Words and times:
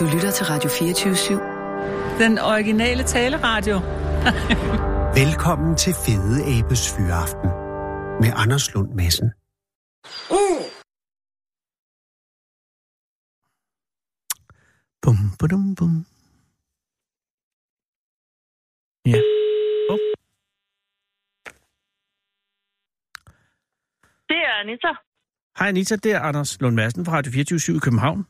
Du 0.00 0.04
lytter 0.04 0.30
til 0.30 0.46
Radio 0.46 0.68
24-7. 0.70 2.22
Den 2.22 2.38
originale 2.38 3.02
taleradio. 3.02 3.76
Velkommen 5.22 5.76
til 5.76 5.92
Fede 6.04 6.38
Abes 6.54 6.82
Fyraften 6.96 7.50
med 8.22 8.30
Anders 8.42 8.74
Lund 8.74 8.90
Madsen. 8.94 9.28
Bum, 15.02 15.16
bum, 15.38 15.74
bum. 15.78 16.06
Ja. 19.12 19.20
Oh. 19.92 19.98
Det 24.30 24.40
er 24.48 24.52
Anita. 24.62 24.92
Hej 25.58 25.68
Anita, 25.68 25.96
det 25.96 26.12
er 26.12 26.20
Anders 26.20 26.60
Lund 26.60 26.74
Madsen 26.74 27.04
fra 27.04 27.12
Radio 27.16 27.32
24 27.32 27.76
i 27.76 27.78
København. 27.78 28.26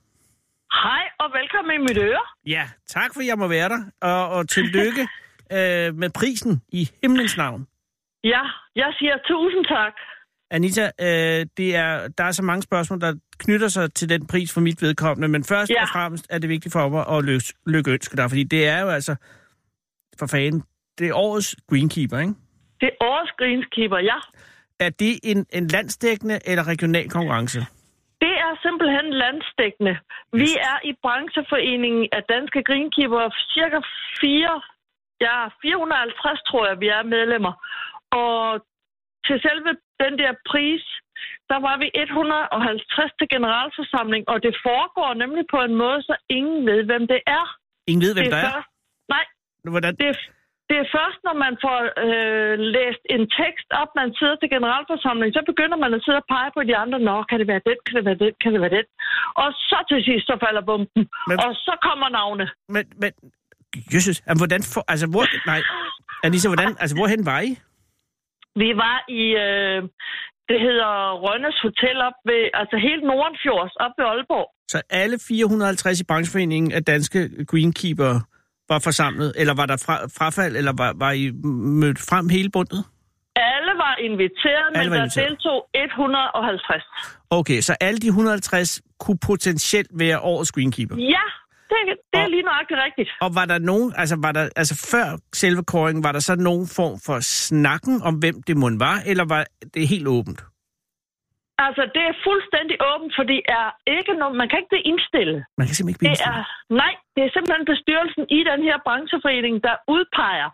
Hej 0.73 1.06
og 1.19 1.29
velkommen 1.39 1.75
i 1.75 1.79
mit 1.79 1.99
øre. 1.99 2.23
Ja, 2.47 2.65
tak 2.89 3.15
for, 3.15 3.21
at 3.21 3.27
jeg 3.27 3.39
må 3.39 3.49
være 3.49 3.69
der, 3.69 3.83
og, 4.01 4.29
og 4.29 4.49
tillykke 4.49 5.03
øh, 5.57 5.95
med 5.95 6.11
prisen 6.11 6.63
i 6.69 6.91
himlens 7.03 7.37
navn. 7.37 7.67
Ja, 8.25 8.43
jeg 8.77 8.95
siger 8.99 9.15
tusind 9.29 9.65
tak. 9.65 9.93
Anita, 10.51 10.83
øh, 11.01 11.47
det 11.57 11.77
er, 11.77 12.09
der 12.09 12.25
er 12.25 12.33
så 12.33 12.43
mange 12.43 12.63
spørgsmål, 12.63 13.01
der 13.01 13.15
knytter 13.39 13.69
sig 13.69 13.95
til 13.95 14.09
den 14.09 14.27
pris 14.27 14.53
for 14.55 14.61
mit 14.61 14.83
vedkommende, 14.83 15.29
men 15.29 15.45
først 15.45 15.71
Ja. 15.71 15.83
og 15.83 15.89
fremmest 15.89 16.27
er 16.31 16.39
det 16.39 16.49
vigtigt 16.49 16.73
for 16.73 16.89
mig 16.89 17.05
at 17.19 17.25
lykke, 17.25 17.47
lykke 17.67 17.91
ønske 17.91 18.17
dig, 18.17 18.31
fordi 18.31 18.45
det 18.45 18.67
er 18.69 18.81
jo 18.81 18.89
altså, 18.89 19.15
for 20.19 20.27
fanden, 20.27 20.63
det 20.99 21.09
er 21.09 21.15
årets 21.15 21.57
greenkeeper, 21.71 22.19
ikke? 22.19 22.35
Det 22.81 22.87
er 22.93 23.05
årets 23.05 23.33
greenskeeper, 23.39 23.99
ja. 23.99 24.17
Er 24.81 24.91
det 24.91 25.19
en, 25.25 25.47
en 25.53 25.67
landsdækkende 25.67 26.39
eller 26.45 26.69
regional 26.69 27.11
konkurrence? 27.11 27.67
Er 28.47 28.55
simpelthen 28.67 29.07
landstækkende. 29.23 29.95
Vi 30.43 30.51
er 30.73 30.79
i 30.91 30.93
brancheforeningen 31.03 32.05
af 32.17 32.23
danske 32.35 32.61
greenkeeper 32.69 33.25
cirka 33.55 33.79
4, 34.21 34.63
ja, 35.27 35.37
450, 35.63 36.43
tror 36.49 36.65
jeg, 36.69 36.77
vi 36.85 36.89
er 36.99 37.03
medlemmer. 37.15 37.53
Og 38.23 38.37
til 39.27 39.37
selve 39.47 39.71
den 40.03 40.15
der 40.23 40.33
pris, 40.51 40.85
der 41.51 41.59
var 41.67 41.77
vi 41.83 41.89
150 41.95 43.13
til 43.19 43.29
generalforsamling, 43.35 44.23
og 44.33 44.39
det 44.47 44.55
foregår 44.69 45.11
nemlig 45.23 45.45
på 45.55 45.59
en 45.67 45.75
måde, 45.83 46.01
så 46.09 46.15
ingen 46.39 46.61
ved, 46.71 46.81
hvem 46.91 47.05
det 47.13 47.21
er. 47.39 47.45
Ingen 47.91 48.03
ved, 48.07 48.13
hvem 48.15 48.25
det 48.25 48.33
der 48.33 48.39
er? 48.39 48.53
først, 48.53 48.71
nej, 49.15 49.25
Hvordan? 49.75 49.93
det 50.01 50.09
er, 50.13 50.17
det 50.69 50.77
er 50.83 50.89
først, 50.97 51.19
når 51.27 51.37
man 51.45 51.55
får 51.65 51.79
øh, 52.07 52.55
læst 52.77 53.03
en 53.15 53.25
tekst 53.41 53.69
op, 53.81 53.91
man 54.01 54.11
sidder 54.19 54.37
til 54.39 54.49
generalforsamling, 54.57 55.31
så 55.37 55.43
begynder 55.51 55.79
man 55.85 55.91
at 55.97 56.03
sidde 56.05 56.21
og 56.23 56.29
pege 56.35 56.51
på 56.57 56.61
de 56.69 56.75
andre. 56.83 56.99
Nå, 57.09 57.17
kan 57.31 57.39
det 57.41 57.49
være 57.53 57.67
den, 57.69 57.79
kan 57.87 57.95
det 57.99 58.05
være 58.09 58.21
den, 58.25 58.33
kan 58.43 58.51
det 58.53 58.61
være 58.65 58.77
den? 58.79 58.87
Og 59.43 59.49
så 59.69 59.79
til 59.91 60.01
sidst, 60.09 60.25
så 60.31 60.35
falder 60.45 60.63
bomben. 60.71 61.03
Men-. 61.29 61.39
Og 61.45 61.51
så 61.67 61.75
kommer 61.87 62.09
navne. 62.21 62.45
Men, 62.75 62.85
men, 63.03 63.11
Jesus, 63.95 64.17
jamen, 64.27 64.41
hvordan 64.43 64.63
for, 64.73 64.83
altså, 64.93 65.07
hvor, 65.13 65.25
nej, 65.53 65.61
Anissa, 66.25 66.49
hvordan, 66.53 66.71
altså, 66.83 66.95
hvorhen 66.99 67.23
var 67.33 67.41
I? 67.49 67.51
Vi 68.63 68.71
var 68.85 68.99
i, 69.21 69.23
øh, 69.45 69.79
det 70.51 70.59
hedder 70.67 70.91
Rønnes 71.25 71.59
Hotel 71.67 71.97
op 72.09 72.19
ved, 72.31 72.43
altså 72.61 72.77
helt 72.89 73.05
Nordenfjords, 73.11 73.75
op 73.85 73.93
ved 73.99 74.05
Aalborg. 74.13 74.47
Så 74.73 74.79
alle 74.91 75.17
450 75.29 76.01
i 76.01 76.05
brancheforeningen 76.05 76.73
af 76.73 76.85
danske 76.85 77.21
greenkeeper 77.51 78.13
var 78.69 78.79
forsamlet, 78.79 79.33
eller 79.37 79.55
var 79.55 79.67
der 79.67 79.77
fra, 79.87 79.97
frafald, 80.19 80.57
eller 80.57 80.73
var, 80.73 80.93
var 80.97 81.13
I 81.13 81.31
mødt 81.83 81.99
frem 81.99 82.29
hele 82.29 82.51
bundet? 82.51 82.85
Alle 83.37 83.73
var 83.85 83.97
inviteret, 84.09 84.67
Alle 84.75 84.91
men 84.91 84.91
var 84.91 84.97
der 84.97 85.03
inviteret. 85.05 85.29
deltog 85.31 85.67
150. 85.75 86.85
Okay, 87.31 87.61
så 87.61 87.77
alle 87.81 87.99
de 87.99 88.07
150 88.07 88.81
kunne 89.01 89.19
potentielt 89.19 89.89
være 89.95 90.21
årets 90.21 90.53
greenkeeper. 90.53 90.97
Ja, 90.97 91.25
det, 91.71 91.77
det 92.13 92.19
er 92.21 92.25
Og- 92.25 92.31
lige 92.31 92.43
nøjagtigt 92.43 92.81
rigtigt. 92.87 93.11
Og 93.21 93.35
var 93.35 93.45
der 93.45 93.59
nogen, 93.59 93.93
altså 93.97 94.17
var 94.23 94.33
der, 94.33 94.49
altså 94.57 94.89
før 94.91 95.19
selve 95.35 95.63
kåringen, 95.65 96.05
var 96.05 96.13
der 96.13 96.21
så 96.21 96.35
nogen 96.37 96.69
form 96.69 97.01
for 97.07 97.21
snakken 97.21 98.03
om, 98.03 98.15
hvem 98.15 98.43
det 98.47 98.57
måtte 98.57 98.81
var, 98.81 99.03
eller 99.07 99.25
var 99.25 99.47
det 99.75 99.89
helt 99.89 100.09
åbent? 100.09 100.45
Altså, 101.65 101.83
det 101.97 102.03
er 102.11 102.15
fuldstændig 102.29 102.77
åbent, 102.91 103.13
for 103.17 103.25
det 103.33 103.41
er 103.59 103.67
ikke 103.97 104.13
noget, 104.21 104.35
man 104.41 104.49
kan 104.49 104.59
ikke 104.61 104.73
blive 104.75 104.89
indstillet. 104.93 105.39
Man 105.59 105.65
kan 105.67 105.75
simpelthen 105.75 105.95
ikke 105.95 106.05
Det 106.05 106.21
blive 106.23 106.35
er, 106.35 106.43
nej, 106.83 106.93
det 107.15 107.23
er 107.27 107.31
simpelthen 107.37 107.67
bestyrelsen 107.73 108.25
i 108.39 108.41
den 108.51 108.61
her 108.69 108.77
brancheforening, 108.87 109.55
der 109.67 109.75
udpeger. 109.95 110.51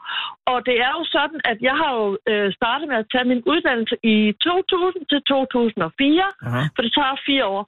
Og 0.53 0.59
det 0.69 0.77
er 0.87 0.93
jo 0.99 1.03
sådan, 1.17 1.41
at 1.51 1.59
jeg 1.69 1.77
har 1.83 1.93
jo 2.01 2.07
øh, 2.31 2.49
startet 2.59 2.87
med 2.91 2.99
at 3.03 3.09
tage 3.13 3.27
min 3.33 3.43
uddannelse 3.53 3.97
i 4.15 4.17
2000 4.41 5.03
til 5.13 5.21
2004, 5.29 6.29
Aha. 6.47 6.63
for 6.75 6.81
det 6.85 6.93
tager 6.99 7.17
fire 7.29 7.45
år. 7.57 7.63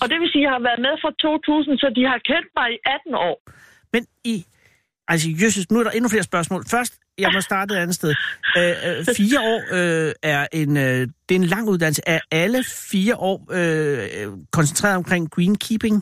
Og 0.00 0.06
det 0.10 0.16
vil 0.20 0.28
sige, 0.32 0.42
at 0.42 0.46
jeg 0.46 0.54
har 0.56 0.64
været 0.68 0.80
med 0.86 0.94
fra 1.02 1.10
2000, 1.26 1.78
så 1.82 1.86
de 1.98 2.02
har 2.10 2.18
kendt 2.30 2.50
mig 2.58 2.68
i 2.76 2.78
18 2.96 3.14
år. 3.28 3.36
Men 3.94 4.02
i... 4.32 4.34
Altså, 5.12 5.26
Jesus, 5.42 5.64
nu 5.70 5.76
er 5.80 5.84
der 5.86 5.94
endnu 5.98 6.08
flere 6.14 6.26
spørgsmål. 6.30 6.60
Først, 6.74 6.92
jeg 7.20 7.30
må 7.34 7.40
starte 7.40 7.74
et 7.74 7.78
andet 7.84 7.96
sted. 8.00 8.12
Øh, 8.58 8.74
øh, 8.86 8.96
fire 9.20 9.38
år 9.52 9.60
øh, 9.78 10.12
er 10.34 10.42
en, 10.60 10.70
øh, 10.76 11.00
det 11.26 11.32
er 11.36 11.40
en 11.44 11.50
lang 11.54 11.64
uddannelse. 11.72 12.02
Er 12.06 12.20
alle 12.42 12.60
fire 12.92 13.14
år 13.30 13.38
øh, 13.58 13.98
øh, 14.18 14.28
koncentreret 14.56 14.96
omkring 15.02 15.24
greenkeeping? 15.34 15.96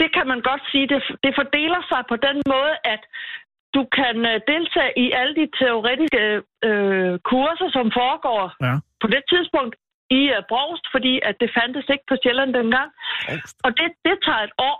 Det 0.00 0.08
kan 0.16 0.26
man 0.32 0.40
godt 0.50 0.62
sige. 0.70 0.86
Det, 0.92 1.00
det 1.24 1.32
fordeler 1.40 1.80
sig 1.90 2.00
på 2.12 2.16
den 2.26 2.36
måde, 2.54 2.74
at 2.94 3.02
du 3.76 3.82
kan 3.98 4.16
øh, 4.30 4.36
deltage 4.52 4.92
i 5.04 5.06
alle 5.20 5.34
de 5.40 5.46
teoretiske 5.60 6.22
øh, 6.68 7.12
kurser, 7.30 7.68
som 7.76 7.86
foregår 8.00 8.42
Ja. 8.66 8.74
på 9.02 9.06
det 9.14 9.22
tidspunkt 9.32 9.74
i 10.20 10.22
uh, 10.36 10.40
Brogst, 10.50 10.86
fordi 10.94 11.14
at 11.28 11.34
det 11.42 11.50
fandtes 11.56 11.86
ikke 11.94 12.06
på 12.10 12.16
Sjælland 12.22 12.50
dengang. 12.60 12.88
Brogst. 13.26 13.56
Og 13.66 13.70
det, 13.78 13.88
det 14.06 14.16
tager 14.26 14.42
et 14.48 14.54
år. 14.70 14.78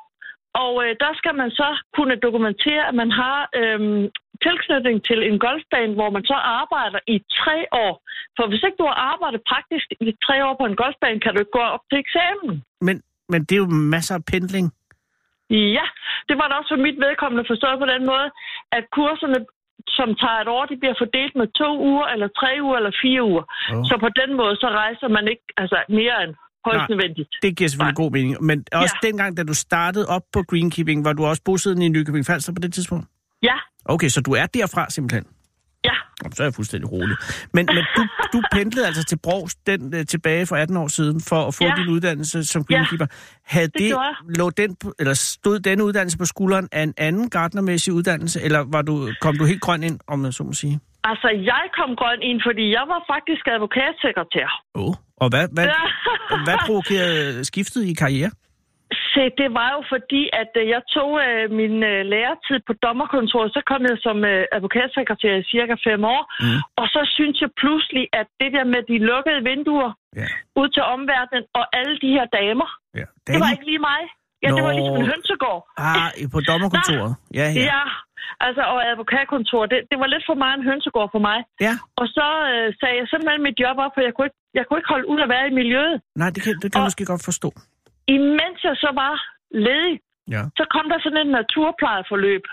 Og 0.63 0.73
øh, 0.85 0.93
der 1.05 1.13
skal 1.21 1.35
man 1.43 1.51
så 1.61 1.69
kunne 1.97 2.17
dokumentere, 2.27 2.83
at 2.91 2.95
man 3.03 3.11
har 3.23 3.39
øhm, 3.61 4.03
tilknytning 4.47 4.97
til 5.09 5.19
en 5.31 5.39
golfbane, 5.47 5.93
hvor 5.99 6.11
man 6.17 6.25
så 6.33 6.37
arbejder 6.61 7.01
i 7.15 7.17
tre 7.41 7.59
år. 7.85 7.95
For 8.37 8.45
hvis 8.51 8.63
ikke 8.67 8.79
du 8.83 8.87
har 8.91 8.99
arbejdet 9.13 9.41
praktisk 9.53 9.87
i 10.11 10.13
tre 10.27 10.37
år 10.47 10.55
på 10.61 10.67
en 10.71 10.77
golfbane, 10.83 11.19
kan 11.21 11.31
du 11.35 11.39
ikke 11.43 11.57
gå 11.61 11.65
op 11.77 11.85
til 11.91 11.99
eksamen. 12.05 12.55
Men, 12.87 12.97
men 13.33 13.41
det 13.47 13.53
er 13.55 13.63
jo 13.65 13.71
masser 13.97 14.15
af 14.21 14.25
pendling. 14.33 14.67
Ja, 15.77 15.87
det 16.29 16.35
var 16.41 16.47
da 16.49 16.55
også 16.61 16.71
for 16.75 16.83
mit 16.87 16.99
vedkommende 17.07 17.45
forstået 17.53 17.77
på 17.83 17.89
den 17.95 18.03
måde, 18.13 18.29
at 18.77 18.85
kurserne, 18.97 19.39
som 19.99 20.09
tager 20.23 20.39
et 20.45 20.49
år, 20.57 20.65
de 20.73 20.77
bliver 20.83 20.97
fordelt 21.03 21.35
med 21.41 21.49
to 21.63 21.71
uger, 21.91 22.07
eller 22.15 22.29
tre 22.41 22.51
uger, 22.67 22.77
eller 22.81 22.93
fire 23.05 23.23
uger. 23.33 23.45
Åh. 23.73 23.85
Så 23.89 23.95
på 24.05 24.11
den 24.21 24.31
måde, 24.41 24.55
så 24.63 24.69
rejser 24.83 25.09
man 25.17 25.25
ikke 25.33 25.47
altså, 25.63 25.79
mere 26.01 26.17
end 26.25 26.33
højst 26.69 26.79
Nej. 26.79 26.87
nødvendigt. 26.93 27.29
Det 27.43 27.51
giver 27.57 27.69
selvfølgelig 27.71 27.97
god 28.05 28.11
mening. 28.17 28.33
Men 28.51 28.59
også 28.83 28.97
Ja. 29.03 29.07
dengang, 29.09 29.31
da 29.37 29.43
du 29.51 29.55
startede 29.55 30.07
op 30.17 30.25
på 30.33 30.41
greenkeeping, 30.51 31.05
var 31.05 31.13
du 31.19 31.23
også 31.31 31.43
bosiddende 31.49 31.87
i 31.87 31.89
Nykøbing 31.89 32.27
Falster 32.27 32.53
på 32.57 32.61
det 32.65 32.73
tidspunkt? 32.75 33.07
Okay, 33.85 34.09
så 34.09 34.21
du 34.21 34.33
er 34.33 34.47
derfra 34.47 34.91
simpelthen? 34.91 35.25
ja. 35.85 35.91
Jamen, 36.23 36.33
Så 36.37 36.43
er 36.43 36.47
jeg 36.47 36.55
fuldstændig 36.55 36.93
rolig. 36.93 37.17
Men, 37.53 37.67
men 37.75 37.85
du, 37.97 38.07
du 38.33 38.43
pendlede 38.53 38.87
altså 38.87 39.05
til 39.05 39.19
Brogs 39.19 39.55
den, 39.55 39.95
øh, 39.95 40.07
tilbage 40.07 40.47
for 40.47 40.57
18 40.57 40.77
år 40.77 40.89
siden 40.89 41.21
for 41.21 41.47
at 41.49 41.55
få 41.55 41.65
Ja. 41.65 41.73
din 41.77 41.89
uddannelse 41.89 42.45
som 42.45 42.65
greenkeeper. 42.65 43.07
Havde 43.45 43.67
det 43.67 43.75
det, 43.79 43.97
lå 44.39 44.51
den, 44.51 44.77
eller 44.99 45.15
stod 45.15 45.59
denne 45.61 45.85
uddannelse 45.85 46.19
på 46.19 46.25
skulderen 46.25 46.69
af 46.73 46.83
en 46.83 46.95
anden 46.99 47.31
gartnermæssig 47.31 47.93
uddannelse, 47.93 48.43
eller 48.43 48.65
var 48.73 48.83
du, 48.83 49.11
kom 49.21 49.37
du 49.39 49.45
helt 49.45 49.61
grøn 49.61 49.83
ind, 49.83 50.01
om 50.07 50.19
man 50.19 50.33
så 50.33 50.43
må 50.45 50.53
sige? 50.53 50.81
Altså, 51.05 51.29
jeg 51.45 51.63
kom 51.79 51.97
grøn 51.97 52.19
ind, 52.23 52.41
fordi 52.49 52.65
jeg 52.73 52.85
var 52.89 53.01
faktisk 53.15 53.45
advokatsekretær. 53.47 54.63
Åh, 54.75 54.85
oh. 54.89 54.95
og 55.17 55.29
hvad, 55.29 55.49
hvad, 55.53 55.65
Ja. 55.65 56.37
hvad 56.45 56.57
provokerede 56.67 57.45
skiftet 57.45 57.85
i 57.85 57.95
karriere? 57.95 58.31
Se, 59.15 59.23
det 59.41 59.49
var 59.61 59.69
jo 59.77 59.81
fordi, 59.95 60.23
at 60.43 60.51
øh, 60.61 60.65
jeg 60.75 60.83
tog 60.97 61.11
øh, 61.27 61.45
min 61.61 61.75
øh, 61.93 62.01
læretid 62.13 62.59
på 62.69 62.73
dommerkontoret, 62.85 63.49
så 63.57 63.61
kom 63.71 63.81
jeg 63.91 63.97
som 64.07 64.17
øh, 64.33 64.43
advokatsekretær 64.57 65.33
i 65.43 65.45
cirka 65.55 65.75
fem 65.89 66.01
år, 66.15 66.23
Mm. 66.45 66.61
og 66.81 66.87
så 66.95 67.01
synes 67.17 67.37
jeg 67.45 67.51
pludselig, 67.63 68.05
at 68.21 68.27
det 68.41 68.51
der 68.57 68.65
med 68.75 68.81
de 68.91 68.97
lukkede 69.11 69.41
vinduer 69.51 69.91
Ja. 70.21 70.29
ud 70.61 70.69
til 70.77 70.83
omverdenen, 70.95 71.45
og 71.59 71.65
alle 71.79 71.95
de 72.05 72.11
her 72.17 72.27
damer, 72.39 72.69
ja. 73.01 73.07
det 73.27 73.37
var 73.43 73.51
ikke 73.55 73.67
lige 73.73 73.83
mig. 73.93 74.03
Ja, 74.45 74.49
det 74.57 74.63
var 74.67 74.73
Nå. 74.73 74.79
ligesom 74.79 74.97
en 75.03 75.09
hønsegård. 75.13 75.61
Ah, 75.89 76.09
på 76.35 76.39
dommerkontoret. 76.51 77.13
Ja, 77.41 77.47
ja. 77.57 77.63
Ja, 77.73 77.83
altså, 78.47 78.63
og 78.73 78.79
advokatkontor, 78.91 79.63
det, 79.73 79.79
det 79.91 79.97
var 80.03 80.09
lidt 80.15 80.25
for 80.31 80.37
meget 80.43 80.55
en 80.59 80.65
hønsegård 80.71 81.09
for 81.15 81.23
mig. 81.29 81.39
Ja, 81.67 81.75
Og 82.01 82.07
så 82.17 82.27
øh, 82.53 82.67
sagde 82.81 82.97
jeg 83.01 83.07
simpelthen 83.13 83.43
mit 83.49 83.57
job 83.65 83.77
op, 83.85 83.93
for 83.95 84.01
jeg 84.09 84.13
kunne, 84.17 84.27
ikke, 84.31 84.41
jeg 84.59 84.65
kunne 84.67 84.79
ikke 84.81 84.93
holde 84.95 85.07
ud 85.13 85.21
at 85.27 85.29
være 85.35 85.45
i 85.51 85.55
miljøet. 85.61 85.97
nej, 86.23 86.29
det 86.35 86.41
kan, 86.45 86.53
det 86.63 86.69
kan 86.71 86.79
jeg 86.79 86.85
Og- 86.85 86.89
måske 86.91 87.05
godt 87.13 87.25
forstå. 87.31 87.51
Imens 88.09 88.59
jeg 88.65 88.77
så 88.77 88.91
var 89.03 89.15
ledig, 89.51 90.01
Ja. 90.35 90.43
så 90.59 90.65
kom 90.75 90.89
der 90.89 90.99
sådan 91.03 91.27
et 91.27 91.33
naturplejeforløb, 91.41 92.45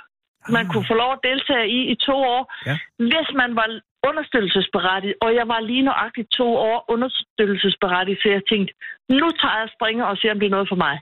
man 0.50 0.68
kunne 0.68 0.86
få 0.92 0.94
lov 0.94 1.12
at 1.14 1.24
deltage 1.24 1.68
i 1.78 1.80
i 1.94 1.96
to 1.96 2.16
år, 2.36 2.44
Ja. 2.70 2.76
hvis 2.98 3.30
man 3.42 3.56
var 3.56 3.68
understøttelsesberettiget. 4.10 5.16
Og 5.22 5.36
jeg 5.36 5.48
var 5.48 5.60
lige 5.60 5.82
nøjagtigt 5.82 6.30
to 6.32 6.48
år 6.70 6.86
understøttelsesberettiget, 6.94 8.20
så 8.22 8.30
jeg 8.30 8.42
tænkte, 8.52 8.74
nu 9.10 9.28
tager 9.42 9.58
jeg 9.62 9.70
springer 9.76 10.06
og 10.06 10.18
ser, 10.18 10.32
om 10.32 10.40
det 10.40 10.46
er 10.46 10.56
noget 10.58 10.70
for 10.70 10.76
mig. 10.86 10.96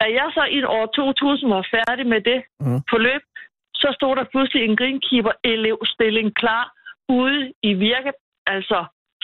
Da 0.00 0.06
jeg 0.20 0.28
så 0.36 0.44
i 0.44 0.62
år 0.64 0.86
2000 0.86 1.50
var 1.50 1.66
færdig 1.76 2.06
med 2.06 2.20
det 2.30 2.38
Mhm. 2.60 2.80
forløb, 2.90 3.22
så 3.74 3.88
stod 3.98 4.16
der 4.16 4.24
pludselig 4.32 4.62
en 4.64 4.76
greenkeeper-elevstilling 4.80 6.30
klar 6.42 6.64
ude 7.08 7.52
i 7.62 7.74
virke, 7.74 8.12
altså 8.46 8.78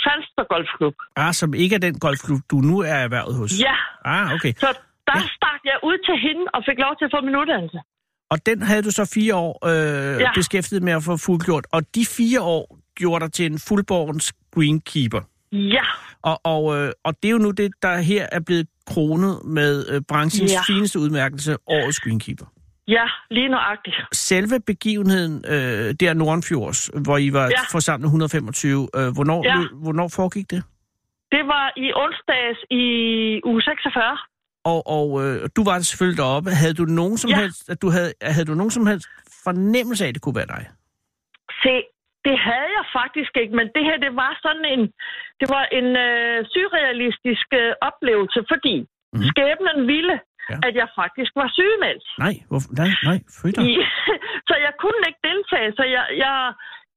Falster 0.04 0.44
Golfklub. 0.52 0.94
Ah, 1.16 1.32
som 1.34 1.54
ikke 1.54 1.74
er 1.74 1.78
den 1.88 1.98
golfklub, 1.98 2.40
du 2.50 2.56
nu 2.56 2.78
er 2.80 2.94
erhvervet 3.06 3.34
hos? 3.36 3.52
Ja, 3.60 3.74
Ah, 4.04 4.32
okay. 4.34 4.52
så 4.64 4.66
der 5.06 5.18
stak 5.36 5.60
jeg 5.64 5.78
ud 5.82 5.98
til 6.06 6.16
hende 6.26 6.44
og 6.54 6.62
fik 6.68 6.78
lov 6.78 6.92
til 6.98 7.04
at 7.04 7.10
få 7.16 7.20
min 7.26 7.36
uddannelse. 7.36 7.78
Og 8.30 8.46
den 8.46 8.62
havde 8.62 8.82
du 8.82 8.90
så 8.90 9.10
fire 9.14 9.34
år 9.34 9.66
øh, 9.66 10.20
Ja. 10.20 10.30
beskæftiget 10.34 10.82
med 10.82 10.92
at 10.92 11.02
få 11.02 11.16
fuldgjort. 11.16 11.66
Og 11.72 11.82
de 11.94 12.06
fire 12.06 12.40
år 12.40 12.78
gjorde 12.96 13.24
dig 13.24 13.32
til 13.32 13.46
en 13.52 13.58
fuldborgens 13.68 14.32
greenkeeper. 14.54 15.20
Ja, 15.52 15.84
Og, 16.22 16.40
og, 16.44 16.76
øh, 16.78 16.92
og 17.04 17.14
det 17.22 17.28
er 17.28 17.32
jo 17.32 17.38
nu 17.38 17.50
det, 17.50 17.70
der 17.82 17.96
her 17.96 18.26
er 18.32 18.40
blevet 18.40 18.66
kronet 18.86 19.40
med 19.44 19.86
øh, 19.88 20.00
branchens 20.08 20.52
Ja. 20.52 20.60
fineste 20.66 20.98
udmærkelse, 20.98 21.56
årets 21.66 22.00
greenkeeper. 22.00 22.46
Ja, 22.96 23.06
lige 23.30 23.48
nøjagtigt. 23.48 23.96
Selve 24.12 24.60
begivenheden 24.66 25.34
øh, 25.54 25.94
der 26.00 26.14
Nordenfjords, 26.14 26.90
hvor 27.04 27.18
I 27.18 27.32
var 27.32 27.46
Ja. 27.56 27.62
forsamlet 27.76 28.06
125, 28.06 28.88
øh, 28.98 29.08
hvornår, 29.16 29.40
Ja. 29.44 29.54
lø- 29.54 29.74
hvornår 29.82 30.08
foregik 30.16 30.50
det? 30.50 30.62
Det 31.32 31.42
var 31.54 31.66
i 31.76 31.86
onsdags 32.04 32.58
i 32.70 32.84
uge 33.50 33.62
46. 33.62 34.18
Og, 34.72 34.80
og 34.96 35.06
øh, 35.24 35.48
du 35.56 35.60
var 35.70 35.76
selvfølgelig 35.80 36.18
deroppe. 36.22 36.50
Havde 36.62 36.74
du 36.74 36.84
nogen 37.00 37.16
som 37.22 37.30
Ja. 37.30 37.36
helst, 37.40 37.70
at 37.72 37.82
du 37.82 37.88
havde, 37.96 38.12
havde 38.22 38.46
du 38.50 38.54
nogen 38.60 38.70
som 38.70 38.86
helst 38.86 39.06
fornemmelse 39.44 40.04
af, 40.04 40.08
at 40.08 40.14
det 40.14 40.22
kunne 40.22 40.38
være 40.42 40.52
dig? 40.56 40.64
Se, 41.62 41.74
det 42.26 42.36
havde 42.48 42.70
jeg 42.78 42.86
faktisk 43.00 43.32
ikke, 43.42 43.54
men 43.58 43.66
det 43.74 43.82
her, 43.88 43.96
det 44.06 44.12
var 44.22 44.32
sådan 44.44 44.64
en, 44.74 44.82
det 45.40 45.48
var 45.56 45.64
en 45.78 45.88
øh, 46.06 46.36
surrealistisk 46.54 47.46
øh, 47.62 47.72
oplevelse, 47.88 48.38
fordi 48.52 48.74
mm. 49.14 49.22
skæbnen 49.30 49.78
ville, 49.94 50.14
Ja. 50.50 50.56
at 50.68 50.74
jeg 50.80 50.88
faktisk 51.00 51.32
var 51.40 51.48
sygemeldt. 51.58 52.06
Nej, 52.24 52.34
hvorfor? 52.50 52.70
nej, 52.80 52.90
nej, 53.08 53.18
frytter. 53.38 53.60
I, 53.68 53.70
så 54.48 54.54
jeg 54.66 54.72
kunne 54.82 55.02
ikke 55.08 55.22
deltage, 55.30 55.70
så 55.78 55.84
jeg, 55.96 56.04
jeg, 56.24 56.36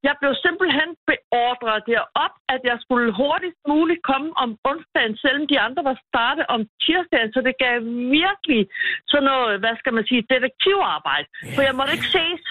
jeg 0.08 0.16
blev 0.22 0.34
simpelthen 0.46 0.90
beordret 1.12 1.82
derop, 1.92 2.34
at 2.54 2.62
jeg 2.70 2.78
skulle 2.84 3.10
hurtigst 3.22 3.62
muligt 3.74 4.02
komme 4.12 4.30
om 4.44 4.50
onsdagen, 4.72 5.16
selvom 5.24 5.46
de 5.52 5.58
andre 5.66 5.82
var 5.90 5.98
startet 6.10 6.46
om 6.56 6.62
tirsdagen, 6.84 7.32
så 7.36 7.40
det 7.48 7.56
gav 7.66 7.76
virkelig 8.22 8.62
sådan 9.12 9.30
noget, 9.32 9.60
hvad 9.62 9.76
skal 9.82 9.94
man 9.98 10.06
sige, 10.10 10.28
detektivarbejde. 10.34 11.28
For 11.56 11.62
jeg 11.68 11.76
måtte 11.78 11.96
ikke 11.98 12.14
ses. 12.18 12.44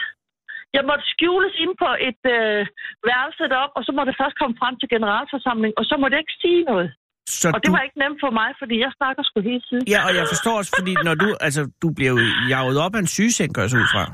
Jeg 0.77 0.85
måtte 0.89 1.05
skjules 1.13 1.55
ind 1.65 1.75
på 1.85 1.91
et 2.09 2.23
øh, 2.37 2.63
værelse 3.11 3.45
derop, 3.53 3.73
og 3.79 3.83
så 3.85 3.91
måtte 3.93 4.11
det 4.11 4.21
først 4.23 4.37
komme 4.41 4.57
frem 4.61 4.75
til 4.79 4.89
generalforsamling, 4.95 5.73
og 5.81 5.85
så 5.91 5.95
måtte 5.97 6.15
jeg 6.15 6.23
ikke 6.25 6.41
sige 6.45 6.63
noget. 6.71 6.89
Så 7.31 7.49
Og 7.49 7.61
det 7.63 7.67
du, 7.67 7.73
var 7.73 7.83
ikke 7.87 7.99
nemt 8.05 8.19
for 8.25 8.31
mig, 8.41 8.51
fordi 8.61 8.75
jeg 8.85 8.93
snakker 9.01 9.23
sgu 9.23 9.41
hele 9.41 9.63
tiden. 9.69 9.85
Ja, 9.95 10.01
og 10.07 10.13
jeg 10.19 10.25
forstår 10.33 10.55
også, 10.61 10.73
fordi 10.79 10.93
når 11.05 11.15
du, 11.15 11.29
altså, 11.47 11.63
du 11.83 11.89
bliver 11.97 12.11
jo 12.11 12.19
jaget 12.49 12.79
op 12.85 12.95
af 12.95 12.99
en 12.99 13.07
sygeseng, 13.07 13.55
gør 13.55 13.63
jeg 13.63 13.71
så 13.71 13.77
ud 13.77 13.89
fra. 13.95 14.05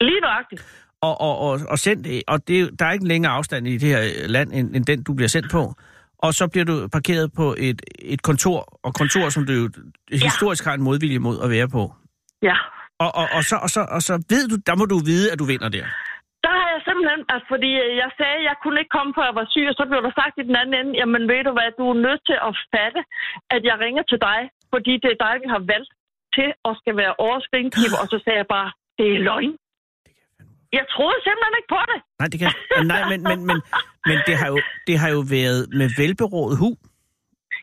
Lige 0.00 0.20
nøjagtigt. 0.20 0.60
Og, 1.00 1.20
og, 1.20 1.38
og, 1.38 1.60
og, 1.68 1.78
sendt, 1.78 2.06
og 2.28 2.48
det, 2.48 2.60
er 2.60 2.66
der 2.78 2.84
er 2.86 2.92
ikke 2.92 3.08
længere 3.08 3.32
afstand 3.32 3.68
i 3.68 3.76
det 3.76 3.88
her 3.88 4.28
land, 4.28 4.52
end, 4.52 4.76
end 4.76 4.84
den, 4.84 5.02
du 5.02 5.14
bliver 5.14 5.28
sendt 5.28 5.50
på. 5.50 5.74
Og 6.18 6.34
så 6.34 6.48
bliver 6.48 6.64
du 6.64 6.88
parkeret 6.88 7.32
på 7.32 7.54
et, 7.58 7.82
et 7.98 8.22
kontor, 8.22 8.78
og 8.82 8.94
kontor, 8.94 9.28
som 9.28 9.46
du 9.46 9.52
jo 9.52 9.70
historisk 10.12 10.64
har 10.64 10.74
en 10.74 10.82
modvilje 10.82 11.18
mod 11.18 11.36
at 11.44 11.50
være 11.50 11.68
på. 11.68 11.94
Ja. 12.42 12.56
Og, 12.98 13.14
og, 13.14 13.28
og, 13.32 13.44
så, 13.44 13.56
og, 13.56 13.70
så, 13.70 13.80
og 13.90 14.02
så 14.02 14.12
ved 14.28 14.48
du, 14.48 14.56
der 14.66 14.74
må 14.76 14.84
du 14.84 14.98
vide, 14.98 15.32
at 15.32 15.38
du 15.38 15.44
vinder 15.44 15.68
der. 15.68 15.84
Der 16.44 16.54
har 16.60 16.68
jeg 16.74 16.80
simpelthen, 16.88 17.22
altså, 17.32 17.46
fordi 17.52 17.70
jeg 18.02 18.10
sagde, 18.18 18.38
at 18.40 18.46
jeg 18.50 18.56
kunne 18.62 18.78
ikke 18.80 18.96
komme, 18.96 19.12
før 19.16 19.26
jeg 19.28 19.38
var 19.40 19.48
syg, 19.52 19.66
og 19.70 19.76
så 19.78 19.84
blev 19.90 20.00
der 20.06 20.14
sagt 20.20 20.34
i 20.40 20.48
den 20.48 20.56
anden 20.60 20.74
ende, 20.80 20.92
jamen 21.00 21.22
ved 21.30 21.42
du 21.48 21.52
hvad, 21.56 21.68
du 21.80 21.84
er 21.92 22.02
nødt 22.06 22.22
til 22.30 22.38
at 22.48 22.52
fatte, 22.74 23.00
at 23.54 23.62
jeg 23.68 23.76
ringer 23.84 24.04
til 24.10 24.18
dig, 24.28 24.40
fordi 24.72 24.92
det 25.02 25.10
er 25.12 25.22
dig, 25.26 25.34
vi 25.42 25.48
har 25.54 25.62
valgt 25.72 25.92
til 26.36 26.48
at 26.68 26.72
skal 26.80 26.94
være 27.02 27.14
greenkeeper, 27.50 27.98
og 28.02 28.06
så 28.12 28.16
sagde 28.24 28.40
jeg 28.42 28.50
bare, 28.56 28.68
det 28.98 29.06
er 29.14 29.24
løgn. 29.28 29.52
Jeg 30.78 30.84
troede 30.94 31.18
simpelthen 31.26 31.54
ikke 31.60 31.72
på 31.76 31.82
det. 31.90 31.98
Nej, 32.20 32.28
det 32.32 32.38
kan, 32.40 32.50
nej 32.92 33.02
men, 33.10 33.20
men, 33.30 33.38
men, 33.48 33.58
men 34.08 34.18
det, 34.28 34.34
har 34.40 34.48
jo, 34.54 34.58
det 34.88 34.96
har 35.02 35.10
jo 35.16 35.22
været 35.36 35.60
med 35.80 35.88
velberådet 36.02 36.58
hu. 36.62 36.70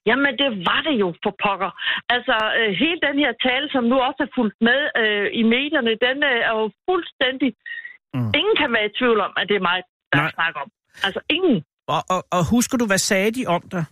Jamen, 0.10 0.34
det 0.42 0.50
var 0.70 0.82
det 0.88 0.96
jo 1.04 1.08
for 1.24 1.34
pokker. 1.44 1.72
Altså, 2.16 2.36
øh, 2.60 2.72
hele 2.84 3.00
den 3.08 3.16
her 3.24 3.34
tale, 3.48 3.68
som 3.74 3.84
nu 3.92 3.96
også 4.08 4.22
er 4.28 4.32
fulgt 4.38 4.58
med 4.70 4.80
øh, 5.02 5.28
i 5.42 5.44
medierne, 5.56 5.94
den 6.08 6.18
øh, 6.32 6.40
er 6.50 6.54
jo 6.62 6.68
fuldstændig... 6.88 7.50
Mm. 7.50 7.79
Mm. 8.14 8.32
Ingen 8.40 8.56
kan 8.62 8.70
være 8.76 8.86
i 8.90 8.94
tvivl 9.00 9.20
om, 9.28 9.32
at 9.40 9.46
det 9.50 9.56
er 9.56 9.66
mig, 9.72 9.80
der 10.14 10.22
Nej. 10.22 10.32
snakker 10.38 10.60
om. 10.66 10.70
Altså, 11.06 11.22
ingen. 11.30 11.58
Og, 11.88 12.02
og, 12.14 12.22
og 12.36 12.42
husker 12.54 12.78
du, 12.78 12.86
hvad 12.86 13.02
sagde 13.10 13.32
de 13.38 13.44
om 13.48 13.64
dig? 13.76 13.86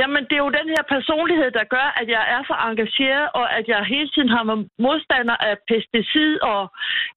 Jamen, 0.00 0.22
det 0.28 0.34
er 0.36 0.44
jo 0.46 0.58
den 0.60 0.68
her 0.74 0.84
personlighed, 0.96 1.50
der 1.58 1.64
gør, 1.76 1.88
at 2.00 2.08
jeg 2.16 2.24
er 2.34 2.42
så 2.50 2.54
engageret, 2.68 3.26
og 3.40 3.46
at 3.58 3.64
jeg 3.72 3.90
hele 3.94 4.08
tiden 4.14 4.30
har 4.36 4.44
været 4.48 4.68
modstander 4.84 5.36
af 5.48 5.54
pesticid 5.70 6.32
og 6.52 6.62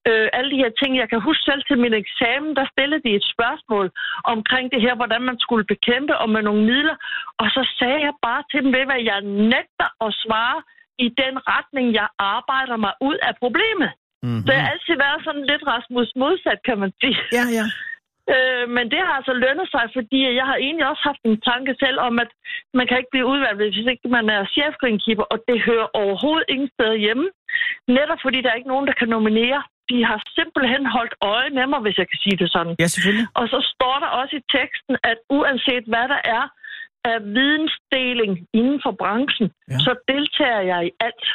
øh, 0.08 0.26
alle 0.36 0.50
de 0.52 0.62
her 0.62 0.72
ting. 0.80 0.90
Jeg 1.02 1.08
kan 1.10 1.20
huske 1.28 1.44
selv 1.50 1.62
til 1.68 1.78
min 1.84 1.94
eksamen, 2.02 2.56
der 2.58 2.66
stillede 2.72 3.02
de 3.06 3.12
et 3.18 3.26
spørgsmål 3.34 3.86
omkring 4.34 4.66
det 4.72 4.80
her, 4.86 4.94
hvordan 5.00 5.22
man 5.30 5.38
skulle 5.44 5.64
bekæmpe 5.74 6.14
og 6.22 6.28
med 6.34 6.42
nogle 6.48 6.62
midler. 6.70 6.96
Og 7.42 7.46
så 7.56 7.62
sagde 7.78 8.00
jeg 8.06 8.14
bare 8.28 8.42
til 8.50 8.60
dem, 8.64 8.70
ved 8.76 8.84
hvad 8.90 9.02
jeg 9.10 9.20
nægter 9.54 9.88
at 10.06 10.10
svare 10.24 10.58
i 11.04 11.08
den 11.22 11.34
retning, 11.52 11.86
jeg 12.00 12.08
arbejder 12.36 12.76
mig 12.84 12.94
ud 13.08 13.16
af 13.28 13.32
problemet. 13.42 13.90
Mm-hmm. 14.22 14.42
Så 14.46 14.50
jeg 14.52 14.62
har 14.64 14.70
altid 14.74 14.96
været 15.06 15.20
sådan 15.26 15.44
lidt 15.50 15.62
Rasmus 15.72 16.10
modsat, 16.22 16.60
kan 16.68 16.78
man 16.82 16.90
sige. 17.00 17.16
Ja, 17.38 17.44
ja. 17.58 17.66
Øh, 18.36 18.64
men 18.76 18.84
det 18.92 19.00
har 19.06 19.14
altså 19.20 19.34
lønnet 19.44 19.68
sig, 19.74 19.84
fordi 19.96 20.18
jeg 20.40 20.46
har 20.50 20.56
egentlig 20.66 20.86
også 20.92 21.02
haft 21.10 21.22
en 21.30 21.38
tanke 21.50 21.72
selv 21.84 21.98
om, 22.08 22.14
at 22.24 22.30
man 22.78 22.86
kan 22.86 22.98
ikke 22.98 23.14
blive 23.14 23.30
udvalgt, 23.32 23.58
hvis 23.60 23.90
ikke 23.92 24.08
man 24.18 24.26
er 24.36 24.40
chefgreenkeeper, 24.54 25.26
og 25.32 25.38
det 25.48 25.56
hører 25.68 25.88
overhovedet 26.02 26.46
ingen 26.54 26.70
steder 26.74 26.96
hjemme. 27.04 27.26
Netop 27.98 28.20
fordi 28.24 28.38
der 28.40 28.50
er 28.50 28.58
ikke 28.60 28.72
nogen, 28.74 28.86
der 28.90 28.96
kan 29.00 29.08
nominere. 29.16 29.60
De 29.90 29.98
har 30.08 30.18
simpelthen 30.38 30.82
holdt 30.96 31.14
øje 31.34 31.50
med 31.58 31.66
mig, 31.72 31.80
hvis 31.84 31.98
jeg 32.00 32.08
kan 32.10 32.18
sige 32.24 32.36
det 32.42 32.48
sådan. 32.56 32.74
Ja, 32.82 32.86
selvfølgelig. 32.94 33.26
Og 33.40 33.44
så 33.52 33.58
står 33.74 33.96
der 34.02 34.10
også 34.20 34.34
i 34.40 34.44
teksten, 34.56 34.94
at 35.10 35.18
uanset 35.36 35.84
hvad 35.92 36.06
der 36.14 36.20
er 36.36 36.44
af 37.12 37.18
vidensdeling 37.38 38.32
inden 38.58 38.80
for 38.84 38.92
branchen, 39.02 39.46
Ja. 39.70 39.78
så 39.86 39.92
deltager 40.12 40.60
jeg 40.72 40.80
i 40.88 40.90
alt. 41.06 41.26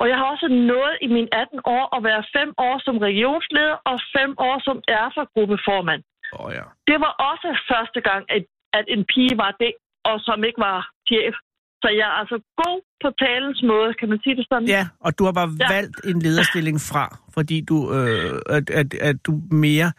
Og 0.00 0.06
jeg 0.10 0.16
har 0.20 0.26
også 0.34 0.48
nået 0.72 0.96
i 1.06 1.08
mine 1.16 1.30
18 1.32 1.60
år 1.76 1.84
at 1.96 2.00
være 2.08 2.22
fem 2.36 2.50
år 2.66 2.76
som 2.86 2.96
regionsleder 3.08 3.76
og 3.90 3.96
fem 4.16 4.30
år 4.48 4.56
som 4.66 4.76
erfagruppeformand. 5.02 6.02
Åh, 6.32 6.44
oh, 6.44 6.50
ja. 6.58 6.64
Det 6.90 6.98
var 7.04 7.12
også 7.30 7.48
første 7.72 8.00
gang, 8.08 8.22
at, 8.36 8.44
at 8.78 8.84
en 8.94 9.02
pige 9.12 9.34
var 9.44 9.52
det, 9.62 9.72
og 10.10 10.16
som 10.26 10.38
ikke 10.48 10.60
var 10.68 10.78
chef. 11.08 11.34
Så 11.82 11.88
jeg 11.98 12.06
er 12.12 12.16
altså 12.22 12.38
god 12.62 12.80
på 13.02 13.08
talens 13.24 13.60
måde, 13.72 13.90
kan 14.00 14.08
man 14.12 14.18
sige 14.24 14.36
det 14.38 14.46
sådan? 14.52 14.68
Ja, 14.76 14.84
og 15.06 15.10
du 15.18 15.22
har 15.24 15.34
bare 15.40 15.50
ja. 15.60 15.74
Valgt 15.74 15.96
en 16.10 16.18
lederstilling 16.26 16.78
fra, 16.90 17.06
fordi 17.36 17.56
du, 17.70 17.76
øh, 17.96 18.56
at, 18.56 18.70
at, 18.80 18.88
at 19.08 19.16
du 19.26 19.32
mere 19.66 19.90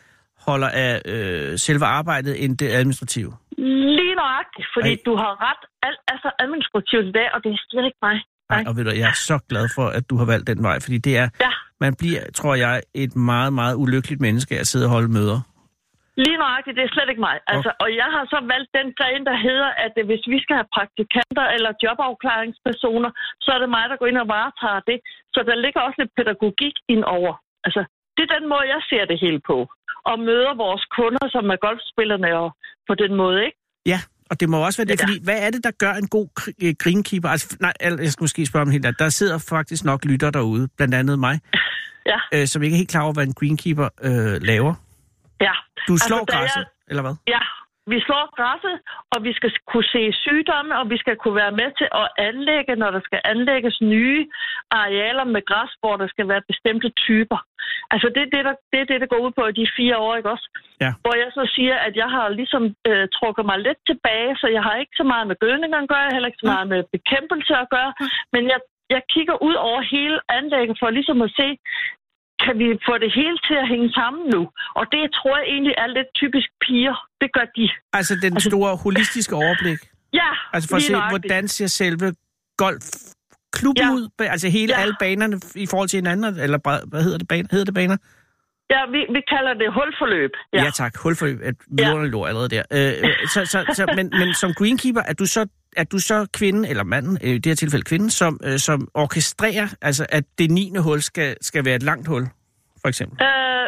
holder 0.48 0.70
af 0.86 0.94
øh, 1.14 1.58
selve 1.68 1.86
arbejdet 1.98 2.34
end 2.44 2.52
det 2.62 2.70
administrative. 2.80 3.32
Lige 3.98 4.16
nøjagtigt, 4.24 4.68
fordi. 4.76 4.94
Ej. 4.96 5.08
du 5.08 5.14
har 5.24 5.34
ret. 5.48 5.64
Alt 5.88 6.02
er 6.12 6.18
så 6.26 6.30
administrativt 6.44 7.06
i 7.12 7.14
dag, 7.20 7.28
og 7.34 7.40
det 7.44 7.50
er 7.52 7.60
slet 7.70 7.86
ikke 7.90 8.02
mig. 8.08 8.18
Nej, 8.56 8.64
og 8.68 8.72
ved 8.76 8.84
du, 8.88 8.92
jeg 9.04 9.10
er 9.16 9.20
så 9.32 9.38
glad 9.50 9.66
for, 9.78 9.86
at 9.98 10.04
du 10.10 10.16
har 10.20 10.26
valgt 10.34 10.48
den 10.52 10.60
vej, 10.68 10.78
fordi 10.86 10.98
det 11.08 11.14
er, 11.24 11.28
Ja, 11.46 11.52
man 11.86 11.94
bliver, 12.02 12.22
tror 12.40 12.56
jeg, 12.66 12.74
et 13.04 13.14
meget, 13.32 13.52
meget 13.60 13.76
ulykkeligt 13.84 14.22
menneske 14.28 14.54
at 14.62 14.68
sidde 14.72 14.86
og 14.88 14.92
holde 14.98 15.12
møder. 15.18 15.40
lige 16.26 16.38
nøjagtigt, 16.46 16.78
det 16.78 16.84
er 16.86 16.94
slet 16.96 17.10
ikke 17.12 17.26
mig. 17.30 17.38
Altså, 17.54 17.70
og 17.84 17.90
jeg 18.02 18.10
har 18.16 18.24
så 18.34 18.40
valgt 18.54 18.72
den 18.78 18.88
gren, 19.00 19.24
der 19.30 19.38
hedder, 19.48 19.70
at 19.86 19.94
øh, 20.00 20.06
hvis 20.10 20.24
vi 20.34 20.38
skal 20.44 20.56
have 20.60 20.70
praktikanter 20.78 21.46
eller 21.56 21.72
jobafklaringspersoner, 21.84 23.12
så 23.44 23.50
er 23.56 23.60
det 23.64 23.70
mig, 23.78 23.86
der 23.90 23.98
går 24.00 24.08
ind 24.12 24.18
og 24.24 24.28
varetager 24.38 24.82
det. 24.90 24.98
Så 25.34 25.40
der 25.50 25.56
ligger 25.64 25.80
også 25.82 25.98
lidt 26.02 26.16
pædagogik 26.18 26.76
ind 26.94 27.04
over. 27.18 27.34
Altså, 27.66 27.82
det 28.16 28.22
er 28.24 28.32
den 28.38 28.46
måde, 28.52 28.66
jeg 28.76 28.82
ser 28.90 29.04
det 29.12 29.18
hele 29.26 29.42
på. 29.52 29.58
Og 30.10 30.16
møder 30.30 30.54
vores 30.66 30.84
kunder, 30.98 31.26
som 31.36 31.44
er 31.54 31.60
golfspillerne, 31.68 32.30
og 32.44 32.50
på 32.90 32.94
den 33.04 33.12
måde, 33.22 33.38
ikke? 33.48 33.58
Ja, 33.92 34.00
og 34.32 34.40
det 34.40 34.50
må 34.50 34.66
også 34.66 34.78
være 34.82 34.86
det, 34.88 35.00
Ja. 35.02 35.06
fordi 35.06 35.24
hvad 35.24 35.38
er 35.40 35.50
det, 35.50 35.64
der 35.64 35.72
gør 35.72 35.94
en 35.94 36.08
god 36.08 36.28
øh, 36.64 36.74
greenkeeper? 36.80 37.30
Altså, 37.30 37.58
nej, 37.60 37.74
jeg 37.82 38.12
skal 38.12 38.24
måske 38.24 38.46
spørge 38.46 38.62
om 38.62 38.70
helt 38.72 38.86
andet. 38.86 39.00
Der 39.00 39.10
sidder 39.10 39.38
faktisk 39.38 39.84
nok 39.86 40.06
lytter 40.06 40.30
derude, 40.32 40.68
blandt 40.78 40.96
andet 40.96 41.20
mig, 41.20 41.40
Ja, 42.12 42.18
øh, 42.34 42.48
som 42.48 42.64
ikke 42.64 42.74
er 42.74 42.78
helt 42.78 42.90
klar 42.90 43.02
over, 43.02 43.14
hvad 43.14 43.24
en 43.28 43.34
greenkeeper 43.34 43.90
øh, 44.04 44.42
laver. 44.42 44.74
ja. 45.42 45.52
Du 45.88 45.98
slår 45.98 46.18
Altså, 46.18 46.26
da 46.32 46.38
jeg- 46.38 46.42
græsset, 46.48 46.66
eller 46.88 47.02
hvad? 47.02 47.14
Ja, 47.28 47.40
vi 47.94 48.00
slår 48.08 48.26
græsset, 48.38 48.76
og 49.14 49.20
vi 49.28 49.32
skal 49.38 49.52
kunne 49.72 49.90
se 49.96 50.04
sygdomme, 50.26 50.72
og 50.80 50.86
vi 50.94 50.98
skal 51.04 51.16
kunne 51.22 51.38
være 51.44 51.58
med 51.62 51.70
til 51.80 51.88
at 52.02 52.08
anlægge, 52.30 52.74
når 52.82 52.92
der 52.92 53.02
skal 53.08 53.22
anlægges 53.34 53.76
nye 53.82 54.22
arealer 54.82 55.26
med 55.36 55.42
græs, 55.50 55.72
hvor 55.82 55.96
der 56.02 56.08
skal 56.14 56.28
være 56.32 56.48
bestemte 56.52 56.90
typer. 57.06 57.40
Altså 57.94 58.08
det 58.16 58.22
er 58.24 58.32
det, 58.36 58.44
der, 58.48 58.56
det, 58.72 58.80
er 58.82 58.88
det, 58.92 59.02
der 59.02 59.12
går 59.14 59.22
ud 59.26 59.32
på 59.38 59.44
i 59.48 59.58
de 59.60 59.68
fire 59.78 59.98
år, 60.06 60.16
ikke 60.16 60.32
også? 60.36 60.48
Ja. 60.84 60.92
Hvor 61.04 61.16
jeg 61.24 61.30
så 61.38 61.44
siger, 61.56 61.76
at 61.88 61.94
jeg 62.02 62.10
har 62.16 62.30
ligesom 62.40 62.64
øh, 62.90 63.06
trukket 63.18 63.46
mig 63.46 63.60
lidt 63.68 63.82
tilbage, 63.90 64.32
så 64.42 64.48
jeg 64.56 64.64
har 64.68 64.76
ikke 64.76 64.96
så 65.02 65.06
meget 65.14 65.26
med 65.28 65.36
gødning 65.46 65.72
at 65.74 65.90
gøre, 65.94 66.14
heller 66.14 66.30
ikke 66.30 66.44
så 66.44 66.50
meget 66.54 66.68
med 66.74 66.82
bekæmpelse 66.96 67.54
at 67.64 67.68
gøre, 67.76 67.92
men 68.34 68.44
jeg, 68.54 68.60
jeg 68.96 69.02
kigger 69.14 69.36
ud 69.48 69.56
over 69.70 69.82
hele 69.96 70.18
anlægget 70.38 70.78
for 70.80 70.90
ligesom 70.90 71.22
at 71.28 71.32
se, 71.40 71.48
kan 72.46 72.54
vi 72.62 72.68
få 72.88 72.94
det 73.04 73.12
hele 73.20 73.38
til 73.48 73.56
at 73.64 73.68
hænge 73.74 73.90
sammen 74.00 74.24
nu? 74.36 74.42
Og 74.80 74.86
det 74.94 75.02
tror 75.18 75.34
jeg 75.40 75.46
egentlig 75.54 75.74
er 75.84 75.88
lidt 75.98 76.10
typisk 76.22 76.48
piger. 76.66 76.96
Det 77.22 77.30
gør 77.34 77.46
de. 77.58 77.66
Altså 77.94 78.14
den 78.26 78.40
store 78.40 78.72
holistiske 78.84 79.36
overblik. 79.36 79.80
Ja, 80.14 80.30
Altså 80.54 80.70
for 80.70 80.76
at 80.76 80.82
se, 80.84 80.92
nøjagtigt. 80.92 81.22
hvordan 81.24 81.48
ser 81.48 81.68
selve 81.68 82.08
golfklubben 82.58 83.84
Ja. 83.88 83.94
ud? 83.94 84.08
Altså 84.20 84.50
hele 84.50 84.74
Ja. 84.76 84.82
alle 84.82 84.96
banerne 85.00 85.40
i 85.56 85.66
forhold 85.66 85.90
til 85.90 85.98
hinanden, 85.98 86.40
eller 86.40 86.88
hvad 86.90 87.04
hedder 87.04 87.18
det, 87.18 87.28
baner? 87.28 87.48
hedder 87.52 87.66
det 87.66 87.74
baner? 87.74 87.98
Ja, 88.74 88.82
vi, 88.94 89.00
vi 89.16 89.22
kalder 89.34 89.54
det 89.62 89.68
hulforløb. 89.78 90.32
Ja, 90.54 90.64
Ja. 90.64 90.70
tak. 90.82 90.94
Hulforløb. 91.04 91.38
Vidunderligt 91.78 92.16
ord 92.16 92.28
allerede 92.30 92.50
der. 92.56 92.64
Øh, 92.78 92.94
øh, 93.04 93.28
så, 93.34 93.40
så, 93.54 93.60
så, 93.78 93.84
men, 93.98 94.06
men 94.20 94.34
som 94.34 94.50
greenkeeper, 94.60 95.02
er 95.12 95.14
du 95.14 95.26
så 95.26 95.42
er 95.78 95.84
du 95.84 96.00
så 96.00 96.18
kvinden, 96.40 96.66
eller 96.66 96.84
manden, 96.84 97.18
øh, 97.24 97.30
i 97.30 97.38
det 97.38 97.46
her 97.52 97.56
tilfælde 97.64 97.86
kvinden, 97.92 98.10
som, 98.10 98.40
øh, 98.48 98.58
som 98.68 98.80
orkestrerer, 98.94 99.68
altså 99.82 100.04
at 100.18 100.24
det 100.38 100.52
9. 100.52 100.72
hul 100.86 101.02
skal, 101.02 101.30
skal 101.42 101.66
være 101.66 101.76
et 101.76 101.84
langt 101.84 102.08
hul? 102.08 102.24
for 102.86 102.90
eksempel? 102.94 103.16
Øh, 103.30 103.66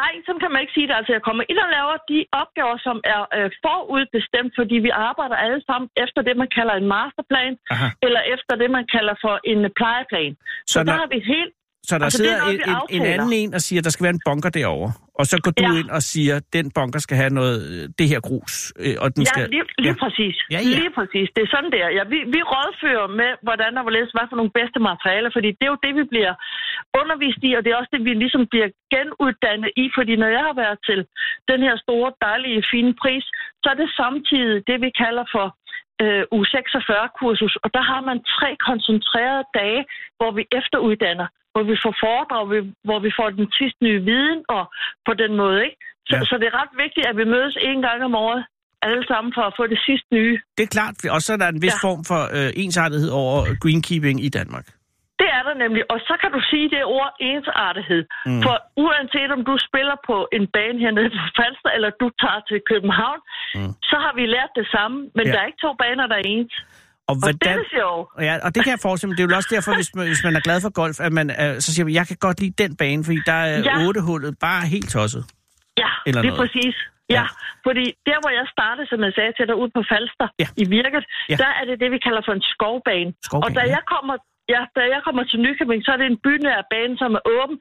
nej, 0.00 0.12
sådan 0.26 0.40
kan 0.44 0.52
man 0.54 0.60
ikke 0.64 0.74
sige 0.78 0.88
det. 0.90 0.94
Altså, 1.00 1.12
jeg 1.16 1.22
kommer 1.28 1.42
ind 1.50 1.58
og 1.66 1.70
laver 1.76 1.96
de 2.12 2.18
opgaver, 2.42 2.76
som 2.86 2.96
er 3.14 3.22
øh, 3.38 3.48
forudbestemt, 3.66 4.52
fordi 4.60 4.76
vi 4.86 4.90
arbejder 5.10 5.36
alle 5.46 5.60
sammen 5.68 5.88
efter 6.04 6.20
det, 6.26 6.34
man 6.42 6.50
kalder 6.58 6.74
en 6.80 6.88
masterplan, 6.96 7.52
Aha. 7.74 7.88
eller 8.06 8.22
efter 8.34 8.52
det, 8.60 8.68
man 8.78 8.84
kalder 8.96 9.14
for 9.24 9.34
en 9.52 9.60
plejeplan. 9.78 10.32
Så, 10.40 10.44
Så 10.66 10.72
så 10.72 10.78
der 10.78 10.84
når- 10.84 11.00
har 11.02 11.08
vi 11.14 11.20
helt... 11.34 11.52
Så 11.88 11.92
der 11.98 12.04
altså, 12.04 12.22
er 12.22 12.26
sidder 12.26 12.42
en, 12.52 12.60
en, 12.70 13.02
en 13.02 13.06
anden 13.14 13.32
en 13.40 13.50
og 13.58 13.60
siger, 13.66 13.78
at 13.80 13.84
der 13.86 13.92
skal 13.94 14.04
være 14.08 14.16
en 14.18 14.24
bunker 14.28 14.50
derovre. 14.60 14.92
Og 15.20 15.24
så 15.30 15.36
går 15.44 15.52
du 15.60 15.64
Ja. 15.66 15.78
ind 15.80 15.88
og 15.96 16.02
siger, 16.12 16.34
at 16.40 16.46
den 16.56 16.66
bunker 16.76 17.00
skal 17.06 17.16
have 17.22 17.32
noget, 17.40 17.58
det 17.98 18.06
her 18.12 18.20
grus. 18.28 18.54
øh, 18.84 18.94
Og 19.04 19.08
den 19.16 19.22
Ja, 19.26 19.30
skal, 19.32 19.42
lige, 19.54 19.64
lige 19.84 19.96
ja. 19.98 20.02
præcis. 20.04 20.36
Ja, 20.54 20.60
ja. 20.70 20.76
Lige 20.80 20.92
præcis. 20.98 21.26
Det 21.36 21.40
er 21.46 21.50
sådan 21.54 21.70
der. 21.76 21.86
Ja, 21.98 22.02
vi, 22.14 22.18
vi 22.34 22.40
rådfører 22.52 23.08
med, 23.20 23.30
hvordan 23.46 23.70
der 23.76 23.82
vil 23.86 23.92
læse, 23.98 24.10
hvad 24.16 24.26
for 24.30 24.38
nogle 24.40 24.52
bedste 24.60 24.78
materialer, 24.90 25.30
fordi 25.36 25.48
det 25.58 25.64
er 25.66 25.72
jo 25.74 25.78
det, 25.86 25.92
vi 26.00 26.04
bliver 26.12 26.32
undervist 27.00 27.40
i, 27.48 27.50
og 27.56 27.60
det 27.64 27.70
er 27.70 27.76
også 27.80 27.92
det, 27.96 28.02
vi 28.08 28.12
ligesom 28.24 28.42
bliver 28.52 28.68
genuddannet 28.94 29.70
i, 29.82 29.84
fordi 29.96 30.12
når 30.22 30.30
jeg 30.36 30.42
har 30.48 30.56
været 30.64 30.78
til 30.88 31.00
den 31.50 31.60
her 31.66 31.76
store, 31.84 32.08
dejlige, 32.28 32.60
fine 32.74 32.92
pris, 33.02 33.24
så 33.62 33.66
er 33.72 33.76
det 33.82 33.88
samtidig 34.02 34.56
det, 34.70 34.76
vi 34.86 34.90
kalder 35.04 35.24
for 35.34 35.46
øh, 36.04 36.22
U46-kursus, 36.38 37.54
og 37.64 37.68
der 37.76 37.84
har 37.92 38.00
man 38.08 38.18
tre 38.36 38.50
koncentrerede 38.68 39.44
dage, 39.60 39.82
hvor 40.18 40.30
vi 40.38 40.42
efteruddanner, 40.60 41.26
hvor 41.56 41.64
vi 41.72 41.76
får 41.84 41.94
foredrag, 42.04 42.42
hvor 42.88 42.98
vi- 43.04 43.16
får 43.18 43.28
den 43.40 43.48
sidste 43.60 43.80
nye 43.88 44.00
viden, 44.10 44.40
og 44.56 44.62
på 45.08 45.12
den 45.22 45.32
måde, 45.42 45.58
ikke? 45.66 45.78
Så, 46.10 46.16
Ja. 46.16 46.22
så 46.28 46.34
det 46.40 46.46
er 46.50 46.56
ret 46.62 46.74
vigtigt, 46.84 47.04
at 47.10 47.16
vi 47.20 47.24
mødes 47.34 47.54
en 47.70 47.80
gang 47.86 47.98
om 48.08 48.14
året, 48.26 48.42
alle 48.88 49.02
sammen 49.10 49.30
for 49.36 49.42
at 49.50 49.54
få 49.58 49.64
det 49.74 49.80
sidste 49.88 50.08
nye. 50.18 50.36
Det 50.58 50.64
er 50.68 50.72
klart, 50.78 50.94
og 51.16 51.20
så 51.24 51.30
er 51.32 51.36
der 51.42 51.48
en 51.56 51.62
vis 51.66 51.76
Ja. 51.82 51.86
form 51.88 52.00
for 52.10 52.20
øh, 52.38 52.50
ensartethed 52.64 53.10
over 53.22 53.36
greenkeeping 53.62 54.18
i 54.28 54.30
Danmark. 54.38 54.66
Det 55.22 55.28
er 55.38 55.42
der 55.48 55.54
nemlig, 55.64 55.82
og 55.92 55.98
så 56.08 56.14
kan 56.22 56.30
du 56.36 56.40
sige 56.50 56.66
det 56.74 56.82
ord 56.98 57.10
ensartethed. 57.32 58.02
Mm. 58.26 58.42
For 58.44 58.54
uanset 58.84 59.30
om 59.36 59.42
du 59.50 59.54
spiller 59.68 59.96
på 60.10 60.16
en 60.36 60.44
bane 60.54 60.78
hernede 60.84 61.10
på 61.10 61.26
Falster, 61.38 61.70
eller 61.76 61.90
du 62.02 62.06
tager 62.22 62.40
til 62.50 62.58
København, 62.70 63.20
Mm. 63.56 63.72
så 63.90 63.96
har 64.04 64.12
vi 64.18 64.24
lært 64.36 64.52
det 64.60 64.66
samme, 64.76 64.96
men 65.16 65.24
ja. 65.26 65.32
der 65.32 65.38
er 65.42 65.46
ikke 65.50 65.62
to 65.66 65.72
baner, 65.82 66.06
der 66.12 66.16
er 66.22 66.26
ens. 66.36 66.54
Og, 67.10 67.14
Og 67.26 67.32
det 67.42 67.48
er 67.54 67.58
det 67.62 67.70
sjovt. 67.78 68.04
Ja, 68.28 68.34
og 68.46 68.50
det 68.54 68.60
kan 68.64 68.70
jeg 68.76 68.80
forestille 68.88 69.08
mig. 69.10 69.16
Det 69.18 69.22
er 69.24 69.28
jo 69.32 69.36
også 69.42 69.52
derfor, 69.56 69.70
hvis 69.80 69.90
man, 69.96 70.04
hvis 70.12 70.22
man 70.26 70.34
er 70.38 70.42
glad 70.48 70.58
for 70.66 70.72
golf, 70.82 70.96
at 71.06 71.12
man 71.18 71.26
øh, 71.42 71.52
så 71.64 71.68
siger, 71.74 71.84
man, 71.88 71.94
jeg 72.00 72.06
kan 72.10 72.18
godt 72.26 72.38
lide 72.42 72.54
den 72.62 72.72
bane, 72.80 73.00
fordi 73.08 73.20
der 73.30 73.38
er 73.52 73.58
Ja. 73.68 73.74
otte 73.86 74.00
hullet 74.08 74.32
bare 74.46 74.62
helt 74.74 74.88
tosset. 74.94 75.22
Ja, 75.82 75.90
Eller 76.08 76.20
lige 76.22 76.34
noget. 76.34 76.42
præcis. 76.42 76.76
Ja. 77.14 77.14
Ja. 77.18 77.24
fordi 77.66 77.84
der, 78.08 78.18
hvor 78.22 78.32
jeg 78.38 78.46
startede, 78.56 78.86
som 78.92 78.98
jeg 79.06 79.12
sagde 79.18 79.32
til 79.38 79.44
dig, 79.48 79.56
ude 79.62 79.70
på 79.76 79.82
Falster 79.92 80.26
Ja. 80.42 80.48
i 80.62 80.64
Virket, 80.76 81.04
Ja. 81.08 81.14
ja. 81.32 81.36
der 81.42 81.50
er 81.58 81.64
det 81.68 81.76
det, 81.82 81.88
vi 81.96 81.98
kalder 82.06 82.22
for 82.26 82.34
en 82.38 82.44
skovbane. 82.54 83.10
Skovbane, 83.26 83.44
og 83.46 83.50
da 83.58 83.62
ja. 83.66 83.70
jeg 83.76 83.82
kommer 83.94 84.16
Ja, 84.54 84.62
da 84.76 84.82
jeg 84.94 85.00
kommer 85.06 85.22
til 85.30 85.38
Nykøbing, 85.44 85.80
så 85.86 85.90
er 85.94 85.98
det 86.02 86.06
en 86.14 86.20
bynær 86.26 86.60
bane, 86.72 86.94
som 87.02 87.10
er 87.18 87.22
åben. 87.36 87.56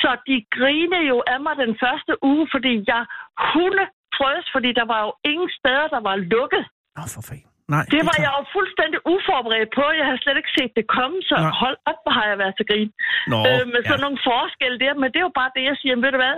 Så 0.00 0.10
de 0.28 0.36
griner 0.56 1.00
jo 1.10 1.16
af 1.34 1.38
mig 1.46 1.54
den 1.64 1.72
første 1.84 2.12
uge, 2.32 2.44
fordi 2.54 2.72
jeg 2.92 3.02
kunne 3.52 3.84
frøs, 4.18 4.44
fordi 4.54 4.70
der 4.80 4.86
var 4.92 5.00
jo 5.06 5.10
ingen 5.30 5.50
steder, 5.58 5.86
der 5.94 6.00
var 6.08 6.16
lukket. 6.34 6.64
Nå, 6.96 7.02
for 7.14 7.22
fanden. 7.28 7.53
Nej, 7.74 7.84
Det 7.94 8.00
var 8.08 8.16
klart. 8.16 8.24
jeg 8.24 8.30
jo 8.38 8.42
fuldstændig 8.56 8.98
uforberedt 9.14 9.70
på. 9.78 9.84
Jeg 10.00 10.06
har 10.10 10.16
slet 10.24 10.36
ikke 10.40 10.52
set 10.58 10.72
det 10.78 10.84
komme, 10.96 11.16
så 11.30 11.36
Nej. 11.36 11.52
hold 11.62 11.76
op, 11.90 11.98
hvor 12.04 12.12
har 12.18 12.26
jeg 12.30 12.36
været 12.42 12.54
til 12.58 12.66
grin. 12.70 12.90
Nå, 13.32 13.38
øh, 13.48 13.62
med 13.74 13.80
ja. 13.82 13.88
sådan 13.90 14.04
nogle 14.06 14.18
forskelle 14.30 14.76
der, 14.84 14.92
men 15.00 15.08
det 15.12 15.18
er 15.22 15.26
jo 15.30 15.34
bare 15.40 15.50
det, 15.56 15.62
jeg 15.70 15.76
siger, 15.82 15.94
ved 16.04 16.10
du 16.16 16.20
hvad? 16.24 16.36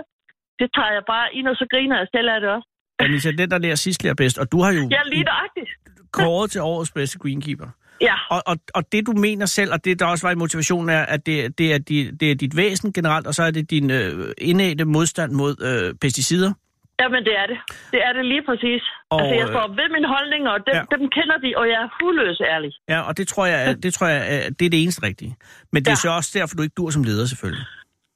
Det 0.61 0.67
tager 0.77 0.91
jeg 0.97 1.03
bare 1.13 1.27
ind, 1.37 1.45
og 1.51 1.55
så 1.61 1.65
griner 1.73 1.95
jeg 2.01 2.07
selv 2.15 2.27
af 2.35 2.39
det 2.43 2.49
også. 2.57 2.67
Anissa, 3.03 3.29
den 3.41 3.49
der 3.53 3.57
lærer 3.65 3.79
sidst 3.85 3.99
lærer 4.03 4.17
bedst, 4.23 4.37
og 4.41 4.47
du 4.53 4.57
har 4.65 4.71
jo 4.77 4.83
Ja, 4.95 5.01
lige 5.13 5.25
nøjagtigt. 5.31 5.69
kåret 6.19 6.47
til 6.53 6.61
årets 6.71 6.91
bedste 6.97 7.15
greenkeeper. 7.23 7.69
Ja, 8.09 8.15
Og, 8.35 8.41
og, 8.51 8.55
og 8.77 8.83
det 8.91 9.01
du 9.07 9.11
mener 9.27 9.45
selv, 9.45 9.71
og 9.73 9.85
det 9.85 9.99
der 9.99 10.05
også 10.05 10.27
var 10.27 10.31
i 10.31 10.35
motivationen, 10.43 10.89
er, 10.89 11.03
at 11.15 11.25
det, 11.25 11.57
det, 11.57 11.73
er, 11.73 11.77
dit, 11.77 12.19
det 12.19 12.31
er 12.31 12.35
dit 12.35 12.57
væsen 12.57 12.93
generelt, 12.93 13.27
og 13.27 13.33
så 13.33 13.43
er 13.43 13.51
det 13.51 13.69
din 13.69 13.91
øh, 13.91 14.11
indædte 14.37 14.85
modstand 14.85 15.31
mod 15.31 15.53
øh, 15.69 15.95
pesticider. 16.01 16.53
Jamen 17.01 17.21
det 17.27 17.33
er 17.41 17.47
det. 17.51 17.57
Det 17.93 17.99
er 18.07 18.11
det 18.17 18.23
lige 18.33 18.43
præcis. 18.49 18.83
Og, 19.13 19.19
altså, 19.21 19.33
jeg 19.41 19.47
øh, 19.47 19.53
står 19.53 19.65
ved 19.79 19.87
mine 19.95 20.07
holdninger, 20.15 20.49
og 20.55 20.59
dem, 20.67 20.75
ja. 20.79 20.83
ja. 20.89 20.91
dem 20.93 21.03
kender 21.17 21.37
de, 21.45 21.49
og 21.59 21.65
jeg 21.71 21.79
er 21.85 21.89
hudløs 21.97 22.39
ærlig. 22.53 22.71
Ja, 22.93 22.99
og 23.07 23.13
det 23.19 23.25
tror 23.31 23.45
jeg, 23.51 23.59
er- 23.67 23.77
det, 23.83 23.91
tror 23.97 24.07
jeg 24.15 24.21
er, 24.35 24.41
det 24.57 24.63
er 24.67 24.71
det 24.75 24.79
eneste 24.83 25.01
rigtige. 25.09 25.33
Men 25.73 25.79
det 25.85 25.91
er 25.95 25.99
Ja. 26.01 26.05
så 26.05 26.09
også 26.19 26.31
derfor, 26.37 26.53
du 26.57 26.63
ikke 26.67 26.77
dur 26.81 26.89
som 26.95 27.03
leder, 27.09 27.25
selvfølgelig. 27.33 27.65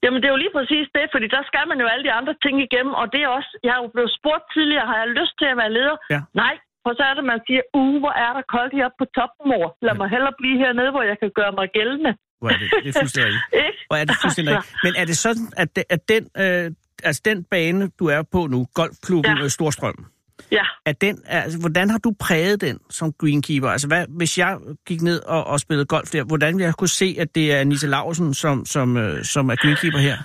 Jamen, 0.04 0.18
det 0.22 0.28
er 0.30 0.34
jo 0.36 0.42
lige 0.46 0.56
præcis 0.60 0.86
det, 0.98 1.06
fordi 1.14 1.28
der 1.36 1.44
skal 1.50 1.66
man 1.72 1.78
jo 1.84 1.88
alle 1.94 2.04
de 2.08 2.14
andre 2.20 2.34
ting 2.44 2.56
igennem, 2.68 2.94
og 3.02 3.06
det 3.14 3.20
er 3.26 3.30
også, 3.38 3.52
jeg 3.66 3.72
har 3.76 3.82
jo 3.86 3.90
blevet 3.96 4.12
spurgt 4.20 4.46
tidligere, 4.56 4.86
har 4.92 4.98
jeg 5.04 5.10
lyst 5.20 5.34
til 5.42 5.48
at 5.54 5.58
være 5.62 5.72
leder? 5.78 5.96
Ja. 6.14 6.20
Nej, 6.44 6.54
for 6.84 6.92
så 7.00 7.04
er 7.10 7.14
det, 7.18 7.24
man 7.34 7.40
siger, 7.48 7.64
uh, 7.80 7.96
hvor 8.04 8.14
er 8.26 8.32
der 8.38 8.44
koldt 8.56 8.72
heroppe 8.78 8.98
på 9.02 9.08
toppen, 9.18 9.44
mor. 9.52 9.66
Lad 9.86 9.96
mig 10.02 10.08
hellere 10.16 10.34
blive 10.42 10.58
hernede, 10.64 10.90
hvor 10.96 11.04
jeg 11.12 11.18
kan 11.22 11.32
gøre 11.40 11.52
mig 11.60 11.66
gældende. 11.78 12.12
Hvor 12.42 12.50
er 12.54 12.58
det, 12.62 12.68
det 12.84 12.90
er 12.96 13.00
fuldstændig? 13.04 13.40
Hvor 13.90 13.98
er 14.02 14.06
det 14.10 14.16
fuldstændig 14.24 14.52
Altså. 14.56 14.72
Men 14.86 14.92
er 15.02 15.06
det 15.12 15.18
sådan, 15.26 15.46
at, 15.62 15.70
det, 15.76 15.84
at 15.96 16.02
den, 16.14 16.24
øh, 16.44 16.66
altså 17.04 17.22
den 17.26 17.44
bane, 17.44 17.90
du 18.00 18.06
er 18.06 18.22
på 18.32 18.48
nu, 18.48 18.68
golfklubben 18.74 19.38
ja. 19.38 19.48
Storstrøm, 19.48 20.06
Ja. 20.52 20.64
er 20.86 20.92
den, 20.92 21.18
altså, 21.26 21.60
hvordan 21.60 21.90
har 21.90 21.98
du 21.98 22.14
præget 22.20 22.62
den 22.62 22.80
som 22.90 23.14
greenkeeper? 23.20 23.70
Altså, 23.70 23.88
hvad, 23.88 24.06
hvis 24.10 24.38
jeg 24.38 24.58
gik 24.88 25.02
ned 25.02 25.20
og, 25.24 25.48
og 25.48 25.60
spillede 25.60 25.86
golf 25.86 26.12
der, 26.12 26.24
hvordan 26.24 26.54
ville 26.54 26.66
jeg 26.66 26.74
kunne 26.74 26.90
se, 26.90 27.16
at 27.20 27.36
det 27.36 27.54
er 27.54 27.64
Nisse 27.64 27.88
Larsen, 27.88 28.34
som, 28.34 28.66
som, 28.66 28.98
øh, 28.98 29.24
som 29.24 29.50
er 29.50 29.56
greenkeeper 29.56 30.00
her? 30.00 30.18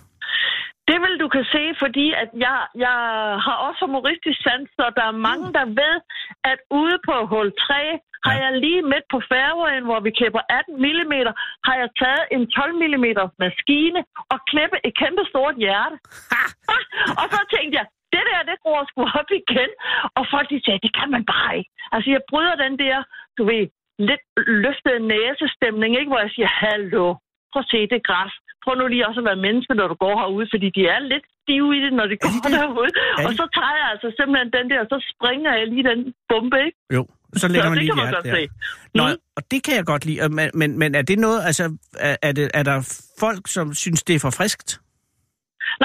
Det 0.88 0.98
vil 1.04 1.14
du 1.22 1.28
kan 1.28 1.44
se, 1.54 1.62
fordi 1.82 2.06
at 2.22 2.30
jeg, 2.46 2.58
jeg 2.84 2.98
har 3.46 3.56
også 3.66 3.80
humoristisk 3.86 4.38
sans, 4.42 4.68
så 4.78 4.84
der 4.98 5.06
er 5.12 5.22
mange, 5.28 5.46
der 5.58 5.66
ved, 5.82 5.96
at 6.52 6.58
ude 6.80 6.98
på 7.08 7.14
hul 7.32 7.48
3 7.52 7.98
har 8.26 8.34
jeg 8.42 8.52
lige 8.64 8.82
midt 8.92 9.06
på 9.12 9.18
fairwayen, 9.30 9.84
hvor 9.88 10.00
vi 10.06 10.10
klipper 10.18 10.42
18 10.48 10.74
mm, 10.84 11.14
har 11.66 11.76
jeg 11.82 11.88
taget 12.02 12.24
en 12.36 12.42
12 12.50 12.74
mm 12.82 13.06
maskine 13.44 14.00
og 14.32 14.38
klippet 14.50 14.80
et 14.88 14.94
kæmpe 15.02 15.22
stort 15.30 15.56
hjerte. 15.64 15.96
og 17.20 17.26
så 17.34 17.40
tænkte 17.54 17.74
jeg, 17.78 17.86
det 18.14 18.24
der, 18.30 18.40
det 18.50 18.58
går 18.66 18.80
sgu 18.88 19.00
op 19.20 19.30
igen. 19.40 19.70
Og 20.16 20.22
folk 20.32 20.46
de 20.50 20.60
sagde, 20.64 20.84
det 20.86 20.92
kan 20.98 21.10
man 21.14 21.24
bare 21.32 21.52
ikke. 21.58 21.70
Altså, 21.94 22.08
jeg 22.14 22.22
bryder 22.30 22.56
den 22.64 22.74
der, 22.84 22.96
du 23.38 23.42
ved, 23.50 23.64
lidt 24.08 24.24
løftede 24.64 25.00
næsestemning, 25.14 25.90
ikke? 25.98 26.10
Hvor 26.12 26.22
jeg 26.24 26.32
siger, 26.34 26.50
hallo, 26.62 27.06
prøv 27.56 27.64
at 27.66 27.72
se 27.74 27.80
det 27.94 28.00
græs. 28.08 28.32
Prøv 28.64 28.74
nu 28.80 28.86
lige 28.92 29.06
også 29.08 29.20
at 29.22 29.28
være 29.30 29.44
menneske, 29.46 29.72
når 29.80 29.86
du 29.92 29.96
går 30.04 30.14
herude, 30.20 30.46
fordi 30.54 30.68
de 30.78 30.82
er 30.94 31.00
lidt 31.12 31.26
stive 31.42 31.68
i 31.76 31.80
det, 31.84 31.92
når 31.98 32.06
de 32.12 32.16
går 32.22 32.30
de 32.36 32.40
det? 32.44 32.52
derude. 32.60 32.90
Er 33.20 33.26
Og 33.26 33.30
så 33.40 33.44
tager 33.56 33.74
jeg 33.80 33.86
altså 33.94 34.08
simpelthen 34.18 34.50
den 34.56 34.66
der, 34.70 34.78
og 34.84 34.88
så 34.94 34.98
springer 35.12 35.50
jeg 35.58 35.66
lige 35.72 35.84
den 35.90 36.00
bombe, 36.30 36.58
ikke? 36.66 36.78
Jo, 36.96 37.02
så 37.40 37.46
lægger 37.48 37.62
Så 37.66 37.70
man 37.70 37.76
det 37.78 37.82
lige 37.82 37.90
kan 37.92 37.98
man 38.04 38.12
godt 38.16 38.26
der. 38.30 38.34
se. 38.36 38.42
Nå, 38.98 39.04
Mm. 39.08 39.18
og 39.36 39.42
det 39.50 39.60
kan 39.66 39.74
jeg 39.78 39.84
godt 39.92 40.04
lide. 40.08 40.28
Men, 40.38 40.46
men, 40.60 40.70
men 40.80 40.90
er 41.00 41.04
det 41.10 41.18
noget, 41.26 41.40
altså, 41.50 41.64
er, 42.08 42.16
er, 42.28 42.32
det, 42.38 42.44
er 42.60 42.64
der 42.70 42.76
folk, 43.24 43.42
som 43.56 43.66
synes, 43.84 44.00
det 44.08 44.14
er 44.16 44.22
for 44.26 44.32
friskt? 44.40 44.68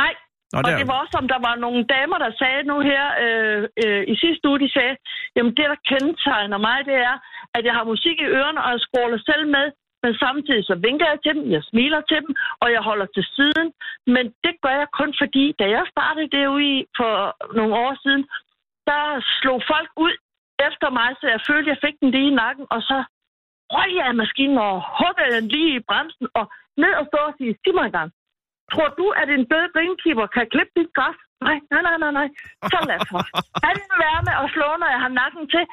Nej, 0.02 0.14
Nå, 0.54 0.58
og 0.58 0.64
det 0.80 0.88
var 0.92 0.98
også, 1.02 1.14
som 1.18 1.28
der 1.34 1.40
var 1.48 1.56
nogle 1.66 1.82
damer, 1.96 2.18
der 2.26 2.32
sagde 2.42 2.62
nu 2.72 2.76
her 2.92 3.04
øh, 3.26 3.60
øh, 3.84 4.02
i 4.14 4.16
sidste 4.24 4.44
uge, 4.50 4.60
de 4.64 4.70
sagde, 4.78 4.94
jamen 5.36 5.52
det, 5.58 5.66
der 5.74 5.80
kendetegner 5.92 6.60
mig, 6.68 6.78
det 6.90 6.98
er, 7.10 7.16
at 7.58 7.64
jeg 7.68 7.74
har 7.78 7.86
musik 7.94 8.18
i 8.26 8.28
ørerne, 8.38 8.60
og 8.66 8.70
jeg 8.74 8.82
scroller 8.88 9.20
selv 9.30 9.46
med, 9.56 9.66
men 10.04 10.14
samtidig 10.24 10.64
så 10.66 10.76
vinker 10.76 11.08
jeg 11.12 11.20
til 11.24 11.34
dem, 11.36 11.52
jeg 11.52 11.64
smiler 11.64 12.02
til 12.02 12.20
dem, 12.26 12.36
og 12.62 12.68
jeg 12.76 12.82
holder 12.90 13.08
til 13.16 13.26
siden. 13.36 13.68
Men 14.16 14.26
det 14.44 14.54
gør 14.64 14.76
jeg 14.82 14.88
kun 15.00 15.12
fordi, 15.22 15.46
da 15.60 15.66
jeg 15.76 15.84
startede 15.94 16.34
derude 16.38 16.64
i 16.74 16.86
for 16.98 17.14
nogle 17.58 17.74
år 17.84 17.94
siden, 18.04 18.24
der 18.90 19.04
slog 19.40 19.60
folk 19.74 19.90
ud 20.06 20.14
efter 20.68 20.90
mig, 21.00 21.10
så 21.20 21.26
jeg 21.34 21.42
følte, 21.50 21.72
jeg 21.74 21.84
fik 21.86 21.96
den 22.02 22.12
lige 22.12 22.32
i 22.32 22.40
nakken, 22.44 22.66
og 22.76 22.82
så 22.90 22.98
røg 23.76 23.90
jeg 23.96 24.06
af 24.12 24.16
maskinen 24.24 24.58
og 24.58 24.76
huggede 25.00 25.36
den 25.36 25.48
lige 25.54 25.76
i 25.76 25.86
bremsen, 25.90 26.28
og 26.40 26.46
ned 26.78 26.94
og 27.00 27.06
stå 27.10 27.20
og 27.30 27.34
sige, 27.38 27.58
sig 27.64 27.74
mig 27.76 27.86
engang. 27.86 28.12
Tror 28.74 28.90
du, 29.00 29.06
at 29.22 29.28
en 29.30 29.46
død 29.52 29.66
greenkeeper 29.74 30.28
kan 30.36 30.46
klippe 30.54 30.74
dit 30.78 30.92
græs? 30.98 31.18
Nej, 31.46 31.58
nej, 31.72 31.82
nej, 31.88 31.98
nej, 32.04 32.12
nej. 32.20 32.28
Så 32.72 32.78
lad 32.90 32.98
os. 33.02 33.10
Han 33.66 33.76
vil 33.82 34.00
være 34.06 34.22
med 34.28 34.36
at 34.44 34.48
slå, 34.56 34.68
når 34.82 34.90
jeg 34.96 35.02
har 35.06 35.14
nakken 35.22 35.44
til. 35.54 35.64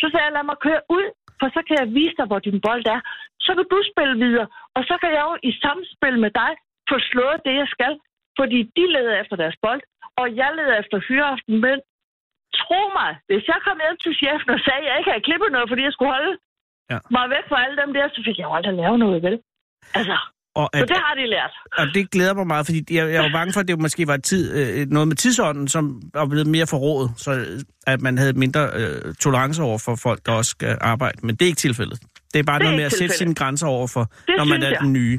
Så 0.00 0.06
sagde 0.10 0.26
jeg, 0.26 0.34
lad 0.36 0.44
mig 0.50 0.58
køre 0.66 0.82
ud, 0.96 1.06
for 1.40 1.48
så 1.56 1.60
kan 1.68 1.76
jeg 1.80 1.88
vise 1.98 2.16
dig, 2.18 2.26
hvor 2.30 2.40
din 2.46 2.60
bold 2.66 2.84
er. 2.96 3.00
Så 3.46 3.50
kan 3.56 3.66
du 3.72 3.78
spille 3.92 4.16
videre, 4.24 4.46
og 4.76 4.82
så 4.88 4.94
kan 5.02 5.10
jeg 5.16 5.24
jo 5.28 5.34
i 5.48 5.52
samspil 5.64 6.16
med 6.24 6.32
dig 6.40 6.52
få 6.90 6.96
slået 7.10 7.44
det, 7.46 7.54
jeg 7.62 7.68
skal. 7.76 7.94
Fordi 8.38 8.58
de 8.76 8.84
leder 8.94 9.14
efter 9.22 9.36
deres 9.42 9.56
bold, 9.64 9.82
og 10.20 10.26
jeg 10.40 10.50
leder 10.58 10.76
efter 10.82 10.96
fyreaften. 11.08 11.54
Men 11.64 11.76
tro 12.60 12.80
mig, 12.98 13.10
hvis 13.28 13.44
jeg 13.52 13.58
kom 13.66 13.78
hjem 13.84 13.96
til 14.04 14.14
chefen 14.20 14.50
og 14.56 14.60
sagde, 14.66 14.82
at 14.82 14.88
jeg 14.88 14.96
ikke 14.98 15.10
havde 15.10 15.26
klippet 15.28 15.50
noget, 15.52 15.68
fordi 15.70 15.82
jeg 15.88 15.94
skulle 15.94 16.14
holde 16.16 16.32
ja. 16.92 16.98
mig 17.16 17.24
væk 17.34 17.46
fra 17.50 17.62
alle 17.64 17.76
dem 17.82 17.90
der, 17.96 18.04
så 18.14 18.20
fik 18.26 18.38
jeg 18.38 18.46
jo 18.48 18.54
aldrig 18.56 18.74
lavet 18.74 18.98
noget, 19.04 19.22
vel? 19.26 19.36
Altså, 19.98 20.16
og, 20.60 20.66
så 20.74 20.82
at, 20.82 20.88
det 20.88 20.96
har 21.06 21.14
de 21.20 21.26
lært. 21.34 21.52
og 21.78 21.86
det 21.94 22.10
glæder 22.10 22.34
mig 22.34 22.46
meget, 22.46 22.66
fordi 22.66 22.80
jeg, 22.96 23.04
jeg 23.14 23.20
jo 23.26 23.30
bange 23.38 23.52
for, 23.52 23.60
at 23.60 23.68
det 23.68 23.78
måske 23.80 24.06
var 24.06 24.16
tid, 24.16 24.44
øh, 24.58 24.86
noget 24.96 25.08
med 25.08 25.16
tidsånden, 25.16 25.68
som 25.68 25.84
er 26.14 26.26
blevet 26.26 26.46
mere 26.56 26.66
forrådet, 26.74 27.10
så 27.16 27.30
øh, 27.32 27.46
at 27.92 28.00
man 28.06 28.18
havde 28.18 28.32
mindre 28.44 28.62
øh, 28.80 29.14
tolerance 29.24 29.62
over 29.62 29.78
for 29.86 29.94
folk, 30.06 30.20
der 30.26 30.32
også 30.32 30.50
skal 30.56 30.78
arbejde. 30.80 31.18
Men 31.26 31.32
det 31.36 31.42
er 31.42 31.50
ikke 31.52 31.64
tilfældet. 31.68 31.98
Det 32.32 32.38
er 32.38 32.46
bare 32.50 32.58
Det 32.58 32.64
er 32.64 32.68
noget 32.68 32.80
med 32.80 32.86
at 32.90 32.92
sætte 33.00 33.14
sine 33.22 33.34
grænser 33.40 33.66
over 33.76 33.88
for, 33.94 34.04
Det 34.28 34.34
når 34.38 34.44
man 34.52 34.62
er 34.62 34.68
jeg. 34.68 34.80
den 34.82 34.92
nye. 34.92 35.16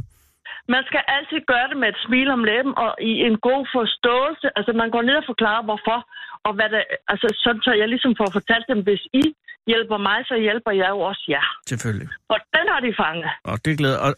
Man 0.76 0.84
skal 0.90 1.02
altid 1.18 1.40
gøre 1.54 1.68
det 1.72 1.78
med 1.84 1.90
et 1.94 2.00
smil 2.06 2.28
om 2.38 2.42
læben 2.50 2.74
og 2.86 2.92
i 3.12 3.14
en 3.30 3.38
god 3.50 3.62
forståelse. 3.78 4.48
Altså, 4.58 4.72
man 4.82 4.90
går 4.96 5.04
ned 5.10 5.16
og 5.22 5.26
forklarer, 5.32 5.64
hvorfor. 5.70 6.00
Og 6.48 6.52
hvad 6.58 6.70
det, 6.74 6.82
altså, 7.12 7.28
sådan 7.44 7.62
så 7.66 7.72
jeg 7.82 7.88
ligesom 7.94 8.14
får 8.22 8.30
fortalt 8.38 8.66
dem, 8.72 8.80
hvis 8.88 9.04
I 9.24 9.26
hjælper 9.72 9.98
mig, 9.98 10.18
så 10.30 10.36
hjælper 10.46 10.72
jeg 10.82 10.90
jo 10.96 11.00
også 11.00 11.26
jer. 11.30 11.46
Selvfølgelig. 11.72 12.10
Og 12.30 12.38
den 12.56 12.66
har 12.74 12.80
de 12.86 12.92
fanget. 13.04 13.30
Og 13.52 13.58
det 13.66 13.78
glæder. 13.78 14.00
Og, 14.08 14.12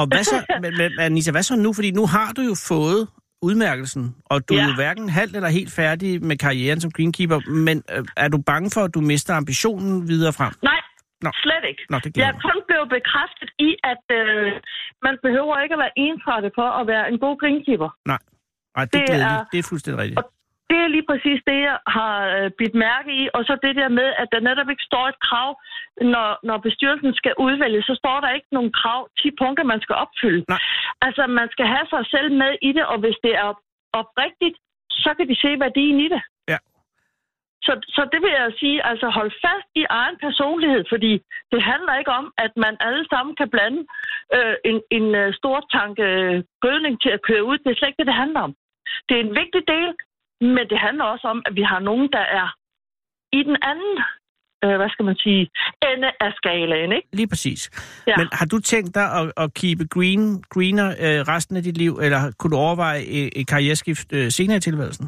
og 0.00 0.04
hvad 0.06 0.24
så, 0.32 0.36
men, 0.62 0.72
men, 0.80 0.90
Anissa, 1.00 1.30
hvad 1.30 1.42
så 1.42 1.56
nu? 1.56 1.72
Fordi 1.72 1.90
nu 1.90 2.06
har 2.06 2.32
du 2.36 2.42
jo 2.42 2.54
fået 2.68 3.08
udmærkelsen, 3.42 4.04
og 4.32 4.48
du 4.48 4.54
ja. 4.54 4.60
er 4.62 4.66
jo 4.68 4.74
hverken 4.74 5.08
halvt 5.08 5.36
eller 5.36 5.48
helt 5.48 5.72
færdig 5.80 6.10
med 6.30 6.36
karrieren 6.46 6.80
som 6.80 6.90
greenkeeper, 6.96 7.38
men 7.66 7.76
øh, 7.94 8.04
er 8.16 8.28
du 8.28 8.38
bange 8.52 8.70
for, 8.74 8.80
at 8.88 8.94
du 8.94 9.00
mister 9.00 9.34
ambitionen 9.34 10.08
videre 10.08 10.32
frem? 10.32 10.52
Nej, 10.70 10.80
Nå. 11.24 11.30
slet 11.44 11.64
ikke. 11.70 11.82
Nå, 11.90 11.96
det 12.04 12.16
Jeg 12.16 12.28
er 12.28 12.38
kun 12.48 12.58
blevet 12.68 12.88
bekræftet 12.96 13.50
i, 13.68 13.70
at 13.92 14.04
øh, 14.20 14.52
man 15.06 15.14
behøver 15.26 15.54
ikke 15.64 15.74
at 15.76 15.78
være 15.84 15.94
ensrettet 16.06 16.52
for 16.58 16.68
at 16.80 16.86
være 16.92 17.04
en 17.12 17.18
god 17.24 17.34
greenkeeper. 17.40 17.90
Nej, 18.12 18.18
det, 18.78 18.92
Det 18.92 19.02
det, 19.08 19.16
er, 19.16 19.28
er- 19.28 19.44
det 19.52 19.58
er 19.58 19.66
fuldstændig 19.72 19.98
rigtigt. 20.02 20.18
Og 20.20 20.24
det 20.70 20.78
er 20.84 20.94
lige 20.94 21.08
præcis 21.10 21.40
det, 21.50 21.58
jeg 21.68 21.78
har 21.96 22.14
øh, 22.36 22.50
bidt 22.58 22.74
mærke 22.86 23.10
i. 23.22 23.22
Og 23.36 23.42
så 23.48 23.52
det 23.64 23.74
der 23.80 23.88
med, 24.00 24.08
at 24.22 24.28
der 24.32 24.46
netop 24.48 24.68
ikke 24.70 24.88
står 24.90 25.04
et 25.12 25.20
krav, 25.28 25.50
når, 26.14 26.28
når 26.48 26.58
bestyrelsen 26.66 27.12
skal 27.20 27.34
udvælge, 27.46 27.82
så 27.82 27.94
står 28.02 28.18
der 28.20 28.30
ikke 28.36 28.50
nogen 28.56 28.72
krav, 28.80 29.00
10 29.18 29.30
punkter, 29.42 29.64
man 29.72 29.80
skal 29.84 29.96
opfylde. 30.04 30.44
Nej. 30.48 30.60
Altså, 31.06 31.22
man 31.26 31.48
skal 31.54 31.66
have 31.74 31.86
sig 31.94 32.04
selv 32.14 32.28
med 32.42 32.52
i 32.68 32.70
det, 32.76 32.84
og 32.92 32.98
hvis 33.02 33.18
det 33.24 33.34
er 33.44 33.50
oprigtigt, 34.00 34.56
så 35.04 35.10
kan 35.16 35.28
de 35.30 35.36
se 35.44 35.50
værdien 35.64 35.98
i 36.06 36.08
det. 36.14 36.22
Ja. 36.52 36.58
Så, 37.66 37.72
så 37.96 38.02
det 38.12 38.20
vil 38.22 38.32
jeg 38.40 38.52
sige, 38.60 38.86
altså 38.90 39.06
hold 39.18 39.32
fast 39.44 39.70
i 39.82 39.84
egen 40.00 40.16
personlighed, 40.26 40.84
fordi 40.92 41.12
det 41.52 41.62
handler 41.62 41.94
ikke 42.00 42.12
om, 42.20 42.26
at 42.38 42.52
man 42.56 42.74
alle 42.80 43.04
sammen 43.12 43.36
kan 43.40 43.50
blande 43.54 43.80
øh, 44.36 44.54
en, 44.70 44.78
en 44.90 45.06
øh, 45.22 45.34
stor 45.40 45.58
tank 45.76 45.94
øh, 45.98 46.44
gødning 46.64 46.94
til 47.02 47.10
at 47.16 47.22
køre 47.28 47.44
ud. 47.44 47.58
Det 47.58 47.70
er 47.70 47.78
slet 47.78 47.88
ikke 47.88 48.02
det, 48.02 48.10
det 48.12 48.22
handler 48.24 48.40
om. 48.40 48.54
Det 49.08 49.14
er 49.16 49.24
en 49.24 49.36
vigtig 49.42 49.62
del, 49.74 49.88
men 50.40 50.64
det 50.70 50.78
handler 50.78 51.04
også 51.04 51.26
om, 51.28 51.42
at 51.46 51.54
vi 51.54 51.62
har 51.62 51.80
nogen, 51.80 52.08
der 52.12 52.24
er 52.40 52.48
i 53.32 53.42
den 53.42 53.56
anden, 53.62 53.94
øh, 54.64 54.76
hvad 54.76 54.90
skal 54.90 55.04
man 55.04 55.16
sige, 55.16 55.50
ende 55.92 56.10
af 56.20 56.32
skalaen, 56.32 56.92
ikke? 56.92 57.08
Lige 57.12 57.28
præcis. 57.28 57.60
Ja. 58.06 58.16
Men 58.16 58.28
har 58.32 58.46
du 58.46 58.58
tænkt 58.58 58.94
dig 58.94 59.06
at, 59.18 59.32
at 59.36 59.54
keep 59.54 59.78
green, 59.90 60.42
greener 60.54 60.88
øh, 61.04 61.20
resten 61.32 61.56
af 61.56 61.62
dit 61.62 61.76
liv, 61.76 61.92
eller 62.02 62.20
kunne 62.38 62.50
du 62.50 62.56
overveje 62.56 63.00
et, 63.00 63.28
et 63.36 63.46
karriereskift 63.46 64.12
øh, 64.12 64.30
senere 64.30 64.56
i 64.56 64.60
tilværelsen? 64.60 65.06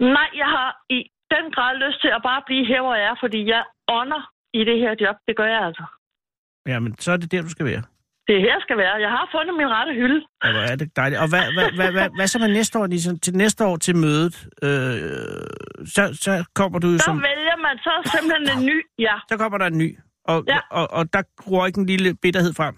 Nej, 0.00 0.30
jeg 0.42 0.48
har 0.56 0.70
i 0.90 1.00
den 1.34 1.46
grad 1.54 1.72
lyst 1.84 2.00
til 2.00 2.08
at 2.08 2.22
bare 2.22 2.42
blive 2.46 2.66
her, 2.66 2.80
hvor 2.82 2.94
jeg 2.94 3.06
er, 3.12 3.16
fordi 3.20 3.48
jeg 3.48 3.64
ånder 3.88 4.22
i 4.54 4.64
det 4.64 4.78
her 4.78 4.94
job. 5.00 5.16
Det 5.28 5.36
gør 5.36 5.48
jeg 5.54 5.62
altså. 5.68 5.84
Ja, 6.66 6.78
men 6.80 6.98
så 6.98 7.12
er 7.12 7.16
det 7.16 7.32
der, 7.32 7.42
du 7.42 7.48
skal 7.48 7.66
være. 7.66 7.82
Det 8.26 8.34
er 8.36 8.40
her, 8.48 8.56
skal 8.66 8.76
være. 8.84 8.94
Jeg 9.06 9.10
har 9.16 9.24
fundet 9.34 9.54
min 9.60 9.70
rette 9.76 9.92
hylde. 10.00 10.20
Ja, 10.44 10.48
hvor 10.54 10.64
er 10.72 10.76
det 10.82 10.96
dejligt. 10.96 11.20
Og 11.22 11.28
hvad, 11.32 11.44
hvad, 11.56 11.68
hvad, 11.78 11.90
hvad, 11.96 12.08
hvad 12.18 12.26
så 12.32 12.38
med 12.38 12.48
næste 12.58 12.74
år, 12.80 12.86
ligesom, 12.86 13.18
til 13.24 13.32
næste 13.42 13.60
år 13.70 13.76
til 13.86 13.94
mødet? 14.04 14.34
Øh, 14.66 14.68
så, 15.94 16.02
så 16.24 16.32
kommer 16.54 16.78
du 16.78 16.86
jo 16.94 16.98
Så 16.98 17.04
som... 17.04 17.16
vælger 17.30 17.56
man 17.66 17.74
så 17.86 17.92
simpelthen 18.14 18.58
en 18.58 18.66
ny, 18.70 18.76
ja. 19.06 19.14
Så 19.30 19.34
kommer 19.42 19.58
der 19.58 19.66
en 19.66 19.78
ny. 19.84 19.90
Og, 20.32 20.38
Ja. 20.52 20.58
og, 20.78 20.86
og 20.98 21.02
der 21.14 21.22
gror 21.42 21.66
ikke 21.66 21.80
en 21.80 21.86
lille 21.86 22.08
bitterhed 22.22 22.52
frem. 22.60 22.74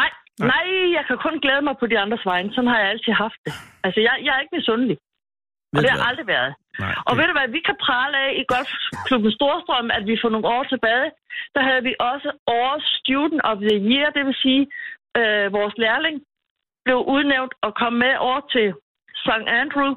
Nej, 0.00 0.10
Nej. 0.38 0.48
nej, 0.52 0.66
jeg 0.96 1.04
kan 1.08 1.16
kun 1.26 1.36
glæde 1.44 1.62
mig 1.68 1.74
på 1.80 1.86
de 1.90 1.96
andres 2.04 2.24
vegne. 2.32 2.48
Sådan 2.54 2.70
har 2.72 2.78
jeg 2.82 2.88
altid 2.94 3.12
haft 3.24 3.38
det. 3.46 3.52
Altså, 3.84 4.00
jeg, 4.06 4.14
jeg 4.26 4.32
er 4.36 4.40
ikke 4.44 4.56
misundelig. 4.58 4.96
Og 5.76 5.80
det 5.84 5.90
har 5.94 6.00
aldrig 6.10 6.26
været. 6.36 6.52
Nej, 6.84 6.94
Og 7.06 7.12
det- 7.12 7.16
ved 7.18 7.26
du 7.30 7.34
hvad, 7.38 7.48
vi 7.56 7.60
kan 7.68 7.76
prale 7.86 8.16
af 8.26 8.30
i 8.40 8.44
Golfklubben 8.52 9.32
Storstrøm, 9.38 9.88
at 9.98 10.02
vi 10.10 10.14
for 10.22 10.30
nogle 10.34 10.46
år 10.56 10.62
tilbage, 10.72 11.08
der 11.54 11.62
havde 11.68 11.82
vi 11.88 11.92
også 12.12 12.28
årets 12.60 12.86
Student 13.00 13.40
of 13.50 13.56
the 13.68 13.76
Year, 13.92 14.08
det 14.16 14.22
vil 14.28 14.36
sige, 14.44 14.62
øh, 15.20 15.44
vores 15.58 15.74
lærling 15.84 16.16
blev 16.84 16.98
udnævnt 17.14 17.54
og 17.66 17.70
kom 17.80 17.92
med 18.04 18.14
over 18.28 18.40
til 18.54 18.66
St. 19.24 19.46
Andrew 19.62 19.90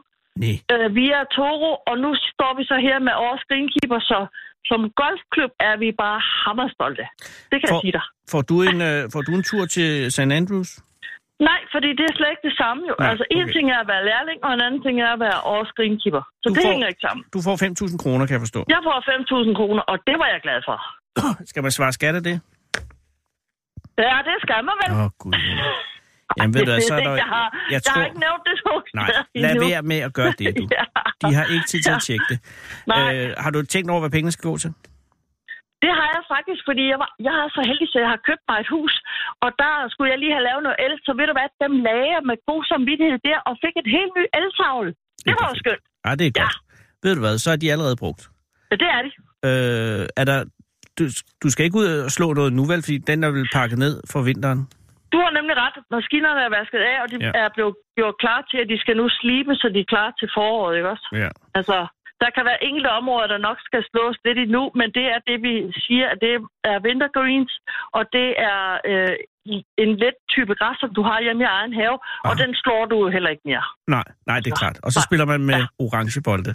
Nej. 0.44 0.56
øh, 0.74 0.88
via 1.00 1.20
Toro, 1.36 1.72
og 1.90 1.96
nu 2.04 2.10
står 2.32 2.52
vi 2.58 2.64
så 2.72 2.76
her 2.88 2.98
med 3.08 3.14
årets 3.26 3.44
greenkeeper, 3.50 4.00
så 4.12 4.20
som 4.70 4.80
golfklub 5.02 5.52
er 5.70 5.76
vi 5.84 5.90
bare 6.04 6.20
hammerstolte. 6.44 7.04
Det 7.52 7.58
kan 7.60 7.68
For- 7.70 7.76
jeg 7.76 7.82
sige 7.86 7.96
dig. 8.00 8.06
Får 8.34 8.42
du 8.50 8.56
en, 8.70 8.78
øh, 8.90 9.00
får 9.14 9.22
du 9.28 9.32
en 9.40 9.44
tur 9.50 9.64
til 9.76 10.12
St. 10.12 10.20
Andrews? 10.42 10.72
Nej, 11.50 11.60
fordi 11.74 11.90
det 12.00 12.06
er 12.12 12.14
slet 12.20 12.32
ikke 12.36 12.46
det 12.50 12.56
samme 12.64 12.82
jo. 12.90 12.96
Nej, 13.00 13.10
altså, 13.12 13.26
en 13.38 13.44
okay. 13.44 13.54
ting 13.56 13.66
er 13.76 13.80
at 13.84 13.88
være 13.94 14.04
lærling, 14.12 14.38
og 14.46 14.50
en 14.58 14.62
anden 14.66 14.82
ting 14.86 14.96
er 15.08 15.10
at 15.16 15.20
være 15.28 15.38
årets 15.54 15.72
greenkeeper. 15.78 16.24
Så 16.44 16.48
Du 16.50 16.54
det 16.56 16.64
får- 16.64 16.72
hænger 16.74 16.88
ikke 16.92 17.04
sammen. 17.08 17.24
Du 17.36 17.40
får 17.48 17.56
5.000 17.66 17.98
kroner, 18.04 18.24
kan 18.28 18.34
jeg 18.38 18.44
forstå. 18.48 18.60
Jeg 18.76 18.82
får 18.88 18.98
5.000 19.12 19.60
kroner, 19.60 19.82
og 19.92 19.96
det 20.08 20.16
var 20.22 20.28
jeg 20.34 20.40
glad 20.48 20.60
for. 20.70 20.78
Skal 21.52 21.62
man 21.66 21.72
svare 21.78 21.92
skat 22.00 22.16
af 22.20 22.24
det? 22.30 22.36
Ja, 24.08 24.18
det 24.30 24.36
skal 24.46 24.60
man 24.70 24.76
vel. 24.82 24.90
Åh, 24.98 25.04
oh, 25.06 25.10
gud. 25.24 25.34
Jamen, 26.38 26.54
ved 26.54 26.66
du, 26.66 26.72
så 26.90 26.94
er 26.96 27.04
der... 27.08 27.16
jeg, 27.24 27.30
har, 27.36 27.48
jeg 27.54 27.74
jeg, 27.74 27.82
tror- 27.84 28.00
har 28.00 28.06
ikke 28.10 28.20
nævnt 28.28 28.44
det 28.50 28.56
så 28.64 28.72
Nej, 29.00 29.08
lad 29.46 29.54
være 29.70 29.82
med 29.92 30.00
at 30.08 30.14
gøre 30.14 30.34
det, 30.40 30.58
du. 30.60 30.64
ja. 30.78 30.86
De 31.30 31.34
har 31.38 31.46
ikke 31.56 31.66
tid 31.72 31.80
til 31.82 31.92
at 31.98 32.02
tjekke 32.02 32.26
det. 32.30 32.40
Nej. 32.88 33.16
Øh, 33.16 33.34
har 33.38 33.50
du 33.56 33.60
tænkt 33.66 33.90
over, 33.92 34.00
hvad 34.00 34.10
pengene 34.10 34.32
skal 34.32 34.44
gå 34.52 34.58
til? 34.58 34.74
Det 35.84 35.92
har 36.00 36.10
jeg 36.16 36.24
faktisk, 36.36 36.62
fordi 36.70 36.84
jeg, 36.94 36.98
var, 37.04 37.10
jeg 37.28 37.36
er 37.44 37.48
så 37.58 37.62
heldig, 37.70 37.88
så 37.92 37.98
jeg 38.04 38.10
har 38.14 38.22
købt 38.30 38.44
mig 38.50 38.58
et 38.64 38.70
hus, 38.76 38.94
og 39.44 39.50
der 39.62 39.74
skulle 39.92 40.10
jeg 40.14 40.20
lige 40.24 40.36
have 40.38 40.48
lavet 40.50 40.62
noget 40.66 40.78
el, 40.86 40.94
så 41.06 41.12
ved 41.20 41.26
du 41.30 41.34
hvad, 41.38 41.50
dem 41.64 41.74
lagde 41.88 42.08
jeg 42.16 42.22
med 42.30 42.38
god 42.52 42.62
samvittighed 42.72 43.20
der, 43.30 43.38
og 43.50 43.54
fik 43.64 43.76
et 43.84 43.90
helt 43.98 44.12
nyt 44.18 44.30
eltavle. 44.40 44.92
Det 45.28 45.34
var 45.40 45.46
jo 45.52 45.56
skønt. 45.64 45.84
Ja, 46.06 46.12
det 46.20 46.26
er 46.28 46.34
Ja. 46.36 46.42
godt. 46.44 46.58
Ved 47.04 47.12
du 47.18 47.22
hvad, 47.26 47.36
så 47.46 47.50
er 47.56 47.60
de 47.64 47.72
allerede 47.74 47.98
brugt. 48.04 48.22
Ja, 48.72 48.76
det 48.84 48.90
er 48.96 49.02
de. 49.06 49.10
Øh, 49.50 50.04
er 50.22 50.26
der... 50.32 50.40
Du, 51.00 51.04
du 51.44 51.48
skal 51.52 51.64
ikke 51.66 51.78
ud 51.82 51.88
og 52.08 52.12
slå 52.18 52.28
noget 52.40 52.52
nu, 52.58 52.64
vel? 52.72 52.82
Fordi 52.86 52.98
den 53.12 53.20
er 53.26 53.32
vel 53.38 53.48
pakket 53.60 53.78
ned 53.86 53.96
for 54.12 54.20
vinteren. 54.30 54.62
Du 55.14 55.18
har 55.24 55.32
nemlig 55.38 55.56
ret. 55.64 55.78
Maskinerne 55.98 56.42
er 56.48 56.52
vasket 56.60 56.82
af, 56.92 56.96
og 57.04 57.08
de 57.12 57.18
Ja. 57.22 57.26
ja. 57.26 57.32
er 57.46 57.50
blevet 57.56 57.76
gjort 57.98 58.16
klar 58.24 58.40
til, 58.50 58.58
at 58.64 58.68
de 58.74 58.78
skal 58.84 58.96
nu 59.02 59.06
slibe, 59.20 59.52
så 59.62 59.66
de 59.76 59.80
er 59.86 59.90
klar 59.94 60.10
til 60.20 60.28
foråret, 60.38 60.74
ikke 60.78 60.90
også? 60.96 61.08
Ja. 61.24 61.30
Altså, 61.58 61.76
der 62.22 62.30
kan 62.36 62.44
være 62.50 62.64
enkelte 62.68 62.90
områder, 63.00 63.28
der 63.34 63.38
nok 63.48 63.58
skal 63.68 63.82
slås 63.92 64.18
lidt 64.26 64.38
i 64.44 64.46
nu, 64.56 64.64
men 64.80 64.88
det 64.98 65.06
er 65.16 65.20
det, 65.30 65.38
vi 65.48 65.54
siger, 65.86 66.06
at 66.14 66.18
det 66.24 66.32
er 66.72 66.78
wintergreens, 66.86 67.54
og 67.98 68.04
det 68.16 68.28
er 68.52 68.62
øh, 68.90 69.16
en 69.84 69.92
let 70.04 70.18
type 70.34 70.54
græs, 70.60 70.78
som 70.84 70.90
du 70.98 71.02
har 71.10 71.18
hjemme 71.26 71.44
i 71.44 71.50
egen 71.58 71.74
have, 71.82 71.98
og 72.28 72.32
Aha. 72.34 72.42
den 72.44 72.52
slår 72.62 72.84
du 72.94 72.98
heller 73.16 73.30
ikke 73.36 73.46
mere. 73.52 73.64
Nej, 73.96 74.06
nej, 74.30 74.38
det 74.44 74.50
er 74.54 74.58
klart. 74.64 74.78
Og 74.86 74.90
så 74.96 75.00
spiller 75.08 75.26
man 75.34 75.40
med 75.50 75.56
Ja. 75.62 75.66
orange 75.86 76.22
bolde, 76.30 76.54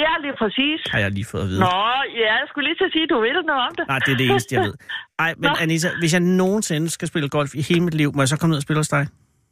Ja, 0.00 0.12
lige 0.24 0.36
præcis. 0.42 0.80
har 0.92 0.98
jeg 1.04 1.10
lige 1.18 1.26
fået 1.32 1.42
at 1.46 1.48
vide. 1.52 1.60
Nå, 1.60 1.76
ja, 2.22 2.30
jeg 2.40 2.46
skulle 2.48 2.66
lige 2.68 2.78
til 2.80 2.84
at 2.90 2.92
sige, 2.96 3.02
at 3.06 3.10
du 3.10 3.18
ved 3.26 3.42
noget 3.52 3.62
om 3.68 3.74
det. 3.78 3.84
Nej, 3.92 3.98
det 4.04 4.10
er 4.12 4.18
det 4.22 4.26
eneste, 4.30 4.50
jeg 4.56 4.62
ved. 4.68 4.74
Ej, 5.24 5.30
men 5.40 5.48
Nå. 5.50 5.56
Anissa, 5.64 5.88
hvis 6.02 6.12
jeg 6.16 6.22
nogensinde 6.42 6.86
skal 6.96 7.08
spille 7.08 7.28
golf 7.36 7.50
i 7.60 7.62
hele 7.68 7.80
mit 7.86 7.94
liv, 8.02 8.08
må 8.14 8.20
jeg 8.22 8.28
så 8.32 8.38
komme 8.38 8.50
ned 8.52 8.60
og 8.62 8.66
spille 8.66 8.78
hos 8.82 8.88
dig? 8.96 9.04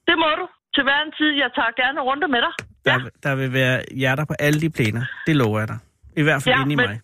Det 0.09 0.17
må 0.23 0.31
du. 0.41 0.45
Til 0.75 0.83
hver 0.87 1.01
en 1.07 1.13
tid. 1.19 1.31
Jeg 1.45 1.51
tager 1.57 1.73
gerne 1.83 2.01
rundt 2.09 2.25
med 2.35 2.41
dig. 2.47 2.53
Der, 2.85 2.93
Ja, 2.93 2.99
der 3.23 3.35
vil 3.35 3.53
være 3.53 3.83
hjerter 3.95 4.25
på 4.25 4.35
alle 4.39 4.61
de 4.61 4.71
plæner. 4.71 5.05
Det 5.27 5.37
lover 5.37 5.59
jeg 5.59 5.69
dig. 5.69 5.79
I 6.17 6.23
hvert 6.23 6.43
fald 6.43 6.55
Ja, 6.55 6.61
inde 6.63 6.73
i 6.73 6.77
men- 6.77 6.87
mig. 6.89 7.01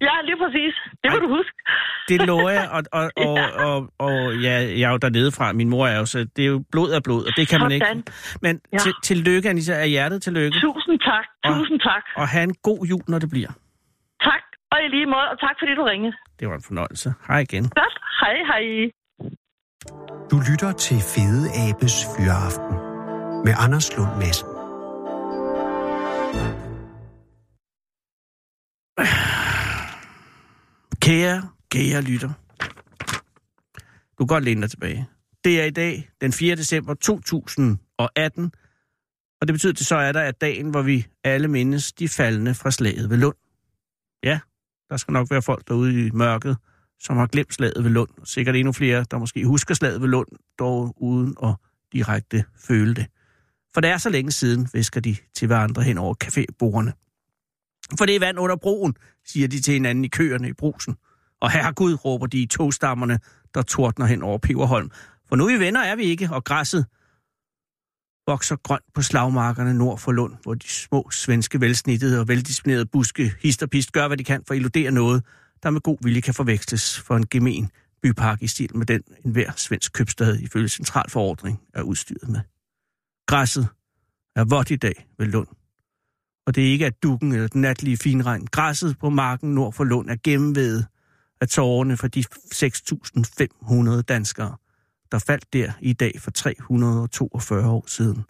ja 0.00 0.14
lige 0.24 0.36
præcis. 0.42 0.74
Det 1.02 1.08
vil 1.12 1.18
Ej. 1.20 1.26
du 1.26 1.28
huske. 1.28 1.52
Det 2.08 2.26
lover 2.26 2.50
jeg, 2.50 2.68
og, 2.70 2.82
og, 2.92 3.02
og, 3.26 3.36
Ja. 3.36 3.64
og, 3.64 3.92
og 3.98 4.36
ja, 4.36 4.54
jeg 4.80 4.86
er 4.88 4.90
jo 4.90 4.96
dernede 4.96 5.32
fra. 5.32 5.52
Min 5.52 5.68
mor 5.68 5.86
er 5.86 5.98
jo, 5.98 6.06
så 6.06 6.18
det 6.36 6.42
er 6.44 6.48
jo 6.48 6.64
blod 6.72 6.90
af 6.90 7.02
blod, 7.02 7.24
og 7.24 7.32
det 7.36 7.48
kan 7.48 7.60
man 7.60 7.72
ikke. 7.72 7.86
Sådan. 7.86 8.04
Men 8.42 8.60
Ja. 8.72 8.78
til, 8.78 8.92
tillykke, 9.02 9.48
Anissa, 9.50 9.72
af 9.74 9.88
hjertet 9.88 10.22
tillykke. 10.22 10.60
Tusind 10.60 10.98
tak. 11.00 11.24
Og- 11.44 11.54
Tusind 11.58 11.80
tak. 11.80 12.02
Og 12.16 12.28
have 12.28 12.42
en 12.44 12.54
god 12.62 12.86
jul, 12.90 13.02
når 13.08 13.18
det 13.18 13.30
bliver. 13.30 13.52
Tak. 14.22 14.42
Og 14.72 14.78
i 14.84 14.88
lige 14.88 15.06
måde, 15.06 15.26
og 15.32 15.40
tak 15.40 15.56
fordi 15.60 15.74
du 15.74 15.82
ringede. 15.84 16.12
Det 16.40 16.48
var 16.48 16.54
en 16.54 16.62
fornøjelse. 16.66 17.14
Hej 17.28 17.38
igen. 17.38 17.62
Godt. 17.68 17.96
Hej, 18.20 18.34
hej. 18.50 18.64
Du 20.30 20.36
lytter 20.50 20.72
til 20.72 20.96
Fede 21.14 21.44
Abes 21.68 21.96
Fyraften 22.16 22.76
med 23.44 23.54
Anders 23.64 23.96
Lund 23.96 24.12
Madsen. 24.20 24.47
Kære, 31.02 31.48
kære 31.70 32.02
lytter. 32.02 32.32
Du 34.18 34.24
kan 34.24 34.26
godt 34.26 34.44
læne 34.44 34.62
dig 34.62 34.70
tilbage. 34.70 35.06
Det 35.44 35.60
er 35.60 35.64
i 35.64 35.70
dag, 35.70 36.10
den 36.20 36.32
4. 36.32 36.56
december 36.56 36.94
2018, 36.94 38.52
og 39.40 39.48
det 39.48 39.54
betyder, 39.54 39.72
at 39.72 39.78
det 39.78 39.86
så 39.86 39.96
er 39.96 40.12
der 40.12 40.20
at 40.20 40.40
dagen, 40.40 40.70
hvor 40.70 40.82
vi 40.82 41.06
alle 41.24 41.48
mindes 41.48 41.92
de 41.92 42.08
faldende 42.08 42.54
fra 42.54 42.70
slaget 42.70 43.10
ved 43.10 43.16
Lund. 43.16 43.36
Ja, 44.22 44.40
der 44.90 44.96
skal 44.96 45.12
nok 45.12 45.30
være 45.30 45.42
folk 45.42 45.68
derude 45.68 46.06
i 46.06 46.10
mørket, 46.10 46.56
som 47.00 47.16
har 47.16 47.26
glemt 47.26 47.54
slaget 47.54 47.84
ved 47.84 47.90
Lund. 47.90 48.10
Sikkert 48.24 48.56
endnu 48.56 48.72
flere, 48.72 49.04
der 49.10 49.18
måske 49.18 49.46
husker 49.46 49.74
slaget 49.74 50.00
ved 50.00 50.08
Lund, 50.08 50.28
dog 50.58 50.94
uden 50.96 51.36
at 51.42 51.54
direkte 51.92 52.44
føle 52.56 52.94
det. 52.94 53.06
For 53.74 53.80
det 53.80 53.90
er 53.90 53.96
så 53.98 54.10
længe 54.10 54.30
siden, 54.30 54.68
visker 54.72 55.00
de 55.00 55.16
til 55.34 55.46
hverandre 55.46 55.82
hen 55.82 55.98
over 55.98 56.14
cafébordene. 56.24 57.07
For 57.98 58.06
det 58.06 58.16
er 58.16 58.20
vand 58.20 58.38
under 58.38 58.56
broen, 58.56 58.96
siger 59.24 59.48
de 59.48 59.60
til 59.60 59.74
hinanden 59.74 60.04
i 60.04 60.08
køerne 60.08 60.48
i 60.48 60.52
brusen. 60.52 60.96
Og 61.40 61.50
herregud, 61.50 62.04
råber 62.04 62.26
de 62.26 62.42
i 62.42 62.46
togstammerne, 62.46 63.18
der 63.54 63.62
tordner 63.62 64.06
hen 64.06 64.22
over 64.22 64.38
Peberholm. 64.38 64.90
For 65.28 65.36
nu 65.36 65.46
er 65.46 65.52
vi 65.52 65.64
venner, 65.64 65.80
er 65.80 65.96
vi 65.96 66.02
ikke, 66.02 66.28
og 66.32 66.44
græsset 66.44 66.86
vokser 68.26 68.56
grønt 68.56 68.84
på 68.94 69.02
slagmarkerne 69.02 69.74
nord 69.74 69.98
for 69.98 70.12
Lund, 70.12 70.34
hvor 70.42 70.54
de 70.54 70.68
små 70.68 71.10
svenske 71.10 71.60
velsnittede 71.60 72.20
og 72.20 72.28
veldisciplinerede 72.28 72.86
buske 72.86 73.34
histerpist 73.40 73.92
gør, 73.92 74.06
hvad 74.06 74.16
de 74.16 74.24
kan 74.24 74.42
for 74.46 74.54
at 74.54 74.56
illudere 74.56 74.90
noget, 74.90 75.24
der 75.62 75.70
med 75.70 75.80
god 75.80 75.98
vilje 76.02 76.20
kan 76.20 76.34
forveksles 76.34 77.00
for 77.00 77.16
en 77.16 77.26
gemen 77.26 77.70
bypark 78.02 78.42
i 78.42 78.46
stil 78.46 78.76
med 78.76 78.86
den, 78.86 79.02
enhver 79.24 79.52
svensk 79.56 79.92
købstad 79.92 80.38
ifølge 80.38 80.68
centralforordning 80.68 81.60
er 81.74 81.82
udstyret 81.82 82.28
med. 82.28 82.40
Græsset 83.26 83.68
er 84.36 84.44
vådt 84.44 84.70
i 84.70 84.76
dag 84.76 85.06
ved 85.18 85.26
Lund. 85.26 85.57
Og 86.48 86.54
det 86.54 86.68
er 86.68 86.72
ikke 86.72 86.86
af 86.86 86.92
dukken 86.92 87.32
eller 87.32 87.48
den 87.48 87.60
natlige 87.60 87.96
finregn. 87.96 88.46
Græsset 88.46 88.98
på 88.98 89.10
marken 89.10 89.54
nord 89.54 89.72
for 89.72 89.84
Lund 89.84 90.10
er 90.10 90.16
gennemvedet 90.24 90.86
af 91.40 91.48
tårerne 91.48 91.96
for 91.96 92.08
de 92.08 92.24
6.500 92.54 94.02
danskere, 94.02 94.56
der 95.12 95.18
faldt 95.18 95.52
der 95.52 95.72
i 95.80 95.92
dag 95.92 96.12
for 96.18 96.30
342 96.30 97.68
år 97.68 97.84
siden, 97.86 98.24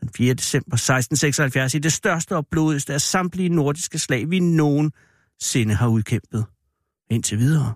den 0.00 0.10
4. 0.16 0.34
december 0.34 0.74
1676 0.74 1.74
i 1.74 1.78
det 1.78 1.92
største 1.92 2.36
og 2.36 2.46
blodigste 2.46 2.94
af 2.94 3.00
samtlige 3.00 3.48
nordiske 3.48 3.98
slag, 3.98 4.30
vi 4.30 4.38
nogensinde 4.38 5.74
har 5.74 5.88
udkæmpet. 5.88 6.44
Indtil 7.10 7.38
videre. 7.38 7.72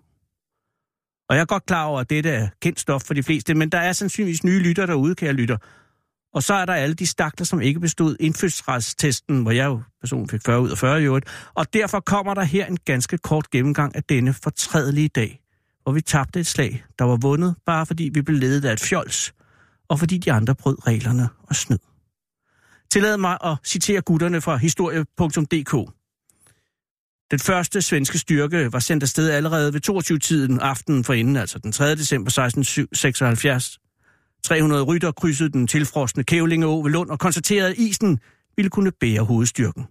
Og 1.28 1.36
jeg 1.36 1.40
er 1.40 1.46
godt 1.46 1.66
klar 1.66 1.84
over, 1.84 2.00
at 2.00 2.10
dette 2.10 2.30
er 2.30 2.48
kendt 2.62 2.80
stof 2.80 3.02
for 3.02 3.14
de 3.14 3.22
fleste, 3.22 3.54
men 3.54 3.68
der 3.68 3.78
er 3.78 3.92
sandsynligvis 3.92 4.44
nye 4.44 4.58
lytter 4.58 4.86
derude, 4.86 5.14
kære 5.14 5.32
lytter. 5.32 5.56
Og 6.34 6.42
så 6.42 6.54
er 6.54 6.64
der 6.64 6.72
alle 6.72 6.94
de 6.94 7.06
stakler, 7.06 7.46
som 7.46 7.60
ikke 7.60 7.80
bestod 7.80 8.16
indfødsretstesten, 8.20 9.42
hvor 9.42 9.50
jeg 9.50 9.66
jo 9.66 9.82
personen 10.00 10.28
fik 10.28 10.40
40 10.46 10.60
ud 10.60 10.70
af 10.70 10.78
40 10.78 11.00
i 11.00 11.04
øvrigt. 11.04 11.26
Og 11.54 11.72
derfor 11.72 12.00
kommer 12.00 12.34
der 12.34 12.42
her 12.42 12.66
en 12.66 12.78
ganske 12.84 13.18
kort 13.18 13.50
gennemgang 13.50 13.96
af 13.96 14.02
denne 14.02 14.34
fortrædelige 14.34 15.08
dag, 15.08 15.40
hvor 15.82 15.92
vi 15.92 16.00
tabte 16.00 16.40
et 16.40 16.46
slag, 16.46 16.84
der 16.98 17.04
var 17.04 17.16
vundet, 17.16 17.56
bare 17.66 17.86
fordi 17.86 18.10
vi 18.14 18.22
blev 18.22 18.38
ledet 18.38 18.64
af 18.64 18.72
et 18.72 18.80
fjols, 18.80 19.32
og 19.88 19.98
fordi 19.98 20.18
de 20.18 20.32
andre 20.32 20.54
brød 20.54 20.86
reglerne 20.86 21.28
og 21.42 21.56
snød. 21.56 21.78
Tillad 22.90 23.16
mig 23.16 23.38
at 23.44 23.56
citere 23.64 24.00
gutterne 24.00 24.40
fra 24.40 24.56
historie.dk. 24.56 25.92
Den 27.30 27.38
første 27.38 27.82
svenske 27.82 28.18
styrke 28.18 28.72
var 28.72 28.78
sendt 28.78 29.02
afsted 29.02 29.30
allerede 29.30 29.72
ved 29.72 29.88
22-tiden 29.88 30.60
aftenen 30.60 31.04
forinden, 31.04 31.36
altså 31.36 31.58
den 31.58 31.72
3. 31.72 31.94
december 31.94 32.28
1676. 32.28 33.78
300 34.44 34.82
rytter 34.82 35.12
krydsede 35.12 35.52
den 35.52 35.66
tilfrosne 35.66 36.24
Kævlingeå 36.24 36.82
ved 36.82 36.90
Lund 36.90 37.10
og 37.10 37.18
konstaterede, 37.18 37.70
at 37.70 37.78
isen 37.78 38.20
ville 38.56 38.70
kunne 38.70 38.92
bære 38.92 39.24
hovedstyrken. 39.24 39.86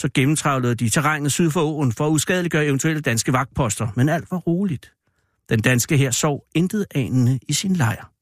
Så 0.00 0.08
gennemtravlede 0.14 0.74
de 0.74 0.88
terrænet 0.88 1.32
syd 1.32 1.50
for 1.50 1.60
åen 1.60 1.92
for 1.92 2.06
at 2.06 2.10
uskadeliggøre 2.10 2.66
eventuelle 2.66 3.00
danske 3.00 3.32
vagtposter, 3.32 3.88
men 3.96 4.08
alt 4.08 4.30
var 4.30 4.38
roligt. 4.38 4.92
Den 5.48 5.60
danske 5.60 5.96
her 5.96 6.10
sov 6.10 6.44
intet 6.54 6.86
anende 6.94 7.38
i 7.48 7.52
sin 7.52 7.76
lejr. 7.76 8.12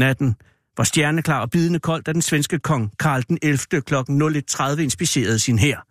Natten 0.00 0.34
var 0.76 0.84
stjerneklar 0.84 1.40
og 1.40 1.50
bidende 1.50 1.78
kold, 1.78 2.02
da 2.02 2.12
den 2.12 2.22
svenske 2.22 2.58
kong 2.58 2.98
Karl 2.98 3.22
den 3.28 3.38
11. 3.42 3.58
kl. 3.58 3.94
01.30 3.94 4.80
inspicerede 4.80 5.38
sin 5.38 5.58
hær. 5.58 5.86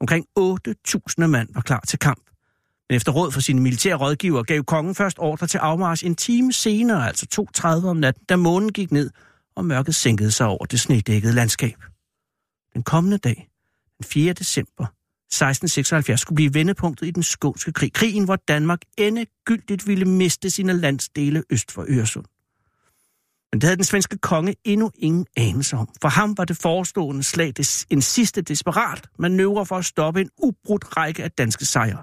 Omkring 0.00 0.26
8.000 0.38 1.26
mand 1.26 1.48
var 1.54 1.60
klar 1.60 1.80
til 1.80 1.98
kamp. 1.98 2.25
Men 2.88 2.96
efter 2.96 3.12
råd 3.12 3.32
fra 3.32 3.40
sine 3.40 3.60
militære 3.60 3.94
rådgiver 3.96 4.42
gav 4.42 4.64
kongen 4.64 4.94
først 4.94 5.18
ordre 5.18 5.46
til 5.46 5.58
afmarsch 5.58 6.06
en 6.06 6.14
time 6.14 6.52
senere, 6.52 7.06
altså 7.06 7.46
2.30 7.58 7.66
om 7.66 7.96
natten, 7.96 8.24
da 8.28 8.36
månen 8.36 8.72
gik 8.72 8.92
ned, 8.92 9.10
og 9.56 9.64
mørket 9.64 9.94
sænkede 9.94 10.30
sig 10.30 10.46
over 10.46 10.64
det 10.64 10.80
snedækkede 10.80 11.32
landskab. 11.32 11.76
Den 12.74 12.82
kommende 12.82 13.18
dag, 13.18 13.48
den 13.98 14.04
4. 14.04 14.32
december 14.32 14.86
1676, 15.26 16.20
skulle 16.20 16.36
blive 16.36 16.54
vendepunktet 16.54 17.06
i 17.06 17.10
den 17.10 17.22
skånske 17.22 17.72
krig. 17.72 17.92
Krigen, 17.92 18.24
hvor 18.24 18.36
Danmark 18.36 18.80
endegyldigt 18.98 19.86
ville 19.86 20.04
miste 20.04 20.50
sine 20.50 20.72
landsdele 20.72 21.42
øst 21.50 21.72
for 21.72 21.84
Øresund. 21.88 22.24
Men 23.52 23.60
det 23.60 23.62
havde 23.62 23.76
den 23.76 23.84
svenske 23.84 24.18
konge 24.18 24.54
endnu 24.64 24.90
ingen 24.94 25.26
anelse 25.36 25.76
om. 25.76 25.88
For 26.02 26.08
ham 26.08 26.38
var 26.38 26.44
det 26.44 26.56
forestående 26.56 27.22
slag 27.22 27.52
en 27.90 28.02
sidste 28.02 28.42
desperat 28.42 29.08
manøvre 29.18 29.66
for 29.66 29.76
at 29.76 29.84
stoppe 29.84 30.20
en 30.20 30.30
ubrudt 30.38 30.96
række 30.96 31.24
af 31.24 31.30
danske 31.30 31.66
sejre. 31.66 32.02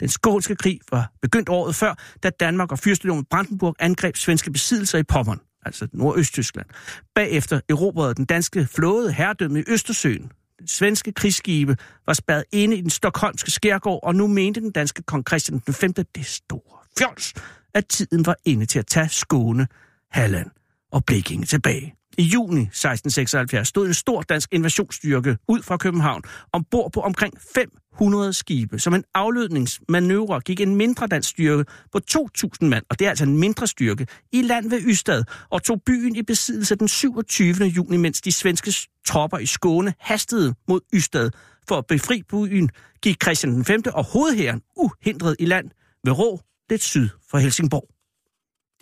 Den 0.00 0.08
skånske 0.08 0.56
krig 0.56 0.80
var 0.90 1.12
begyndt 1.22 1.48
året 1.48 1.74
før, 1.74 1.94
da 2.22 2.30
Danmark 2.30 2.72
og 2.72 2.78
fyrstedømmet 2.78 3.28
Brandenburg 3.28 3.76
angreb 3.78 4.16
svenske 4.16 4.50
besiddelser 4.50 4.98
i 4.98 5.02
Pommern, 5.02 5.40
altså 5.64 5.88
Nordøsttyskland. 5.92 6.66
Bagefter 7.14 7.60
erobrede 7.68 8.14
den 8.14 8.24
danske 8.24 8.66
flåde 8.66 9.12
herredømme 9.12 9.60
i 9.60 9.64
Østersøen. 9.66 10.32
Den 10.58 10.68
svenske 10.68 11.12
krigsskibe 11.12 11.76
var 12.06 12.12
spadet 12.12 12.44
inde 12.52 12.76
i 12.76 12.80
den 12.80 12.90
stokholmske 12.90 13.50
skærgård, 13.50 14.00
og 14.02 14.14
nu 14.14 14.26
mente 14.26 14.60
den 14.60 14.70
danske 14.70 15.02
kong 15.02 15.28
Christian 15.28 15.60
5. 15.60 15.92
det 15.92 16.26
store 16.26 16.78
fjols, 16.98 17.34
at 17.74 17.86
tiden 17.86 18.26
var 18.26 18.36
inde 18.44 18.66
til 18.66 18.78
at 18.78 18.86
tage 18.86 19.08
Skåne, 19.08 19.66
Halland 20.10 20.50
og 20.92 21.04
Blekinge 21.04 21.46
tilbage. 21.46 21.94
I 22.18 22.22
juni 22.22 22.60
1676 22.60 23.68
stod 23.68 23.86
en 23.86 23.94
stor 23.94 24.22
dansk 24.22 24.48
invasionsstyrke 24.52 25.36
ud 25.48 25.62
fra 25.62 25.76
København 25.76 26.22
ombord 26.52 26.92
på 26.92 27.00
omkring 27.00 27.34
500 27.54 28.32
skibe. 28.32 28.78
Som 28.78 28.94
en 28.94 29.04
aflødningsmanøvre 29.14 30.40
gik 30.40 30.60
en 30.60 30.76
mindre 30.76 31.06
dansk 31.06 31.28
styrke 31.28 31.64
på 31.92 32.00
2.000 32.10 32.50
mand, 32.60 32.84
og 32.90 32.98
det 32.98 33.04
er 33.04 33.08
altså 33.08 33.24
en 33.24 33.38
mindre 33.38 33.66
styrke, 33.66 34.06
i 34.32 34.42
land 34.42 34.70
ved 34.70 34.80
Ystad 34.82 35.24
og 35.50 35.62
tog 35.62 35.82
byen 35.86 36.16
i 36.16 36.22
besiddelse 36.22 36.74
den 36.74 36.88
27. 36.88 37.54
juni, 37.54 37.96
mens 37.96 38.20
de 38.20 38.32
svenske 38.32 38.74
tropper 39.06 39.38
i 39.38 39.46
Skåne 39.46 39.94
hastede 40.00 40.54
mod 40.68 40.80
Ystad. 40.94 41.30
For 41.68 41.78
at 41.78 41.86
befri 41.86 42.22
byen 42.22 42.70
gik 43.02 43.22
Christian 43.22 43.60
V 43.60 43.70
og 43.92 44.04
hovedherren 44.04 44.60
uhindret 44.76 45.36
i 45.38 45.44
land 45.44 45.70
ved 46.04 46.12
Rå, 46.12 46.40
lidt 46.70 46.82
syd 46.82 47.08
for 47.30 47.38
Helsingborg. 47.38 47.93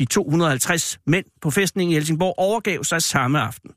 De 0.03 0.07
250 0.07 0.99
mænd 1.07 1.25
på 1.41 1.51
fæstningen 1.51 1.93
i 1.93 1.95
Helsingborg 1.95 2.35
overgav 2.39 2.85
sig 2.85 3.03
samme 3.03 3.41
aften. 3.41 3.71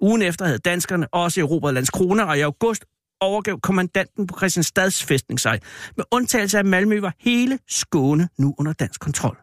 Ugen 0.00 0.22
efter 0.22 0.44
havde 0.44 0.58
danskerne 0.58 1.14
også 1.14 1.40
erobret 1.40 1.74
Landskrona, 1.74 2.24
og 2.24 2.38
i 2.38 2.40
august 2.40 2.84
overgav 3.20 3.60
kommandanten 3.60 4.26
på 4.26 4.38
Christianstads 4.38 5.04
fæstning 5.04 5.40
sig. 5.40 5.60
Med 5.96 6.04
undtagelse 6.10 6.58
af 6.58 6.64
Malmø 6.64 7.00
var 7.00 7.14
hele 7.20 7.58
Skåne 7.68 8.28
nu 8.38 8.54
under 8.58 8.72
dansk 8.72 9.00
kontrol. 9.00 9.38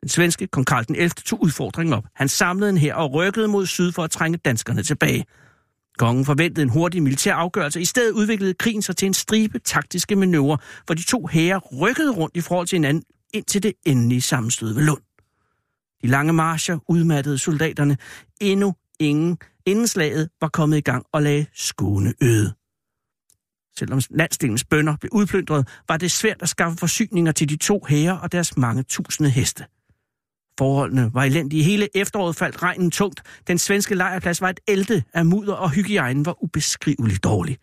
Den 0.00 0.08
svenske 0.08 0.46
kong 0.46 0.66
Karl 0.66 0.84
den 0.86 0.94
11. 0.94 1.08
tog 1.10 1.42
udfordringen 1.42 1.92
op. 1.92 2.04
Han 2.14 2.28
samlede 2.28 2.70
en 2.70 2.78
her 2.78 2.94
og 2.94 3.12
rykkede 3.12 3.48
mod 3.48 3.66
syd 3.66 3.92
for 3.92 4.04
at 4.04 4.10
trænge 4.10 4.38
danskerne 4.38 4.82
tilbage. 4.82 5.24
Kongen 5.98 6.24
forventede 6.24 6.62
en 6.62 6.68
hurtig 6.68 7.02
militær 7.02 7.34
afgørelse. 7.34 7.80
I 7.80 7.84
stedet 7.84 8.12
udviklede 8.12 8.54
krigen 8.54 8.82
sig 8.82 8.96
til 8.96 9.06
en 9.06 9.14
stribe 9.14 9.58
taktiske 9.58 10.16
manøvrer, 10.16 10.56
hvor 10.86 10.94
de 10.94 11.02
to 11.02 11.26
hære 11.26 11.58
rykkede 11.58 12.12
rundt 12.12 12.36
i 12.36 12.40
forhold 12.40 12.66
til 12.66 12.76
hinanden 12.76 13.02
indtil 13.34 13.62
det 13.62 13.72
endelige 13.86 14.20
sammenstød 14.20 14.74
ved 14.74 14.82
Lund. 14.82 15.07
De 16.02 16.06
lange 16.06 16.32
marcher 16.32 16.78
udmattede 16.88 17.38
soldaterne. 17.38 17.96
Endnu 18.40 18.74
ingen 19.00 19.38
inden 19.66 19.86
slaget 19.86 20.28
var 20.40 20.48
kommet 20.48 20.76
i 20.76 20.80
gang 20.80 21.06
og 21.12 21.22
lagde 21.22 21.46
Skåne 21.54 22.14
øde. 22.22 22.54
Selvom 23.78 24.00
landsdelens 24.10 24.64
bønder 24.64 24.96
blev 24.96 25.10
udplyndret, 25.12 25.68
var 25.88 25.96
det 25.96 26.10
svært 26.10 26.42
at 26.42 26.48
skaffe 26.48 26.78
forsyninger 26.78 27.32
til 27.32 27.48
de 27.48 27.56
to 27.56 27.84
hære 27.88 28.20
og 28.20 28.32
deres 28.32 28.56
mange 28.56 28.82
tusinde 28.82 29.30
heste. 29.30 29.64
Forholdene 30.58 31.14
var 31.14 31.24
elendige. 31.24 31.62
Hele 31.62 31.88
efteråret 31.96 32.36
faldt 32.36 32.62
regnen 32.62 32.90
tungt. 32.90 33.22
Den 33.46 33.58
svenske 33.58 33.94
lejrplads 33.94 34.40
var 34.40 34.50
et 34.50 34.60
elte 34.68 35.04
af 35.14 35.26
mudder, 35.26 35.54
og 35.54 35.70
hygiejnen 35.70 36.26
var 36.26 36.42
ubeskriveligt 36.42 37.24
dårlig. 37.24 37.58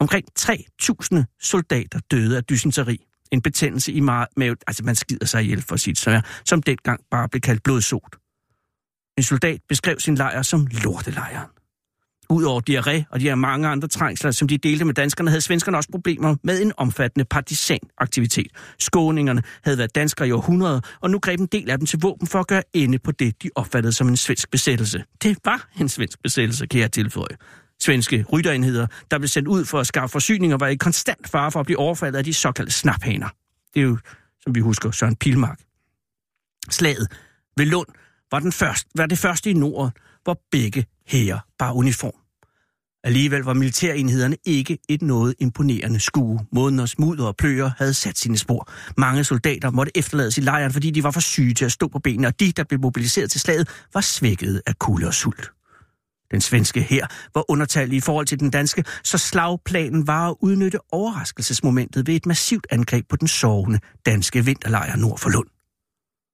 Omkring 0.00 0.26
3.000 0.38 1.36
soldater 1.40 2.00
døde 2.10 2.36
af 2.36 2.44
dysenteri 2.44 3.07
en 3.32 3.42
betændelse 3.42 3.92
i 3.92 4.00
maven, 4.00 4.56
altså 4.66 4.84
man 4.84 4.94
skider 4.94 5.26
sig 5.26 5.42
ihjel 5.42 5.62
for 5.62 5.76
sit 5.76 5.98
så 5.98 6.20
som 6.44 6.62
dengang 6.62 7.00
bare 7.10 7.28
blev 7.28 7.40
kaldt 7.40 7.62
blodsot. 7.62 8.16
En 9.16 9.22
soldat 9.22 9.60
beskrev 9.68 10.00
sin 10.00 10.14
lejr 10.14 10.42
som 10.42 10.66
lortelejren. 10.84 11.48
Udover 12.30 12.60
diarré 12.70 13.04
og 13.10 13.20
de 13.20 13.24
her 13.24 13.34
mange 13.34 13.68
andre 13.68 13.88
trængsler, 13.88 14.30
som 14.30 14.48
de 14.48 14.58
delte 14.58 14.84
med 14.84 14.94
danskerne, 14.94 15.30
havde 15.30 15.40
svenskerne 15.40 15.76
også 15.76 15.90
problemer 15.90 16.36
med 16.44 16.62
en 16.62 16.72
omfattende 16.76 17.24
partisanaktivitet. 17.24 18.46
Skåningerne 18.78 19.42
havde 19.64 19.78
været 19.78 19.94
danskere 19.94 20.28
i 20.28 20.30
århundreder, 20.32 20.80
og 21.00 21.10
nu 21.10 21.18
greb 21.18 21.40
en 21.40 21.46
del 21.46 21.70
af 21.70 21.78
dem 21.78 21.86
til 21.86 21.98
våben 22.02 22.26
for 22.26 22.38
at 22.38 22.46
gøre 22.46 22.62
ende 22.74 22.98
på 22.98 23.12
det, 23.12 23.42
de 23.42 23.50
opfattede 23.54 23.92
som 23.92 24.08
en 24.08 24.16
svensk 24.16 24.50
besættelse. 24.50 25.04
Det 25.22 25.38
var 25.44 25.68
en 25.80 25.88
svensk 25.88 26.22
besættelse, 26.22 26.66
kan 26.66 26.80
jeg 26.80 26.92
tilføje. 26.92 27.36
Svenske 27.80 28.24
rytterenheder, 28.32 28.86
der 29.10 29.18
blev 29.18 29.28
sendt 29.28 29.48
ud 29.48 29.64
for 29.64 29.80
at 29.80 29.86
skaffe 29.86 30.12
forsyninger, 30.12 30.56
var 30.58 30.66
i 30.66 30.76
konstant 30.76 31.28
fare 31.28 31.52
for 31.52 31.60
at 31.60 31.66
blive 31.66 31.78
overfaldet 31.78 32.18
af 32.18 32.24
de 32.24 32.34
såkaldte 32.34 32.72
snaphaner. 32.72 33.28
Det 33.74 33.80
er 33.80 33.84
jo, 33.84 33.98
som 34.42 34.54
vi 34.54 34.60
husker, 34.60 34.90
Søren 34.90 35.16
Pilmark. 35.16 35.60
Slaget 36.70 37.12
ved 37.56 37.66
Lund 37.66 37.88
var, 38.30 38.38
den 38.38 38.52
første, 38.52 38.90
var 38.94 39.06
det 39.06 39.18
første 39.18 39.50
i 39.50 39.52
Norden, 39.52 39.90
hvor 40.24 40.40
begge 40.50 40.86
hære 41.06 41.40
bar 41.58 41.72
uniform. 41.72 42.14
Alligevel 43.04 43.40
var 43.40 43.52
militærenhederne 43.52 44.36
ikke 44.44 44.78
et 44.88 45.02
noget 45.02 45.34
imponerende 45.38 46.00
skue. 46.00 46.46
Måneders 46.52 46.98
mudder 46.98 47.26
og 47.26 47.36
pløger 47.36 47.70
havde 47.78 47.94
sat 47.94 48.18
sine 48.18 48.38
spor. 48.38 48.72
Mange 48.96 49.24
soldater 49.24 49.70
måtte 49.70 49.92
efterlades 49.94 50.38
i 50.38 50.40
lejren, 50.40 50.72
fordi 50.72 50.90
de 50.90 51.02
var 51.02 51.10
for 51.10 51.20
syge 51.20 51.54
til 51.54 51.64
at 51.64 51.72
stå 51.72 51.88
på 51.88 51.98
benene, 51.98 52.28
og 52.28 52.40
de, 52.40 52.52
der 52.52 52.64
blev 52.64 52.80
mobiliseret 52.80 53.30
til 53.30 53.40
slaget, 53.40 53.68
var 53.94 54.00
svækket 54.00 54.62
af 54.66 54.78
kulde 54.78 55.06
og 55.06 55.14
sult. 55.14 55.57
Den 56.30 56.40
svenske 56.40 56.80
her 56.80 57.06
var 57.34 57.50
undertallig 57.50 57.96
i 57.96 58.00
forhold 58.00 58.26
til 58.26 58.40
den 58.40 58.50
danske, 58.50 58.84
så 59.04 59.18
slagplanen 59.18 60.06
var 60.06 60.30
at 60.30 60.36
udnytte 60.40 60.78
overraskelsesmomentet 60.92 62.06
ved 62.06 62.14
et 62.14 62.26
massivt 62.26 62.66
angreb 62.70 63.08
på 63.08 63.16
den 63.16 63.28
sovende 63.28 63.78
danske 64.06 64.44
vinterlejr 64.44 64.96
nord 64.96 65.18
for 65.18 65.28
Lund. 65.28 65.48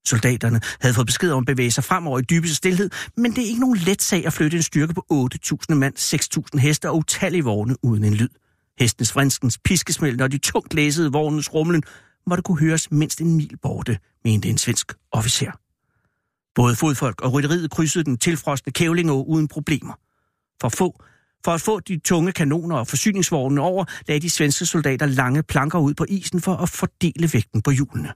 Soldaterne 0.06 0.60
havde 0.80 0.94
fået 0.94 1.06
besked 1.06 1.30
om 1.30 1.42
at 1.42 1.46
bevæge 1.46 1.70
sig 1.70 1.84
fremover 1.84 2.18
i 2.18 2.22
dybeste 2.22 2.56
stillhed, 2.56 2.90
men 3.16 3.32
det 3.32 3.44
er 3.44 3.48
ikke 3.48 3.60
nogen 3.60 3.78
let 3.78 4.02
sag 4.02 4.26
at 4.26 4.32
flytte 4.32 4.56
en 4.56 4.62
styrke 4.62 4.94
på 4.94 5.04
8.000 5.12 5.74
mand, 5.74 5.98
6.000 6.54 6.60
heste 6.60 6.90
og 6.90 6.96
utallige 6.96 7.44
vogne 7.44 7.76
uden 7.82 8.04
en 8.04 8.14
lyd. 8.14 8.28
Hestens 8.78 9.12
frinskens 9.12 9.58
piskesmæld 9.58 10.20
og 10.20 10.32
de 10.32 10.38
tungt 10.38 10.74
læsede 10.74 11.12
vognens 11.12 11.54
rumlen 11.54 11.82
måtte 12.26 12.42
kunne 12.42 12.60
høres 12.60 12.90
mindst 12.90 13.20
en 13.20 13.36
mil 13.36 13.56
borte, 13.62 13.98
mente 14.24 14.48
en 14.48 14.58
svensk 14.58 14.92
officer. 15.12 15.63
Både 16.54 16.76
fodfolk 16.76 17.20
og 17.20 17.32
rytteriet 17.32 17.70
krydsede 17.70 18.04
den 18.04 18.18
tilfrostende 18.18 18.72
kævlingå 18.72 19.22
uden 19.22 19.48
problemer. 19.48 19.94
For, 20.60 20.68
få, 20.68 21.02
for 21.44 21.50
at 21.50 21.60
få 21.60 21.80
de 21.80 21.98
tunge 21.98 22.32
kanoner 22.32 22.76
og 22.76 22.86
forsyningsvognene 22.86 23.60
over, 23.60 23.84
lagde 24.08 24.20
de 24.20 24.30
svenske 24.30 24.66
soldater 24.66 25.06
lange 25.06 25.42
planker 25.42 25.78
ud 25.78 25.94
på 25.94 26.04
isen 26.08 26.40
for 26.40 26.56
at 26.56 26.68
fordele 26.68 27.30
vægten 27.32 27.62
på 27.62 27.70
hjulene. 27.70 28.12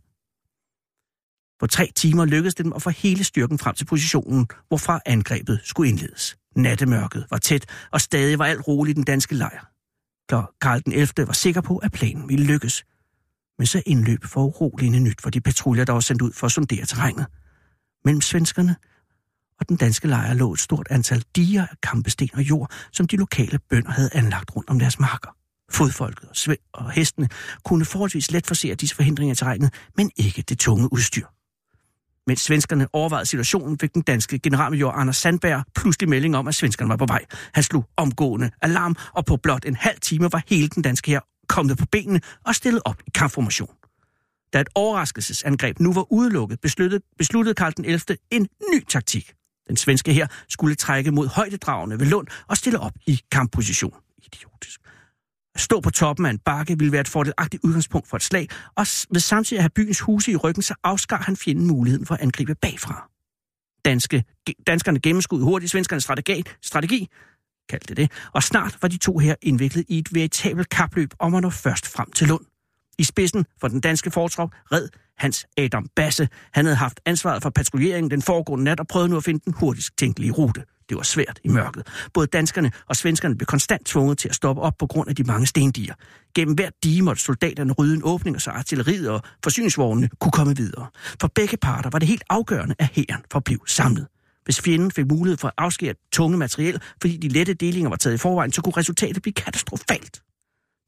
På 1.60 1.66
tre 1.66 1.90
timer 1.96 2.24
lykkedes 2.24 2.54
det 2.54 2.64
dem 2.64 2.72
at 2.72 2.82
få 2.82 2.90
hele 2.90 3.24
styrken 3.24 3.58
frem 3.58 3.74
til 3.74 3.84
positionen, 3.84 4.46
hvorfra 4.68 5.00
angrebet 5.06 5.60
skulle 5.64 5.90
indledes. 5.90 6.36
Nattemørket 6.56 7.26
var 7.30 7.38
tæt, 7.38 7.66
og 7.92 8.00
stadig 8.00 8.38
var 8.38 8.46
alt 8.46 8.68
roligt 8.68 8.94
i 8.94 8.98
den 8.98 9.04
danske 9.04 9.34
lejr. 9.34 9.70
Karl 10.60 10.82
den 10.84 10.92
11. 10.92 11.26
var 11.26 11.32
sikker 11.32 11.60
på, 11.60 11.76
at 11.76 11.92
planen 11.92 12.28
ville 12.28 12.46
lykkes. 12.46 12.84
Men 13.58 13.66
så 13.66 13.82
indløb 13.86 14.24
for 14.24 14.44
uroligende 14.44 15.00
nyt 15.00 15.22
for 15.22 15.30
de 15.30 15.40
patruljer, 15.40 15.84
der 15.84 15.92
var 15.92 16.00
sendt 16.00 16.22
ud 16.22 16.32
for 16.32 16.46
at 16.46 16.52
sondere 16.52 16.86
terrænet. 16.86 17.26
Mellem 18.08 18.20
svenskerne 18.20 18.76
og 19.60 19.68
den 19.68 19.76
danske 19.76 20.08
lejr 20.08 20.34
lå 20.34 20.52
et 20.52 20.60
stort 20.60 20.86
antal 20.90 21.24
diger 21.36 21.62
af 21.62 21.80
kampesten 21.82 22.30
og 22.34 22.42
jord, 22.42 22.70
som 22.92 23.06
de 23.06 23.16
lokale 23.16 23.58
bønder 23.70 23.90
havde 23.90 24.10
anlagt 24.12 24.56
rundt 24.56 24.70
om 24.70 24.78
deres 24.78 24.98
marker. 24.98 25.28
Fodfolket 25.70 26.28
og, 26.28 26.36
sve- 26.36 26.70
og 26.72 26.90
hestene 26.90 27.28
kunne 27.64 27.84
forholdsvis 27.84 28.30
let 28.30 28.46
forsere 28.46 28.74
disse 28.74 28.96
forhindringer 28.96 29.32
i 29.32 29.36
terrænet, 29.36 29.74
men 29.96 30.10
ikke 30.16 30.42
det 30.42 30.58
tunge 30.58 30.92
udstyr. 30.92 31.26
Mens 32.26 32.40
svenskerne 32.40 32.86
overvejede 32.92 33.26
situationen, 33.26 33.78
fik 33.78 33.94
den 33.94 34.02
danske 34.02 34.38
generalmajor 34.38 34.90
Anders 34.92 35.16
Sandberg 35.16 35.64
pludselig 35.74 36.08
melding 36.08 36.36
om, 36.36 36.48
at 36.48 36.54
svenskerne 36.54 36.88
var 36.88 36.96
på 36.96 37.06
vej. 37.06 37.24
Han 37.54 37.62
slog 37.62 37.84
omgående 37.96 38.50
alarm, 38.62 38.96
og 39.12 39.24
på 39.24 39.36
blot 39.36 39.64
en 39.64 39.76
halv 39.76 40.00
time 40.00 40.32
var 40.32 40.42
hele 40.48 40.68
den 40.68 40.82
danske 40.82 41.10
her 41.10 41.20
kommet 41.48 41.78
på 41.78 41.86
benene 41.92 42.20
og 42.44 42.54
stillet 42.54 42.82
op 42.84 43.02
i 43.06 43.10
kampformation. 43.14 43.77
Da 44.52 44.60
et 44.60 44.68
overraskelsesangreb 44.74 45.80
nu 45.80 45.92
var 45.92 46.12
udelukket, 46.12 46.60
besluttede, 46.60 47.02
besluttede 47.18 47.54
Karl 47.54 47.72
den 47.76 47.84
11. 47.84 48.00
en 48.30 48.48
ny 48.74 48.84
taktik. 48.88 49.32
Den 49.68 49.76
svenske 49.76 50.12
her 50.12 50.26
skulle 50.48 50.74
trække 50.74 51.10
mod 51.10 51.28
højdedragene 51.28 52.00
ved 52.00 52.06
Lund 52.06 52.26
og 52.48 52.56
stille 52.56 52.80
op 52.80 52.92
i 53.06 53.20
kampposition. 53.32 53.94
Idiotisk. 54.18 54.80
At 55.54 55.60
stå 55.60 55.80
på 55.80 55.90
toppen 55.90 56.26
af 56.26 56.30
en 56.30 56.38
bakke 56.38 56.78
ville 56.78 56.92
være 56.92 57.00
et 57.00 57.08
fordelagtigt 57.08 57.64
udgangspunkt 57.64 58.08
for 58.08 58.16
et 58.16 58.22
slag, 58.22 58.48
og 58.76 58.86
ved 59.10 59.20
samtidig 59.20 59.58
at 59.58 59.62
have 59.62 59.70
byens 59.70 60.00
huse 60.00 60.32
i 60.32 60.36
ryggen, 60.36 60.62
så 60.62 60.74
afskar 60.84 61.22
han 61.22 61.36
fjenden 61.36 61.66
muligheden 61.66 62.06
for 62.06 62.14
at 62.14 62.20
angribe 62.20 62.54
bagfra. 62.54 63.10
Danske, 63.84 64.24
danskerne 64.66 65.00
gennemskudde 65.00 65.44
hurtigt 65.44 65.70
svenskernes 65.70 66.04
strategi, 66.04 66.42
strategi 66.62 67.08
kaldte 67.68 67.94
det, 67.94 68.12
og 68.32 68.42
snart 68.42 68.78
var 68.82 68.88
de 68.88 68.96
to 68.96 69.18
her 69.18 69.34
indviklet 69.42 69.84
i 69.88 69.98
et 69.98 70.14
veritabelt 70.14 70.68
kapløb 70.68 71.10
om 71.18 71.34
at 71.34 71.42
nå 71.42 71.50
først 71.50 71.86
frem 71.86 72.10
til 72.10 72.28
Lund. 72.28 72.44
I 72.98 73.04
spidsen 73.04 73.46
for 73.60 73.68
den 73.68 73.80
danske 73.80 74.10
fortrop 74.10 74.50
red 74.72 74.88
Hans 75.18 75.46
Adam 75.56 75.88
Basse. 75.96 76.28
Han 76.52 76.64
havde 76.64 76.76
haft 76.76 77.00
ansvaret 77.06 77.42
for 77.42 77.50
patruljeringen 77.50 78.10
den 78.10 78.22
foregående 78.22 78.64
nat 78.64 78.80
og 78.80 78.86
prøvede 78.86 79.08
nu 79.10 79.16
at 79.16 79.24
finde 79.24 79.40
den 79.44 79.52
hurtigst 79.52 79.98
tænkelige 79.98 80.32
rute. 80.32 80.64
Det 80.88 80.96
var 80.96 81.02
svært 81.02 81.40
i 81.44 81.48
mørket. 81.48 81.86
Både 82.14 82.26
danskerne 82.26 82.72
og 82.86 82.96
svenskerne 82.96 83.36
blev 83.36 83.46
konstant 83.46 83.86
tvunget 83.86 84.18
til 84.18 84.28
at 84.28 84.34
stoppe 84.34 84.62
op 84.62 84.78
på 84.78 84.86
grund 84.86 85.08
af 85.08 85.16
de 85.16 85.24
mange 85.24 85.46
stendiger. 85.46 85.94
Gennem 86.34 86.54
hver 86.54 86.70
dige 86.82 87.02
måtte 87.02 87.22
soldaterne 87.22 87.72
rydde 87.72 87.94
en 87.94 88.00
åbning, 88.04 88.40
så 88.40 88.50
artilleriet 88.50 89.10
og 89.10 89.22
forsyningsvognene 89.44 90.08
kunne 90.20 90.32
komme 90.32 90.56
videre. 90.56 90.86
For 91.20 91.28
begge 91.34 91.56
parter 91.56 91.90
var 91.90 91.98
det 91.98 92.08
helt 92.08 92.24
afgørende, 92.30 92.74
at 92.78 92.88
hæren 92.92 93.22
forblev 93.32 93.58
samlet. 93.66 94.06
Hvis 94.44 94.60
fjenden 94.60 94.90
fik 94.90 95.06
mulighed 95.06 95.38
for 95.38 95.48
at 95.48 95.54
afskære 95.58 95.94
tunge 96.12 96.38
materiel, 96.38 96.82
fordi 97.00 97.16
de 97.16 97.28
lette 97.28 97.54
delinger 97.54 97.88
var 97.88 97.96
taget 97.96 98.14
i 98.14 98.18
forvejen, 98.18 98.52
så 98.52 98.62
kunne 98.62 98.76
resultatet 98.76 99.22
blive 99.22 99.32
katastrofalt. 99.32 100.22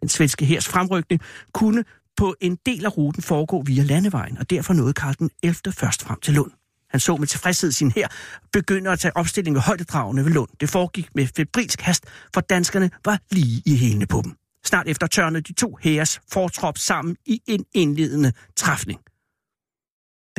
Den 0.01 0.09
svenske 0.09 0.44
hærs 0.44 0.68
fremrykning 0.68 1.20
kunne 1.53 1.85
på 2.16 2.35
en 2.40 2.59
del 2.66 2.85
af 2.85 2.99
ruten 2.99 3.23
foregå 3.23 3.62
via 3.62 3.83
landevejen, 3.83 4.38
og 4.38 4.51
derfor 4.51 4.75
nåede 4.75 4.92
Karl 4.92 5.14
den 5.18 5.31
11. 5.42 5.73
først 5.73 6.03
frem 6.03 6.20
til 6.20 6.35
Lund. 6.35 6.51
Han 6.90 7.01
så 7.01 7.16
med 7.16 7.27
tilfredshed 7.27 7.73
sin 7.73 7.90
her 7.90 8.09
begynder 8.53 8.92
at 8.92 8.99
tage 8.99 9.16
opstilling 9.16 9.55
ved 9.55 9.62
højdedragene 9.62 10.25
ved 10.25 10.33
Lund. 10.33 10.49
Det 10.61 10.70
foregik 10.70 11.09
med 11.14 11.27
febrilsk 11.37 11.81
hast, 11.81 12.05
for 12.35 12.40
danskerne 12.40 12.90
var 13.05 13.18
lige 13.31 13.62
i 13.66 13.77
hælene 13.77 14.07
på 14.07 14.20
dem. 14.25 14.33
Snart 14.64 14.88
efter 14.88 15.07
tørnede 15.07 15.42
de 15.42 15.53
to 15.53 15.79
hæres 15.83 16.20
fortrop 16.33 16.79
sammen 16.79 17.16
i 17.27 17.40
en 17.46 17.64
indledende 17.75 18.33
træfning 18.57 19.01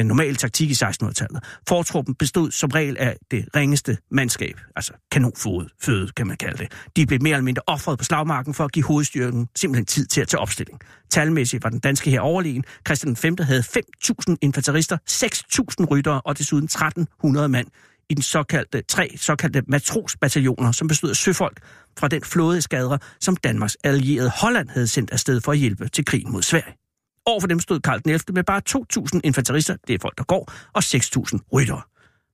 den 0.01 0.07
normale 0.07 0.35
taktik 0.35 0.69
i 0.69 0.73
1600-tallet. 0.73 1.43
Fortruppen 1.67 2.15
bestod 2.15 2.51
som 2.51 2.69
regel 2.69 2.97
af 2.97 3.17
det 3.31 3.45
ringeste 3.55 3.97
mandskab, 4.11 4.59
altså 4.75 4.93
kanonfod, 5.11 5.69
føde 5.81 6.07
kan 6.07 6.27
man 6.27 6.37
kalde 6.37 6.57
det. 6.57 6.71
De 6.95 7.05
blev 7.05 7.21
mere 7.21 7.33
eller 7.33 7.43
mindre 7.43 7.61
offret 7.67 7.97
på 7.97 8.03
slagmarken 8.03 8.53
for 8.53 8.65
at 8.65 8.71
give 8.71 8.85
hovedstyrken 8.85 9.47
simpelthen 9.55 9.85
tid 9.85 10.05
til 10.05 10.21
at 10.21 10.27
tage 10.27 10.41
opstilling. 10.41 10.79
Talmæssigt 11.09 11.63
var 11.63 11.69
den 11.69 11.79
danske 11.79 12.11
her 12.11 12.19
overlegen. 12.19 12.63
Christian 12.87 13.17
V 13.23 13.43
havde 13.43 13.61
5.000 13.61 14.35
infanterister, 14.41 14.97
6.000 15.09 15.85
ryttere 15.85 16.21
og 16.21 16.37
desuden 16.37 16.69
1.300 16.71 17.47
mand 17.47 17.67
i 18.09 18.13
den 18.13 18.23
såkaldte, 18.23 18.81
tre 18.81 19.09
såkaldte 19.17 19.63
matrosbataljoner, 19.67 20.71
som 20.71 20.87
bestod 20.87 21.09
af 21.09 21.15
søfolk 21.15 21.59
fra 21.99 22.07
den 22.07 22.23
flådeskadre, 22.23 22.99
som 23.19 23.35
Danmarks 23.35 23.77
allierede 23.83 24.31
Holland 24.41 24.69
havde 24.69 24.87
sendt 24.87 25.11
afsted 25.11 25.41
for 25.41 25.51
at 25.51 25.57
hjælpe 25.57 25.87
til 25.87 26.05
krigen 26.05 26.31
mod 26.31 26.41
Sverige. 26.41 26.80
Over 27.25 27.39
for 27.39 27.47
dem 27.47 27.59
stod 27.59 27.79
Karl 27.79 28.01
den 28.03 28.11
11. 28.11 28.33
med 28.33 28.43
bare 28.43 28.61
2.000 28.69 29.19
infanterister, 29.23 29.75
det 29.87 29.93
er 29.93 29.99
folk, 30.01 30.17
der 30.17 30.23
går, 30.23 30.51
og 30.73 30.83
6.000 30.83 31.37
ryttere. 31.53 31.81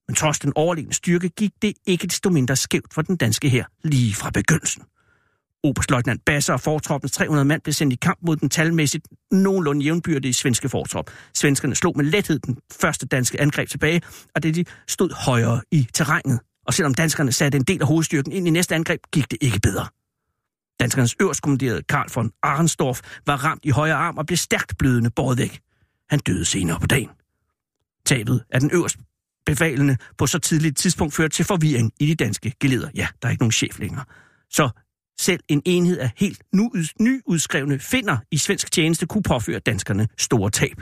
Men 0.07 0.15
trods 0.15 0.39
den 0.39 0.53
overlegne 0.55 0.93
styrke 0.93 1.29
gik 1.29 1.51
det 1.61 1.73
ikke 1.85 2.07
desto 2.07 2.29
mindre 2.29 2.55
skævt 2.55 2.93
for 2.93 3.01
den 3.01 3.17
danske 3.17 3.49
her 3.49 3.65
lige 3.83 4.15
fra 4.15 4.29
begyndelsen. 4.29 4.83
Oberstløjtnant 5.63 6.25
Basser 6.25 6.53
og 6.53 6.61
fortroppens 6.61 7.11
300 7.11 7.45
mand 7.45 7.61
blev 7.61 7.73
sendt 7.73 7.93
i 7.93 7.95
kamp 7.95 8.19
mod 8.21 8.35
den 8.35 8.49
talmæssigt 8.49 9.07
nogenlunde 9.31 9.85
jævnbyrdige 9.85 10.33
svenske 10.33 10.69
fortrop. 10.69 11.09
Svenskerne 11.33 11.75
slog 11.75 11.97
med 11.97 12.05
lethed 12.05 12.39
den 12.39 12.57
første 12.81 13.05
danske 13.07 13.41
angreb 13.41 13.69
tilbage, 13.69 14.01
og 14.35 14.43
det 14.43 14.55
de 14.55 14.65
stod 14.87 15.25
højere 15.25 15.61
i 15.71 15.87
terrænet. 15.93 16.39
Og 16.67 16.73
selvom 16.73 16.93
danskerne 16.93 17.31
satte 17.31 17.55
en 17.55 17.63
del 17.63 17.81
af 17.81 17.87
hovedstyrken 17.87 18.31
ind 18.31 18.47
i 18.47 18.49
næste 18.49 18.75
angreb, 18.75 18.99
gik 19.11 19.31
det 19.31 19.37
ikke 19.41 19.59
bedre. 19.59 19.87
Danskernes 20.79 21.15
øverstkommanderede 21.21 21.83
Karl 21.83 22.07
von 22.15 22.31
Arensdorf 22.43 23.01
var 23.25 23.35
ramt 23.45 23.65
i 23.65 23.69
højre 23.69 23.95
arm 23.95 24.17
og 24.17 24.25
blev 24.25 24.37
stærkt 24.37 24.77
blødende 24.77 25.09
båret 25.09 25.37
væk. 25.37 25.59
Han 26.09 26.19
døde 26.19 26.45
senere 26.45 26.79
på 26.79 26.87
dagen. 26.87 27.09
Tabet 28.05 28.43
af 28.49 28.59
den 28.59 28.71
øverst 28.73 28.97
befalende 29.45 29.97
på 30.17 30.27
så 30.27 30.39
tidligt 30.39 30.77
tidspunkt 30.77 31.13
førte 31.13 31.35
til 31.35 31.45
forvirring 31.45 31.91
i 31.99 32.05
de 32.05 32.15
danske 32.15 32.53
geleder. 32.59 32.89
Ja, 32.95 33.07
der 33.21 33.27
er 33.27 33.31
ikke 33.31 33.41
nogen 33.41 33.51
chef 33.51 33.79
længere. 33.79 34.05
Så 34.49 34.69
selv 35.19 35.39
en 35.47 35.61
enhed 35.65 35.97
af 35.97 36.11
helt 36.17 36.41
nu, 36.53 36.71
nyudskrevne 36.99 37.79
finder 37.79 38.17
i 38.31 38.37
svensk 38.37 38.71
tjeneste 38.71 39.05
kunne 39.05 39.23
påføre 39.23 39.59
danskerne 39.59 40.07
store 40.17 40.49
tab. 40.49 40.77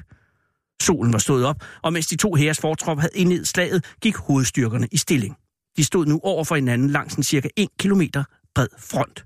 Solen 0.81 1.13
var 1.13 1.19
stået 1.19 1.45
op, 1.45 1.63
og 1.81 1.93
mens 1.93 2.07
de 2.07 2.15
to 2.15 2.35
hæres 2.35 2.59
fortrop 2.59 2.99
havde 2.99 3.13
indledt 3.15 3.47
slaget, 3.47 3.85
gik 4.01 4.15
hovedstyrkerne 4.15 4.87
i 4.91 4.97
stilling. 4.97 5.35
De 5.77 5.83
stod 5.83 6.05
nu 6.05 6.19
over 6.23 6.43
for 6.43 6.55
hinanden 6.55 6.89
langs 6.89 7.15
en 7.15 7.23
cirka 7.23 7.49
1 7.57 7.67
kilometer 7.79 8.23
bred 8.55 8.67
front. 8.79 9.25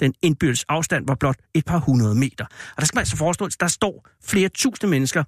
Den 0.00 0.14
indbyrdes 0.22 0.64
afstand 0.68 1.06
var 1.06 1.14
blot 1.14 1.36
et 1.54 1.64
par 1.64 1.78
hundrede 1.78 2.14
meter. 2.14 2.44
Og 2.44 2.80
der 2.80 2.84
skal 2.84 2.96
man 2.96 3.00
altså 3.00 3.16
forestå, 3.16 3.44
at 3.44 3.56
der 3.60 3.68
står 3.68 4.08
flere 4.24 4.48
tusinde 4.48 4.90
mennesker 4.90 5.24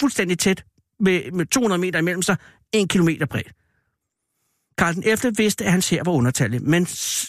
fuldstændig 0.00 0.38
tæt 0.38 0.64
med, 1.00 1.30
med 1.32 1.46
200 1.46 1.80
meter 1.80 1.98
imellem 1.98 2.22
sig, 2.22 2.36
en 2.72 2.88
kilometer 2.88 3.26
bredt. 3.26 3.52
Karl 4.78 4.94
den 4.94 5.02
11. 5.06 5.32
vidste, 5.36 5.64
at 5.64 5.72
hans 5.72 5.90
her 5.90 6.02
var 6.04 6.12
undertallet, 6.12 6.62
men 6.62 6.86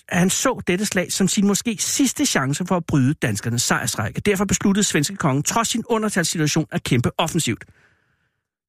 han 0.10 0.30
så 0.30 0.62
dette 0.68 0.86
slag 0.86 1.12
som 1.12 1.28
sin 1.28 1.48
måske 1.48 1.78
sidste 1.80 2.26
chance 2.26 2.66
for 2.66 2.78
at 2.78 2.86
bryde 2.86 3.14
danskernes 3.14 3.62
sejrsrække. 3.62 4.22
Derfor 4.22 4.46
besluttede 4.46 4.84
svenske 4.84 5.16
kongen, 5.16 5.44
trods 5.44 5.68
sin 5.68 5.84
undertalssituation, 5.90 6.66
at 6.72 6.84
kæmpe 6.84 7.12
offensivt. 7.18 7.66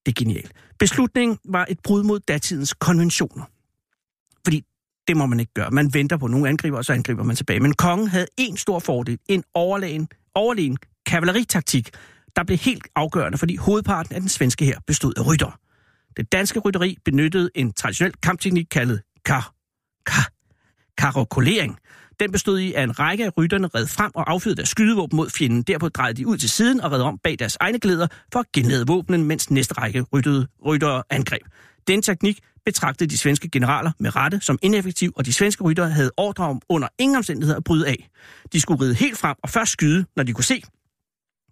Det 0.07 0.13
er 0.13 0.25
genialt. 0.25 0.53
Beslutningen 0.79 1.39
var 1.45 1.67
et 1.69 1.79
brud 1.85 2.03
mod 2.03 2.21
datidens 2.21 2.75
konventioner. 2.75 3.45
Det 5.09 5.17
må 5.17 5.27
man 5.27 5.41
ikke 5.41 5.53
gøre. 5.55 5.71
Man 5.71 5.95
venter 5.95 6.17
på, 6.17 6.27
nogle 6.27 6.49
angriber, 6.49 6.77
og 6.77 6.85
så 6.85 6.93
angriber 6.93 7.23
man 7.23 7.37
tilbage. 7.37 7.61
Men 7.61 7.75
kongen 7.75 8.09
havde 8.09 8.27
en 8.37 8.57
stor 8.57 8.79
fordel. 8.79 9.19
En 9.29 9.45
overlegen, 9.55 10.09
overlegen 10.35 10.77
kavaleritaktik, 11.07 11.91
der 12.37 12.45
blev 12.45 12.59
helt 12.59 12.87
afgørende, 12.97 13.39
fordi 13.39 13.57
hovedparten 13.57 14.15
af 14.15 14.21
den 14.21 14.29
svenske 14.29 14.65
her 14.65 14.79
bestod 14.87 15.13
af 15.17 15.27
rytter. 15.27 15.59
Det 16.17 16.33
danske 16.33 16.59
rytteri 16.59 16.97
benyttede 17.05 17.51
en 17.55 17.73
traditionel 17.73 18.15
kampteknik 18.23 18.67
kaldet 18.71 19.03
kar, 19.25 19.55
kar, 20.07 20.29
karokolering. 20.99 21.79
Den 22.21 22.33
bestod 22.33 22.59
i, 22.59 22.73
at 22.73 22.85
en 22.85 22.99
række 22.99 23.25
af 23.25 23.39
rytterne 23.39 23.69
red 23.75 23.87
frem 23.87 24.11
og 24.15 24.31
affyrede 24.31 24.57
deres 24.57 24.69
skydevåben 24.69 25.17
mod 25.17 25.31
fjenden. 25.31 25.63
Derpå 25.63 25.89
drejede 25.89 26.17
de 26.17 26.27
ud 26.27 26.37
til 26.37 26.51
siden 26.51 26.81
og 26.81 26.93
red 26.93 27.01
om 27.01 27.19
bag 27.25 27.39
deres 27.39 27.57
egne 27.61 27.79
glæder 27.79 28.07
for 28.33 28.41
at 28.41 28.53
genlade 28.53 28.87
våbnen, 28.87 29.25
mens 29.25 29.51
næste 29.51 29.75
række 29.75 30.03
ryttede, 30.03 30.49
ryttere 30.67 31.03
angreb. 31.11 31.43
Den 31.87 32.03
teknik 32.03 32.39
betragtede 32.67 33.11
de 33.11 33.19
svenske 33.19 33.49
generaler 33.49 33.93
med 33.99 34.17
rette 34.17 34.41
som 34.41 34.59
ineffektiv, 34.63 35.13
og 35.17 35.27
de 35.27 35.33
svenske 35.33 35.65
ryttere 35.65 35.91
havde 35.91 36.11
ordre 36.17 36.45
om 36.45 36.63
under 36.69 36.89
ingen 36.99 37.17
omstændigheder 37.17 37.57
at 37.57 37.65
bryde 37.65 37.89
af. 37.89 38.09
De 38.53 38.61
skulle 38.61 38.85
ride 38.85 38.95
helt 38.95 39.19
frem 39.19 39.37
og 39.43 39.51
først 39.51 39.73
skyde, 39.73 40.05
når 40.17 40.23
de 40.23 40.33
kunne 40.33 40.45
se 40.45 40.63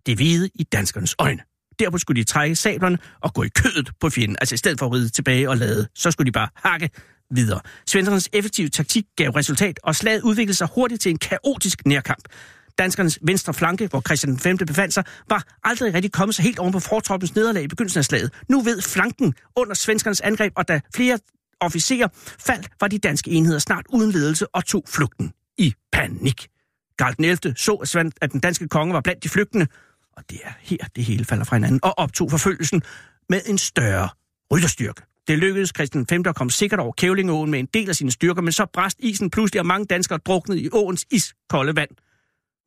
det 0.07 0.17
hvide 0.17 0.51
i 0.55 0.63
danskernes 0.63 1.15
øjne. 1.19 1.41
Derpå 1.79 1.99
skulle 1.99 2.21
de 2.21 2.25
trække 2.25 2.57
sablerne 2.57 2.99
og 3.21 3.35
gå 3.35 3.43
i 3.43 3.49
kødet 3.49 3.91
på 4.01 4.11
fjenden. 4.11 4.37
Altså 4.41 4.55
i 4.55 4.59
stedet 4.59 4.79
for 4.79 4.87
at 4.87 4.93
ride 4.93 5.09
tilbage 5.09 5.51
og 5.51 5.57
lade, 5.57 5.89
så 5.95 6.11
skulle 6.11 6.27
de 6.27 6.33
bare 6.33 6.49
hakke 6.55 6.91
videre. 7.31 7.61
Svenskernes 7.87 8.29
effektive 8.33 8.69
taktik 8.69 9.05
gav 9.17 9.31
resultat, 9.31 9.81
og 9.83 9.97
slaget 9.97 10.23
udviklede 10.23 10.57
sig 10.57 10.69
hurtigt 10.75 11.03
til 11.03 11.11
en 11.11 11.19
kaotisk 11.19 11.87
nærkamp. 11.87 12.25
Danskernes 12.79 13.19
venstre 13.23 13.55
flanke, 13.55 13.87
hvor 13.87 14.01
Christian 14.01 14.41
V 14.45 14.57
befandt 14.67 14.95
sig, 14.95 15.05
var 15.29 15.45
aldrig 15.65 15.95
rigtig 15.95 16.13
kommet 16.13 16.35
sig 16.35 16.43
helt 16.43 16.59
oven 16.59 16.73
på 16.73 16.81
fortroppens 16.81 17.35
nederlag 17.35 17.63
i 17.63 17.69
begyndelsen 17.69 17.99
af 17.99 18.05
slaget. 18.05 18.33
Nu 18.49 18.61
ved 18.61 18.83
flanken 18.83 19.35
under 19.57 19.75
svenskernes 19.75 20.21
angreb, 20.21 20.53
og 20.57 20.69
da 20.69 20.81
flere 20.95 21.19
officerer 21.61 22.09
faldt, 22.39 22.69
var 22.81 22.89
de 22.89 22.99
danske 22.99 23.31
enheder 23.31 23.59
snart 23.59 23.87
uden 23.89 24.11
ledelse 24.11 24.55
og 24.55 24.65
tog 24.65 24.85
flugten 24.89 25.33
i 25.59 25.75
panik. 25.93 26.49
Karl 26.99 27.15
den 27.17 27.25
11. 27.25 27.55
så, 27.57 28.11
at 28.21 28.33
den 28.33 28.41
danske 28.41 28.69
konge 28.69 28.95
var 28.95 29.01
blandt 29.01 29.25
de 29.25 29.29
flygtende, 29.29 29.67
og 30.17 30.25
det 30.31 30.41
er 30.45 30.53
her, 30.61 30.77
det 30.97 31.05
hele 31.05 31.25
falder 31.25 31.45
fra 31.45 31.57
hinanden, 31.57 31.81
og 31.83 31.99
optog 31.99 32.31
forfølgelsen 32.31 32.83
med 33.29 33.41
en 33.47 33.59
større 33.59 34.09
rytterstyrke. 34.53 35.03
Det 35.29 35.39
lykkedes 35.39 35.73
Christian 35.77 36.07
5. 36.07 36.23
at 36.27 36.35
komme 36.35 36.51
sikkert 36.51 36.81
over 36.81 36.93
Kævlingeåen 36.93 37.51
med 37.51 37.59
en 37.59 37.69
del 37.75 37.89
af 37.89 37.97
sine 37.97 38.11
styrker, 38.11 38.43
men 38.43 38.53
så 38.53 38.67
brast 38.73 38.97
isen 39.01 39.31
pludselig, 39.31 39.61
og 39.61 39.67
mange 39.67 39.87
danskere 39.87 40.19
druknede 40.19 40.61
i 40.61 40.69
åens 40.73 41.07
iskolde 41.11 41.77
vand. 41.77 41.91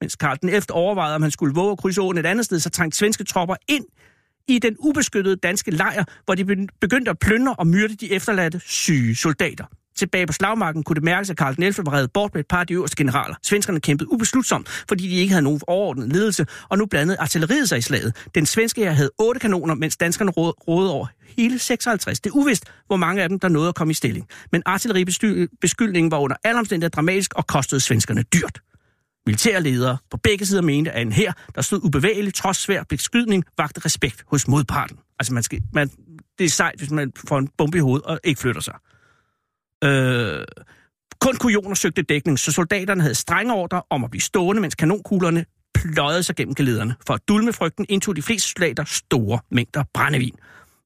Mens 0.05 0.15
Karl 0.15 0.37
den 0.41 0.49
efter 0.49 0.73
overvejede, 0.73 1.15
om 1.15 1.21
han 1.21 1.31
skulle 1.31 1.55
våge 1.55 1.71
at 1.71 1.77
krydse 1.77 2.01
åen 2.01 2.17
et 2.17 2.25
andet 2.25 2.45
sted, 2.45 2.59
så 2.59 2.69
trængte 2.69 2.97
svenske 2.97 3.23
tropper 3.23 3.55
ind 3.67 3.85
i 4.47 4.59
den 4.59 4.75
ubeskyttede 4.79 5.35
danske 5.35 5.71
lejr, 5.71 6.03
hvor 6.25 6.35
de 6.35 6.67
begyndte 6.81 7.11
at 7.11 7.19
plyndre 7.19 7.53
og 7.53 7.67
myrde 7.67 7.95
de 7.95 8.11
efterladte 8.11 8.61
syge 8.65 9.15
soldater. 9.15 9.65
Tilbage 9.95 10.27
på 10.27 10.33
slagmarken 10.33 10.83
kunne 10.83 10.95
det 10.95 11.03
mærkes, 11.03 11.29
at 11.29 11.37
Karl 11.37 11.55
den 11.55 11.63
11. 11.63 11.85
var 11.85 11.93
reddet 11.93 12.11
bort 12.13 12.33
med 12.33 12.39
et 12.39 12.47
par 12.47 12.59
af 12.59 12.67
de 12.67 12.73
øverste 12.73 12.95
generaler. 12.95 13.35
Svenskerne 13.43 13.79
kæmpede 13.79 14.11
ubeslutsomt, 14.11 14.69
fordi 14.89 15.07
de 15.07 15.15
ikke 15.15 15.31
havde 15.31 15.43
nogen 15.43 15.61
overordnet 15.67 16.13
ledelse, 16.13 16.45
og 16.69 16.77
nu 16.77 16.85
blandede 16.85 17.17
artilleriet 17.19 17.69
sig 17.69 17.77
i 17.77 17.81
slaget. 17.81 18.27
Den 18.35 18.45
svenske 18.45 18.81
her 18.81 18.91
havde 18.91 19.11
otte 19.19 19.39
kanoner, 19.39 19.75
mens 19.75 19.97
danskerne 19.97 20.31
rådede 20.31 20.91
over 20.93 21.07
hele 21.37 21.59
56. 21.59 22.19
Det 22.19 22.29
er 22.29 22.35
uvist, 22.35 22.65
hvor 22.87 22.95
mange 22.95 23.23
af 23.23 23.29
dem, 23.29 23.39
der 23.39 23.47
nåede 23.47 23.69
at 23.69 23.75
komme 23.75 23.91
i 23.91 23.93
stilling. 23.93 24.27
Men 24.51 24.63
artilleribeskyldningen 24.65 26.11
var 26.11 26.17
under 26.17 26.35
alle 26.43 26.59
omstændigheder 26.59 26.95
dramatisk 26.95 27.33
og 27.33 27.47
kostede 27.47 27.81
svenskerne 27.81 28.23
dyrt. 28.23 28.59
Militærledere 29.25 29.97
på 30.11 30.17
begge 30.17 30.45
sider 30.45 30.61
mente, 30.61 30.91
at 30.91 31.01
en 31.01 31.11
her, 31.11 31.33
der 31.55 31.61
stod 31.61 31.79
ubevægeligt 31.83 32.35
trods 32.35 32.57
svær 32.57 32.83
beskydning, 32.83 33.43
vagte 33.57 33.81
respekt 33.85 34.23
hos 34.27 34.47
modparten. 34.47 34.97
Altså, 35.19 35.33
man 35.33 35.43
skal, 35.43 35.61
man, 35.73 35.89
det 36.39 36.45
er 36.45 36.49
sejt, 36.49 36.79
hvis 36.79 36.91
man 36.91 37.11
får 37.27 37.37
en 37.37 37.49
bombe 37.57 37.77
i 37.77 37.81
hovedet 37.81 38.05
og 38.05 38.19
ikke 38.23 38.41
flytter 38.41 38.61
sig. 38.61 38.75
Øh, 39.83 40.45
kun 41.21 41.35
kujoner 41.35 41.75
søgte 41.75 42.01
dækning, 42.01 42.39
så 42.39 42.51
soldaterne 42.51 43.01
havde 43.01 43.15
strenge 43.15 43.53
ordre 43.53 43.81
om 43.89 44.03
at 44.03 44.11
blive 44.11 44.21
stående, 44.21 44.61
mens 44.61 44.75
kanonkuglerne 44.75 45.45
pløjede 45.73 46.23
sig 46.23 46.35
gennem 46.35 46.55
gelederne. 46.55 46.95
For 47.07 47.13
at 47.13 47.21
dulme 47.27 47.53
frygten 47.53 47.85
indtog 47.89 48.15
de 48.15 48.21
fleste 48.21 48.49
soldater 48.49 48.83
store 48.83 49.39
mængder 49.51 49.83
brændevin. 49.93 50.35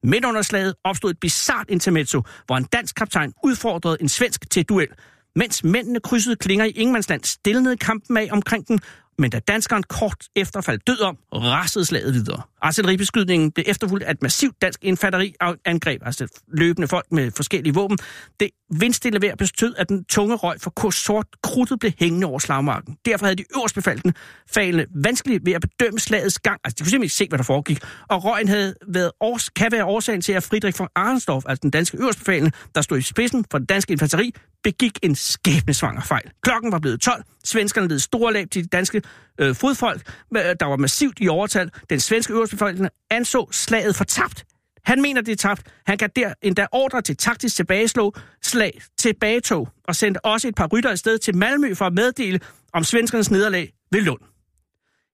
Midt 0.03 0.25
under 0.25 0.41
slaget 0.41 0.75
opstod 0.83 1.11
et 1.11 1.19
bizart 1.19 1.65
intermezzo, 1.69 2.23
hvor 2.45 2.57
en 2.57 2.63
dansk 2.63 2.95
kaptajn 2.95 3.33
udfordrede 3.43 3.97
en 4.01 4.09
svensk 4.09 4.49
til 4.51 4.63
duel. 4.63 4.87
Mens 5.35 5.63
mændene 5.63 5.99
krydsede 5.99 6.35
klinger 6.35 6.65
i 6.65 6.69
Ingemandsland, 6.69 7.23
stillede 7.23 7.77
kampen 7.77 8.17
af 8.17 8.29
omkring 8.31 8.67
den, 8.67 8.79
men 9.19 9.31
da 9.31 9.39
danskeren 9.39 9.83
kort 9.83 10.25
efter 10.35 10.61
faldt 10.61 10.87
død 10.87 11.01
om, 11.01 11.17
rasede 11.33 11.85
slaget 11.85 12.13
videre. 12.13 12.41
Artilleribeskydningen 12.61 13.51
blev 13.51 13.65
efterfulgt 13.67 14.05
af 14.05 14.11
et 14.11 14.21
massivt 14.21 14.61
dansk 14.61 14.83
infanteriangreb, 14.83 16.01
altså 16.05 16.27
løbende 16.47 16.87
folk 16.87 17.05
med 17.11 17.31
forskellige 17.31 17.73
våben. 17.73 17.97
Det 18.39 18.49
vindstille 18.79 19.21
vejr 19.21 19.35
bestød, 19.35 19.75
at 19.77 19.89
den 19.89 20.05
tunge 20.05 20.35
røg 20.35 20.61
for 20.61 20.69
kurs 20.69 20.95
sort 20.95 21.25
krudtet 21.43 21.79
blev 21.79 21.91
hængende 21.99 22.27
over 22.27 22.39
slagmarken. 22.39 22.97
Derfor 23.05 23.25
havde 23.25 23.35
de 23.35 23.45
øverstbefaltende 23.55 24.13
falende 24.53 24.85
vanskeligt 24.95 25.45
ved 25.45 25.53
at 25.53 25.61
bedømme 25.61 25.99
slagets 25.99 26.39
gang. 26.39 26.59
Altså, 26.63 26.75
de 26.75 26.83
kunne 26.83 26.89
simpelthen 26.89 27.03
ikke 27.03 27.15
se, 27.15 27.27
hvad 27.29 27.37
der 27.37 27.43
foregik. 27.43 27.79
Og 28.09 28.23
røgen 28.23 28.47
havde 28.47 28.75
været 28.87 29.11
års, 29.19 29.49
kan 29.49 29.71
være 29.71 29.85
årsagen 29.85 30.21
til, 30.21 30.33
at 30.33 30.43
Friedrich 30.43 30.79
von 30.79 30.87
Arnsdorf, 30.95 31.43
altså 31.47 31.59
den 31.61 31.71
danske 31.71 31.97
øverstbefalende, 31.97 32.51
der 32.75 32.81
stod 32.81 32.97
i 32.97 33.01
spidsen 33.01 33.45
for 33.51 33.57
den 33.57 33.67
danske 33.67 33.91
infanteri, 33.91 34.33
begik 34.63 34.99
en 35.03 35.15
skæbnesvanger 35.15 36.01
fejl. 36.01 36.31
Klokken 36.43 36.71
var 36.71 36.79
blevet 36.79 37.01
12. 37.01 37.23
Svenskerne 37.43 37.87
led 37.87 37.99
store 37.99 38.33
lab 38.33 38.51
til 38.51 38.63
de 38.63 38.67
danske 38.67 39.01
øh, 39.39 39.55
fodfolk, 39.55 40.01
der 40.33 40.65
var 40.65 40.77
massivt 40.77 41.17
i 41.21 41.27
overtal. 41.27 41.71
Den 41.89 41.99
svenske 41.99 42.33
øverstbefolkning 42.33 42.89
anså 43.09 43.47
slaget 43.51 43.95
for 43.95 44.03
tabt. 44.03 44.45
Han 44.85 45.01
mener, 45.01 45.21
det 45.21 45.31
er 45.31 45.35
tabt. 45.35 45.61
Han 45.85 45.97
kan 45.97 46.09
der 46.15 46.33
endda 46.41 46.67
ordre 46.71 47.01
til 47.01 47.17
taktisk 47.17 47.55
tilbageslå 47.55 48.13
slag 48.41 48.81
tilbagetog 48.97 49.69
og 49.83 49.95
sendte 49.95 50.25
også 50.25 50.47
et 50.47 50.55
par 50.55 50.67
rytter 50.67 50.89
afsted 50.89 51.17
til 51.17 51.35
Malmø 51.35 51.73
for 51.73 51.85
at 51.85 51.93
meddele 51.93 52.39
om 52.73 52.83
svenskernes 52.83 53.31
nederlag 53.31 53.73
ved 53.91 54.01
Lund. 54.01 54.19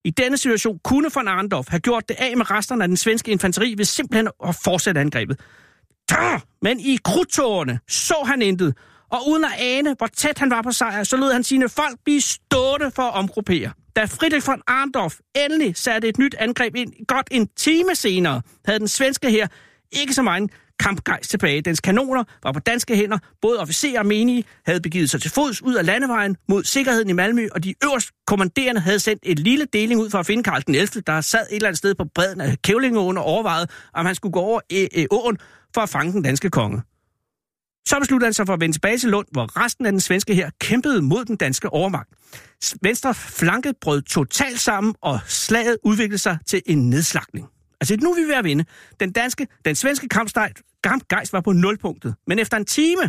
I 0.05 0.09
denne 0.09 0.37
situation 0.37 0.79
kunne 0.83 1.09
von 1.15 1.27
Arndorf 1.27 1.67
have 1.67 1.79
gjort 1.79 2.09
det 2.09 2.15
af 2.19 2.37
med 2.37 2.51
resterne 2.51 2.83
af 2.83 2.87
den 2.87 2.97
svenske 2.97 3.31
infanteri 3.31 3.73
ved 3.77 3.85
simpelthen 3.85 4.27
at 4.47 4.55
fortsætte 4.63 5.01
angrebet. 5.01 5.39
Tør! 6.09 6.45
Men 6.61 6.79
i 6.79 6.97
krudtårerne 7.03 7.79
så 7.87 8.15
han 8.25 8.41
intet, 8.41 8.77
og 9.15 9.29
uden 9.29 9.43
at 9.43 9.51
ane, 9.59 9.95
hvor 9.97 10.07
tæt 10.07 10.39
han 10.39 10.49
var 10.49 10.61
på 10.61 10.71
sejr, 10.71 11.03
så 11.03 11.17
lod 11.17 11.33
han 11.33 11.43
sine 11.43 11.69
folk 11.69 11.99
blive 12.05 12.21
stående 12.21 12.91
for 12.91 13.03
at 13.03 13.13
omgruppere. 13.13 13.71
Da 13.95 14.05
Friedrich 14.05 14.47
von 14.47 14.61
Arndorf 14.67 15.15
endelig 15.35 15.77
satte 15.77 16.07
et 16.07 16.17
nyt 16.17 16.35
angreb 16.39 16.75
ind 16.75 16.93
godt 17.07 17.27
en 17.31 17.47
time 17.57 17.95
senere, 17.95 18.41
havde 18.65 18.79
den 18.79 18.87
svenske 18.87 19.29
her 19.31 19.47
ikke 19.91 20.13
så 20.13 20.21
meget 20.21 20.51
kampgejst 20.79 21.29
tilbage. 21.29 21.61
Dens 21.61 21.79
kanoner 21.79 22.23
var 22.43 22.51
på 22.51 22.59
danske 22.59 22.95
hænder. 22.95 23.17
Både 23.41 23.59
officerer 23.59 23.99
og 23.99 24.05
menige 24.05 24.43
havde 24.65 24.81
begivet 24.81 25.09
sig 25.09 25.21
til 25.21 25.31
fods 25.31 25.61
ud 25.61 25.75
af 25.75 25.85
landevejen 25.85 26.37
mod 26.49 26.63
sikkerheden 26.63 27.09
i 27.09 27.13
Malmø, 27.13 27.47
og 27.51 27.63
de 27.63 27.73
øverst 27.83 28.11
kommanderende 28.27 28.81
havde 28.81 28.99
sendt 28.99 29.23
et 29.25 29.39
lille 29.39 29.65
deling 29.73 29.99
ud 29.99 30.09
for 30.09 30.19
at 30.19 30.25
finde 30.25 30.43
Karl 30.43 30.63
den 30.67 30.75
11., 30.75 31.01
der 31.07 31.21
sad 31.21 31.39
et 31.39 31.55
eller 31.55 31.67
andet 31.67 31.77
sted 31.77 31.95
på 31.95 32.05
bredden 32.15 32.41
af 32.41 32.55
Kævlingeåen 32.61 33.17
og 33.17 33.23
overvejede, 33.23 33.67
om 33.93 34.05
han 34.05 34.15
skulle 34.15 34.33
gå 34.33 34.39
over 34.39 34.59
øh, 34.73 34.87
øh, 34.95 35.05
åen 35.11 35.37
for 35.73 35.81
at 35.81 35.89
fange 35.89 36.13
den 36.13 36.21
danske 36.21 36.49
konge. 36.49 36.81
Så 37.87 37.99
besluttede 37.99 38.27
han 38.27 38.33
sig 38.33 38.45
for 38.45 38.53
at 38.53 38.59
vende 38.59 38.75
tilbage 38.75 38.97
til 38.97 39.09
Lund, 39.09 39.27
hvor 39.31 39.63
resten 39.63 39.85
af 39.85 39.91
den 39.91 39.99
svenske 39.99 40.35
her 40.35 40.49
kæmpede 40.59 41.01
mod 41.01 41.25
den 41.25 41.35
danske 41.35 41.69
overmagt. 41.69 42.09
Venstre 42.81 43.13
flanke 43.13 43.73
brød 43.81 44.01
totalt 44.01 44.59
sammen, 44.59 44.95
og 45.01 45.19
slaget 45.27 45.77
udviklede 45.83 46.17
sig 46.17 46.37
til 46.47 46.61
en 46.65 46.89
nedslagning. 46.89 47.47
Altså 47.81 47.97
nu 48.01 48.11
er 48.11 48.15
vi 48.15 48.27
ved 48.27 48.35
at 48.35 48.43
vinde. 48.43 48.65
Den, 48.99 49.11
danske, 49.11 49.47
den 49.65 49.75
svenske 49.75 50.07
kampgejst 50.83 51.33
var 51.33 51.41
på 51.41 51.51
nulpunktet. 51.51 52.15
Men 52.27 52.39
efter 52.39 52.57
en 52.57 52.65
time, 52.65 53.01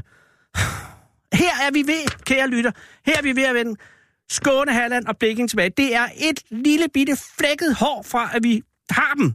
her 1.32 1.54
er 1.66 1.72
vi 1.72 1.82
ved, 1.86 2.22
kære 2.24 2.48
lytter, 2.48 2.70
her 3.06 3.18
er 3.18 3.22
vi 3.22 3.36
ved 3.36 3.44
at 3.44 3.54
vende 3.54 3.76
Skåne, 4.28 4.72
Halland 4.72 5.06
og 5.06 5.16
Blikking 5.18 5.50
tilbage. 5.50 5.70
Det 5.76 5.94
er 5.94 6.08
et 6.16 6.40
lille 6.50 6.86
bitte 6.94 7.16
flækket 7.38 7.74
hår 7.74 8.02
fra, 8.08 8.30
at 8.34 8.42
vi 8.42 8.62
har 8.90 9.14
dem. 9.14 9.34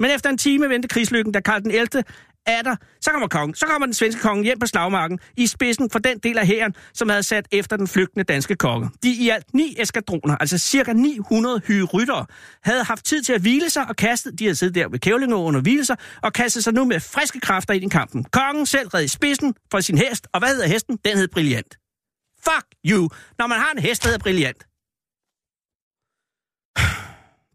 Men 0.00 0.10
efter 0.10 0.30
en 0.30 0.38
time 0.38 0.68
vendte 0.68 0.88
krigslykken, 0.88 1.32
da 1.32 1.40
Karl 1.40 1.62
den 1.62 1.70
11 1.70 2.04
er 2.46 2.62
der. 2.62 2.76
Så 3.00 3.10
kommer 3.10 3.28
kongen. 3.28 3.54
Så 3.54 3.66
kommer 3.66 3.86
den 3.86 3.94
svenske 3.94 4.20
konge 4.20 4.44
hjem 4.44 4.58
på 4.58 4.66
slagmarken 4.66 5.18
i 5.36 5.46
spidsen 5.46 5.90
for 5.90 5.98
den 5.98 6.18
del 6.18 6.38
af 6.38 6.46
hæren, 6.46 6.74
som 6.94 7.08
havde 7.08 7.22
sat 7.22 7.48
efter 7.52 7.76
den 7.76 7.88
flygtende 7.88 8.24
danske 8.24 8.56
konge. 8.56 8.90
De 9.02 9.10
i 9.10 9.28
alt 9.28 9.54
ni 9.54 9.76
eskadroner, 9.78 10.36
altså 10.36 10.58
cirka 10.58 10.92
900 10.92 11.60
hyryttere, 11.66 12.26
havde 12.62 12.84
haft 12.84 13.04
tid 13.04 13.22
til 13.22 13.32
at 13.32 13.40
hvile 13.40 13.70
sig 13.70 13.88
og 13.88 13.96
kaste, 13.96 14.32
de 14.32 14.44
havde 14.44 14.56
siddet 14.56 14.74
der 14.74 14.88
ved 14.88 14.98
Kævlingå 14.98 15.36
under 15.36 15.60
hvile 15.60 15.84
sig, 15.84 15.96
og 16.22 16.32
kastet 16.32 16.64
sig 16.64 16.74
nu 16.74 16.84
med 16.84 17.00
friske 17.00 17.40
kræfter 17.40 17.74
ind 17.74 17.84
i 17.84 17.88
kampen. 17.88 18.24
Kongen 18.24 18.66
selv 18.66 18.88
red 18.88 19.04
i 19.04 19.08
spidsen 19.08 19.54
for 19.70 19.80
sin 19.80 19.98
hest, 19.98 20.26
og 20.32 20.40
hvad 20.40 20.48
hedder 20.48 20.68
hesten? 20.68 20.98
Den 21.04 21.16
hed 21.16 21.28
Brilliant. 21.28 21.76
Fuck 22.44 22.66
you, 22.86 23.08
når 23.38 23.46
man 23.46 23.58
har 23.58 23.72
en 23.72 23.78
hest, 23.78 24.02
der 24.02 24.08
hedder 24.08 24.22
Brilliant. 24.22 24.66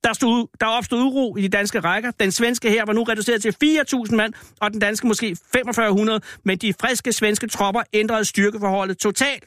Der, 0.04 0.14
stod, 0.14 0.48
der 0.62 0.68
opstod 0.68 1.00
uro 1.00 1.38
i 1.38 1.42
de 1.42 1.50
danske 1.50 1.80
rækker. 1.80 2.12
Den 2.12 2.32
svenske 2.32 2.70
her 2.70 2.86
var 2.86 2.94
nu 2.94 3.04
reduceret 3.04 3.42
til 3.42 3.56
4.000 3.64 4.16
mand, 4.16 4.34
og 4.62 4.72
den 4.72 4.80
danske 4.80 5.08
måske 5.08 5.38
4500, 5.54 6.22
men 6.44 6.58
de 6.58 6.74
friske 6.82 7.14
svenske 7.14 7.48
tropper 7.48 7.84
ændrede 7.94 8.26
styrkeforholdet 8.26 8.98
totalt. 8.98 9.46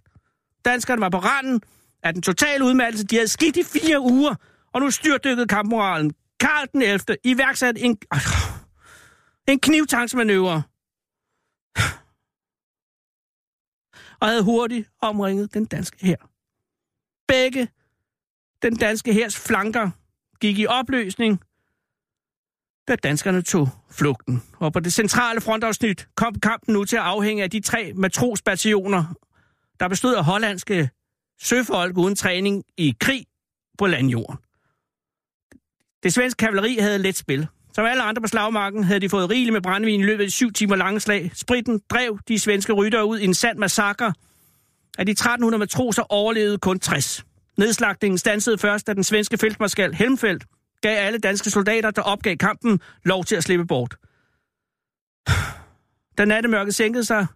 Danskerne 0.64 1.00
var 1.00 1.08
på 1.08 1.18
randen 1.18 1.60
af 2.02 2.12
den 2.12 2.22
totale 2.22 2.64
udmattelse. 2.64 3.06
De 3.06 3.16
havde 3.16 3.28
skidt 3.28 3.56
i 3.56 3.62
fire 3.62 4.00
uger, 4.00 4.34
og 4.72 4.80
nu 4.80 4.90
styrdykkede 4.90 5.46
kampmoralen. 5.46 6.12
Karl 6.40 6.68
den 6.72 6.82
11. 6.82 7.16
iværksatte 7.24 7.80
en, 7.80 7.98
en 9.48 9.60
knivtangsmanøvre. 9.60 10.62
Og 14.20 14.28
havde 14.28 14.42
hurtigt 14.42 14.88
omringet 15.02 15.54
den 15.54 15.64
danske 15.64 16.06
her. 16.06 16.16
Begge 17.28 17.68
den 18.62 18.76
danske 18.76 19.12
hærs 19.12 19.36
flanker 19.36 19.90
gik 20.40 20.59
i 20.59 20.66
opløsning, 20.66 21.40
da 22.88 22.96
danskerne 22.96 23.42
tog 23.42 23.68
flugten. 23.90 24.42
Og 24.59 24.72
på 24.72 24.81
det 24.81 24.92
centrale 24.92 25.40
frontafsnit 25.40 26.09
kom 26.14 26.35
kampen 26.35 26.72
nu 26.72 26.85
til 26.85 26.96
at 26.96 27.03
afhænge 27.03 27.42
af 27.42 27.50
de 27.50 27.61
tre 27.61 27.92
matrosbataljoner, 27.94 29.05
der 29.81 29.88
bestod 29.88 30.14
af 30.14 30.24
hollandske 30.24 30.90
søfolk 31.40 31.96
uden 31.96 32.16
træning 32.16 32.64
i 32.76 32.94
krig 33.00 33.26
på 33.79 33.87
landjorden. 33.87 34.37
Det 36.03 36.12
svenske 36.12 36.38
kavaleri 36.38 36.76
havde 36.80 36.99
let 36.99 37.16
spil. 37.16 37.47
Som 37.72 37.84
alle 37.84 38.03
andre 38.03 38.22
på 38.22 38.28
slagmarken 38.28 38.84
havde 38.84 39.01
de 39.01 39.09
fået 39.09 39.30
rigeligt 39.30 39.53
med 39.53 39.61
brændevin 39.61 40.01
i 40.01 40.05
løbet 40.05 40.24
af 40.24 40.30
syv 40.30 40.53
timer 40.53 40.76
lange 40.76 41.01
slag. 41.01 41.30
Spritten 41.34 41.80
drev 41.91 42.18
de 42.28 42.38
svenske 42.38 42.72
ryttere 42.72 43.07
ud 43.07 43.18
i 43.18 43.24
en 43.24 43.34
sand 43.34 43.59
massakre. 43.59 44.14
Af 44.99 45.07
de 45.07 45.12
1300 45.12 45.59
matroser 45.59 46.03
overlevede 46.12 46.59
kun 46.59 46.80
60. 46.80 47.24
Nedslagningen 47.61 48.18
stansede 48.18 48.58
først, 48.58 48.86
da 48.86 48.94
den 48.94 49.04
svenske 49.04 49.38
feltmarskal 49.38 49.94
Helmfeldt 49.94 50.44
gav 50.82 51.06
alle 51.06 51.18
danske 51.18 51.50
soldater, 51.50 51.90
der 51.90 52.02
opgav 52.02 52.36
kampen, 52.36 52.80
lov 53.04 53.24
til 53.24 53.36
at 53.36 53.44
slippe 53.44 53.66
bort. 53.66 53.96
Da 56.18 56.24
nattemørket 56.24 56.74
sænkede 56.74 57.04
sig, 57.04 57.26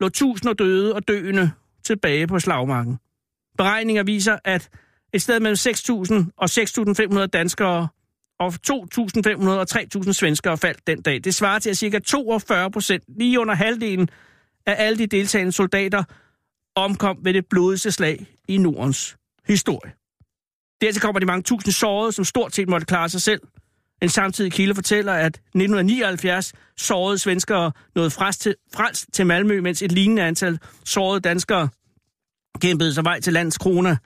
lå 0.00 0.08
tusinder 0.08 0.54
døde 0.54 0.94
og 0.94 1.08
døende 1.08 1.50
tilbage 1.84 2.26
på 2.26 2.38
slagmarken. 2.38 2.98
Beregninger 3.58 4.02
viser, 4.02 4.38
at 4.44 4.70
et 5.12 5.22
sted 5.22 5.40
mellem 5.40 5.54
6.000 5.54 6.30
og 6.36 6.48
6.500 7.22 7.26
danskere 7.26 7.88
og 8.38 8.54
2.500 8.70 9.48
og 9.48 9.66
3.000 9.70 10.12
svenskere 10.12 10.58
faldt 10.58 10.86
den 10.86 11.02
dag. 11.02 11.24
Det 11.24 11.34
svarer 11.34 11.58
til 11.58 11.70
at 11.70 11.76
ca. 11.76 11.98
42 11.98 12.70
procent, 12.70 13.04
lige 13.08 13.40
under 13.40 13.54
halvdelen 13.54 14.08
af 14.66 14.74
alle 14.78 14.98
de 14.98 15.06
deltagende 15.06 15.52
soldater, 15.52 16.04
omkom 16.74 17.18
ved 17.22 17.34
det 17.34 17.46
blodigste 17.46 17.92
slag 17.92 18.26
i 18.48 18.58
Nordens 18.58 19.16
historie. 19.48 19.92
Dertil 20.80 21.00
kommer 21.00 21.20
de 21.20 21.26
mange 21.26 21.42
tusind 21.42 21.72
sårede, 21.72 22.12
som 22.12 22.24
stort 22.24 22.54
set 22.54 22.68
måtte 22.68 22.86
klare 22.86 23.08
sig 23.08 23.22
selv. 23.22 23.40
En 24.02 24.08
samtidig 24.08 24.52
kilde 24.52 24.74
fortæller, 24.74 25.12
at 25.12 25.26
1979 25.26 26.52
sårede 26.76 27.18
svenskere 27.18 27.72
nåede 27.94 28.10
frast 28.10 28.40
til, 28.40 28.54
fransk 28.74 29.12
til 29.12 29.26
Malmø, 29.26 29.60
mens 29.60 29.82
et 29.82 29.92
lignende 29.92 30.22
antal 30.22 30.58
sårede 30.84 31.20
danskere 31.20 31.68
kæmpede 32.60 32.94
sig 32.94 33.04
vej 33.04 33.20
til 33.20 33.32
landets 33.32 33.58
kroner. 33.58 33.96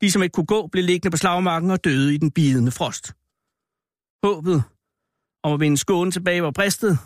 De, 0.00 0.10
som 0.10 0.22
ikke 0.22 0.32
kunne 0.32 0.46
gå, 0.46 0.66
blev 0.66 0.84
liggende 0.84 1.10
på 1.10 1.16
slagmarken 1.16 1.70
og 1.70 1.84
døde 1.84 2.14
i 2.14 2.16
den 2.16 2.30
bidende 2.30 2.70
frost. 2.70 3.12
Håbet 4.24 4.62
om 5.42 5.52
at 5.52 5.60
vinde 5.60 5.76
Skåne 5.76 6.10
tilbage 6.10 6.42
var 6.42 6.50
bristet, 6.50 6.98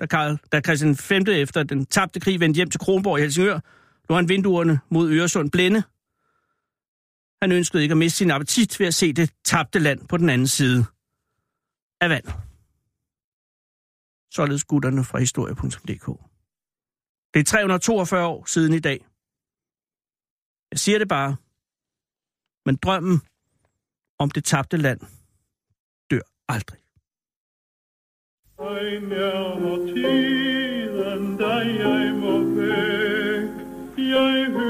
da, 0.00 0.06
Karl, 0.06 0.38
da 0.52 0.60
Christian 0.60 0.96
V 1.10 1.28
efter 1.28 1.62
den 1.62 1.86
tabte 1.86 2.20
krig 2.20 2.40
vendte 2.40 2.56
hjem 2.56 2.70
til 2.70 2.80
Kronborg 2.80 3.18
i 3.18 3.20
Helsingør, 3.20 3.60
lå 4.08 4.16
han 4.16 4.28
vinduerne 4.28 4.80
mod 4.90 5.10
Øresund 5.10 5.50
blinde. 5.50 5.82
Han 7.42 7.52
ønskede 7.52 7.82
ikke 7.82 7.92
at 7.92 7.98
miste 7.98 8.18
sin 8.18 8.30
appetit 8.30 8.80
ved 8.80 8.86
at 8.86 8.94
se 8.94 9.12
det 9.12 9.34
tabte 9.44 9.78
land 9.78 10.08
på 10.08 10.16
den 10.16 10.28
anden 10.28 10.46
side 10.46 10.84
af 12.00 12.10
vandet. 12.10 12.34
Således 14.32 14.64
gutterne 14.64 15.04
fra 15.04 15.18
historie.dk. 15.18 16.06
Det 17.34 17.40
er 17.40 17.44
342 17.44 18.26
år 18.26 18.44
siden 18.44 18.72
i 18.74 18.80
dag. 18.80 19.06
Jeg 20.70 20.78
siger 20.78 20.98
det 20.98 21.08
bare. 21.08 21.36
Men 22.66 22.76
drømmen 22.76 23.20
om 24.18 24.30
det 24.30 24.44
tabte 24.44 24.76
land 24.76 25.00
dør 26.10 26.24
aldrig. 26.48 26.80
Ej 28.58 29.00
mere 29.00 29.76
tiden, 29.86 31.36
da 31.38 31.54
jeg 31.82 32.14
må 32.22 32.34
væk. 32.54 33.50
Jeg 34.12 34.46
hører 34.52 34.69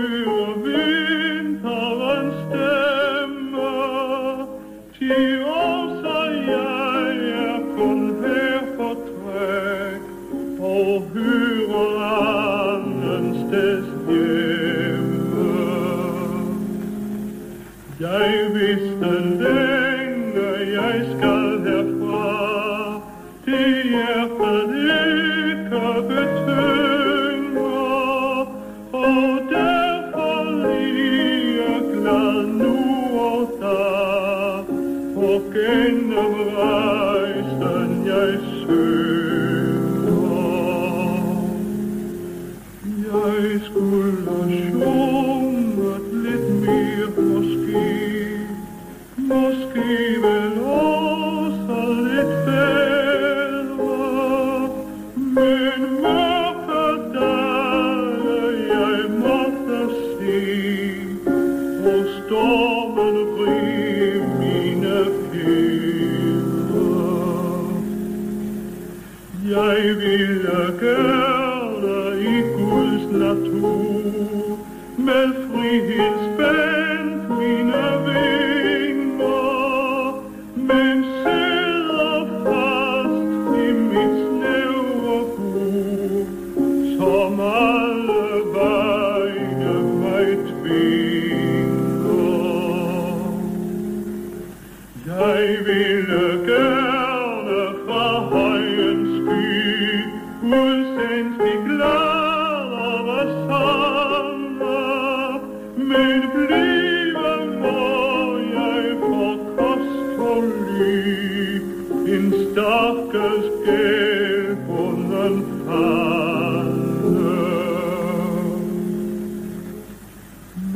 Jeg 18.00 18.46
vidste 18.54 19.04
længe, 19.04 19.79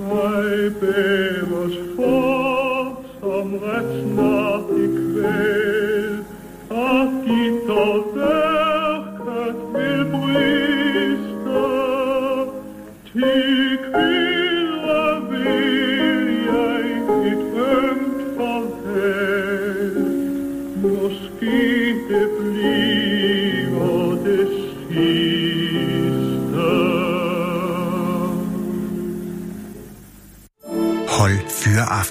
mig 0.08 0.74
bævers 0.80 1.76
for, 1.96 3.00
som 3.20 3.54
ret 3.54 3.90
snart 4.02 4.68
i 4.82 4.86
kvæl, 4.86 6.24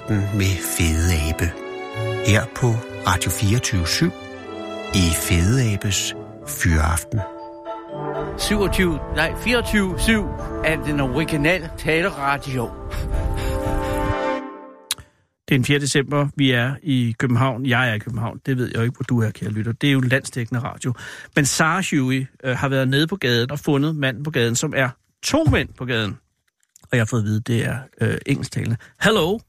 Fyraften 0.07 0.37
med 0.37 0.55
Fede 0.77 1.29
Abe. 1.29 1.51
Her 2.25 2.45
på 2.55 2.67
Radio 3.07 3.31
24 3.31 4.11
i 4.95 5.05
Fede 5.15 5.73
Abes 5.73 6.15
Fyraften. 6.47 7.19
27, 8.37 8.99
nej, 9.15 9.31
24-7 9.31 10.65
af 10.65 10.77
den 10.85 10.99
originale 10.99 11.69
taleradio. 11.77 12.69
Det 15.47 15.55
er 15.55 15.57
den 15.57 15.65
4. 15.65 15.79
december, 15.79 16.27
vi 16.35 16.51
er 16.51 16.75
i 16.83 17.15
København. 17.19 17.65
Jeg 17.65 17.89
er 17.89 17.93
i 17.93 17.99
København, 17.99 18.39
det 18.45 18.57
ved 18.57 18.67
jeg 18.67 18.75
jo 18.75 18.81
ikke, 18.81 18.95
hvor 18.95 19.03
du 19.03 19.21
er, 19.21 19.31
kære 19.31 19.49
lytter. 19.49 19.71
Det 19.71 19.87
er 19.87 19.93
jo 19.93 19.99
en 19.99 20.07
landsdækkende 20.07 20.61
radio. 20.61 20.93
Men 21.35 21.45
Sarah 21.45 21.83
Huey 21.91 22.25
øh, 22.43 22.57
har 22.57 22.69
været 22.69 22.87
nede 22.87 23.07
på 23.07 23.15
gaden 23.15 23.51
og 23.51 23.59
fundet 23.59 23.95
manden 23.95 24.23
på 24.23 24.31
gaden, 24.31 24.55
som 24.55 24.73
er 24.75 24.89
to 25.23 25.43
mænd 25.43 25.69
på 25.77 25.85
gaden. 25.85 26.17
Og 26.83 26.89
jeg 26.91 26.99
har 26.99 27.05
fået 27.05 27.21
at 27.21 27.25
vide, 27.25 27.39
det 27.39 27.65
er 27.65 27.77
øh, 28.01 28.17
engelsktalende. 28.25 28.77
Hello. 29.03 29.39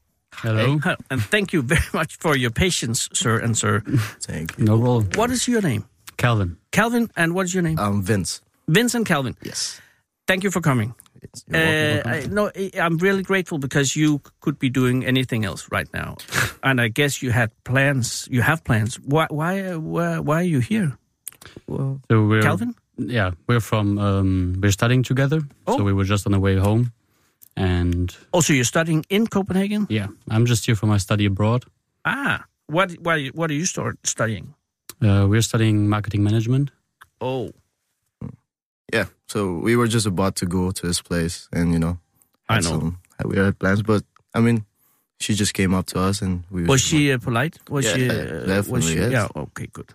Hello. 0.41 0.77
Hey, 0.79 0.95
and 1.09 1.21
thank 1.21 1.53
you 1.53 1.61
very 1.61 1.81
much 1.93 2.17
for 2.17 2.35
your 2.35 2.51
patience, 2.51 3.09
sir 3.13 3.39
and 3.39 3.57
sir. 3.57 3.81
Thank 4.21 4.57
you. 4.57 4.65
No 4.65 4.79
problem. 4.79 5.09
What 5.15 5.31
is 5.31 5.47
your 5.47 5.61
name? 5.61 5.85
Calvin. 6.17 6.57
Calvin, 6.71 7.09
and 7.15 7.33
what 7.33 7.45
is 7.45 7.53
your 7.53 7.63
name? 7.63 7.77
I'm 7.79 8.01
Vince. 8.01 8.41
Vincent 8.67 9.05
Calvin. 9.07 9.35
Yes. 9.43 9.79
Thank 10.27 10.43
you 10.43 10.51
for 10.51 10.61
coming. 10.61 10.93
Yes, 11.21 11.43
welcome. 11.49 12.11
Uh, 12.11 12.15
I, 12.15 12.25
no, 12.27 12.51
I- 12.55 12.71
I'm 12.85 12.97
really 12.97 13.23
grateful 13.23 13.57
because 13.57 13.95
you 13.95 14.21
could 14.41 14.57
be 14.59 14.69
doing 14.69 15.05
anything 15.05 15.45
else 15.45 15.67
right 15.71 15.87
now, 15.93 16.17
and 16.63 16.79
I 16.81 16.87
guess 16.89 17.21
you 17.21 17.31
had 17.31 17.49
plans. 17.63 18.27
You 18.31 18.41
have 18.43 18.63
plans. 18.63 18.95
Why? 18.99 19.27
Why? 19.29 19.59
Uh, 19.61 19.79
why, 19.79 20.19
why 20.19 20.35
are 20.41 20.43
you 20.47 20.59
here, 20.59 20.97
well, 21.67 21.99
So 22.09 22.25
we're 22.27 22.41
Calvin? 22.41 22.75
Yeah, 22.97 23.31
we're 23.47 23.59
from 23.61 23.97
um, 23.97 24.55
we're 24.61 24.71
studying 24.71 25.03
together. 25.03 25.41
Oh. 25.67 25.77
So 25.77 25.83
we 25.83 25.93
were 25.93 26.05
just 26.05 26.25
on 26.25 26.31
the 26.31 26.39
way 26.39 26.55
home, 26.57 26.91
and 27.55 28.15
Also, 28.31 28.53
you're 28.53 28.63
studying 28.65 29.05
in 29.09 29.27
Copenhagen. 29.27 29.87
yeah, 29.89 30.07
I'm 30.29 30.45
just 30.45 30.65
here 30.65 30.75
for 30.75 30.87
my 30.87 30.97
study 30.99 31.25
abroad. 31.25 31.63
Ah, 32.03 32.43
what? 32.67 32.91
What? 33.01 33.19
What 33.33 33.49
are 33.49 33.53
you 33.57 33.65
start 33.65 33.97
studying? 34.03 34.53
Uh, 35.01 35.25
we're 35.29 35.41
studying 35.41 35.87
marketing 35.89 36.23
management. 36.23 36.71
Oh, 37.21 37.51
yeah. 38.93 39.05
So 39.27 39.57
we 39.57 39.75
were 39.75 39.87
just 39.87 40.05
about 40.05 40.35
to 40.37 40.45
go 40.45 40.71
to 40.71 40.87
this 40.87 41.01
place, 41.01 41.47
and 41.51 41.71
you 41.73 41.79
know, 41.79 41.97
I 42.49 42.55
know. 42.59 42.69
some- 42.69 42.97
we 43.25 43.37
had 43.37 43.57
plans, 43.59 43.81
but 43.81 44.03
I 44.33 44.41
mean, 44.41 44.65
she 45.19 45.33
just 45.33 45.53
came 45.53 45.73
up 45.73 45.85
to 45.87 45.99
us, 45.99 46.21
and 46.21 46.43
we 46.51 46.63
was 46.65 46.81
she 46.81 47.11
uh, 47.13 47.17
polite? 47.17 47.57
Was 47.69 47.85
Yeah, 47.85 47.95
she? 47.95 48.05
yeah, 48.05 48.13
Uh, 48.13 48.33
was 48.35 48.47
definitely, 48.47 48.93
she? 48.93 48.99
yes. 48.99 49.11
Yeah. 49.11 49.27
Okay. 49.41 49.67
Good. 49.71 49.89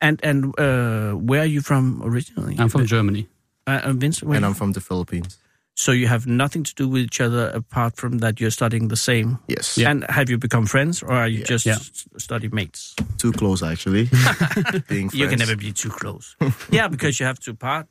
And 0.00 0.20
and 0.22 0.44
uh, 0.58 1.12
where 1.18 1.40
are 1.42 1.48
you 1.50 1.60
from 1.60 2.00
originally? 2.02 2.56
I'm 2.58 2.68
from 2.70 2.86
Germany. 2.86 3.26
Uh, 3.66 3.80
uh, 3.84 3.92
Vince. 3.92 4.22
where 4.22 4.36
and 4.36 4.46
I'm 4.46 4.54
from 4.54 4.72
the 4.72 4.80
Philippines. 4.80 5.38
So 5.80 5.92
you 5.92 6.08
have 6.08 6.26
nothing 6.26 6.62
to 6.64 6.74
do 6.74 6.88
with 6.92 7.02
each 7.02 7.20
other 7.22 7.48
apart 7.54 7.96
from 7.96 8.18
that 8.18 8.38
you're 8.40 8.50
studying 8.52 8.88
the 8.88 8.96
same. 8.96 9.38
Yes. 9.48 9.78
And 9.78 10.04
have 10.10 10.28
you 10.28 10.36
become 10.38 10.66
friends, 10.66 11.02
or 11.02 11.12
are 11.12 11.28
you 11.28 11.38
Yeah. 11.40 11.46
just 11.54 11.64
Yeah. 11.66 11.78
study 12.18 12.48
mates? 12.52 12.94
Too 13.16 13.32
close, 13.32 13.62
actually. 13.72 14.04
Being 14.88 15.08
friends. 15.08 15.14
You 15.14 15.28
can 15.28 15.38
never 15.38 15.56
be 15.56 15.72
too 15.72 15.88
close. 15.90 16.36
yeah, 16.70 16.88
because 16.88 17.18
you 17.20 17.26
have 17.26 17.38
to 17.40 17.54
part. 17.54 17.86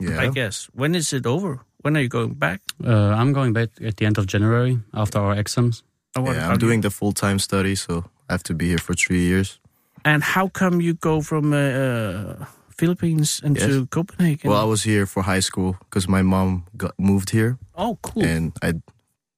Yeah. 0.00 0.22
I 0.24 0.28
guess. 0.32 0.68
When 0.74 0.94
is 0.94 1.12
it 1.12 1.26
over? 1.26 1.58
When 1.82 1.96
are 1.96 2.00
you 2.02 2.08
going 2.08 2.34
back? 2.38 2.60
Uh, 2.82 3.12
I'm 3.20 3.32
going 3.32 3.52
back 3.52 3.68
at 3.84 3.96
the 3.96 4.06
end 4.06 4.18
of 4.18 4.24
January 4.26 4.78
after 4.92 5.18
our 5.20 5.36
exams. 5.38 5.82
Or 6.16 6.22
what 6.22 6.36
yeah, 6.36 6.46
I'm 6.48 6.52
you? 6.54 6.58
doing 6.66 6.80
the 6.82 6.90
full 6.90 7.12
time 7.12 7.38
study, 7.38 7.74
so 7.76 8.04
I 8.28 8.32
have 8.32 8.42
to 8.44 8.54
be 8.54 8.64
here 8.68 8.78
for 8.78 8.94
three 8.94 9.22
years. 9.22 9.58
And 10.04 10.22
how 10.22 10.48
come 10.48 10.80
you 10.80 10.94
go 10.94 11.20
from 11.22 11.52
uh, 11.52 11.56
uh, 11.56 12.44
Philippines 12.76 13.40
into 13.44 13.60
Yes. 13.60 13.86
Copenhagen? 13.90 14.50
Well, 14.50 14.60
I 14.60 14.68
was 14.68 14.82
here 14.84 15.06
for 15.06 15.22
high 15.22 15.40
school 15.42 15.76
because 15.80 16.08
my 16.08 16.22
mom 16.22 16.64
got 16.76 16.92
moved 16.98 17.30
here, 17.30 17.56
oh, 17.74 17.96
cool. 18.02 18.24
and 18.24 18.52
I 18.62 18.74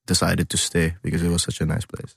decided 0.06 0.48
to 0.50 0.56
stay 0.56 0.94
because 1.02 1.22
it 1.22 1.28
was 1.30 1.42
such 1.42 1.60
a 1.60 1.66
nice 1.66 1.86
place. 1.86 2.16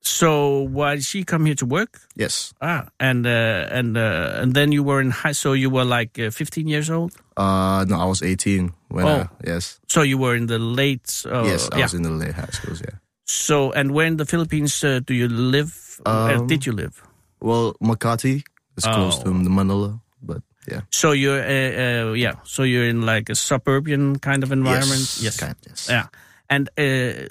so 0.00 0.62
why 0.72 0.94
did 0.94 1.04
she 1.04 1.24
come 1.24 1.44
here 1.44 1.56
to 1.56 1.66
work? 1.66 1.98
Yes. 2.16 2.54
Ah, 2.62 2.86
and 3.00 3.26
uh, 3.26 3.66
and 3.70 3.96
uh, 3.96 4.40
and 4.40 4.54
then 4.54 4.72
you 4.72 4.82
were 4.86 5.00
in 5.02 5.10
high. 5.10 5.34
So 5.34 5.52
you 5.52 5.70
were 5.70 5.84
like 5.84 6.18
uh, 6.18 6.30
15 6.30 6.68
years 6.68 6.88
old. 6.90 7.12
Uh, 7.36 7.84
no, 7.88 7.98
I 7.98 8.04
was 8.06 8.22
18 8.22 8.72
when. 8.88 9.04
Oh. 9.06 9.26
I, 9.26 9.28
yes. 9.44 9.80
So 9.88 10.02
you 10.02 10.16
were 10.18 10.36
in 10.36 10.46
the 10.46 10.58
late. 10.58 11.24
Uh, 11.26 11.44
yes, 11.44 11.68
I 11.72 11.78
yeah. 11.78 11.84
was 11.84 11.94
in 11.94 12.02
the 12.02 12.10
late 12.14 12.34
high 12.34 12.50
schools. 12.52 12.80
Yeah. 12.80 12.96
So 13.26 13.72
and 13.72 13.90
where 13.92 14.06
in 14.06 14.16
the 14.16 14.24
Philippines 14.24 14.82
uh, 14.84 15.00
do 15.04 15.12
you 15.14 15.28
live? 15.28 16.00
Where 16.06 16.38
Um, 16.38 16.46
did 16.46 16.64
you 16.64 16.72
live? 16.72 17.02
Well, 17.42 17.74
Makati 17.82 18.42
is 18.78 18.84
close 18.84 19.18
Oh. 19.20 19.24
to 19.24 19.30
Manila, 19.34 20.00
but 20.22 20.42
yeah. 20.70 20.80
So 20.90 21.12
you're 21.12 21.40
uh, 21.40 22.10
uh, 22.10 22.12
yeah. 22.12 22.34
So 22.44 22.62
you're 22.62 22.88
in 22.88 23.02
like 23.02 23.28
a 23.30 23.34
suburban 23.34 24.18
kind 24.18 24.42
of 24.42 24.52
environment. 24.52 25.18
Yes. 25.20 25.36
Kind, 25.36 25.56
yes. 25.66 25.88
Yeah, 25.88 26.06
and 26.50 26.68
uh, 26.78 27.28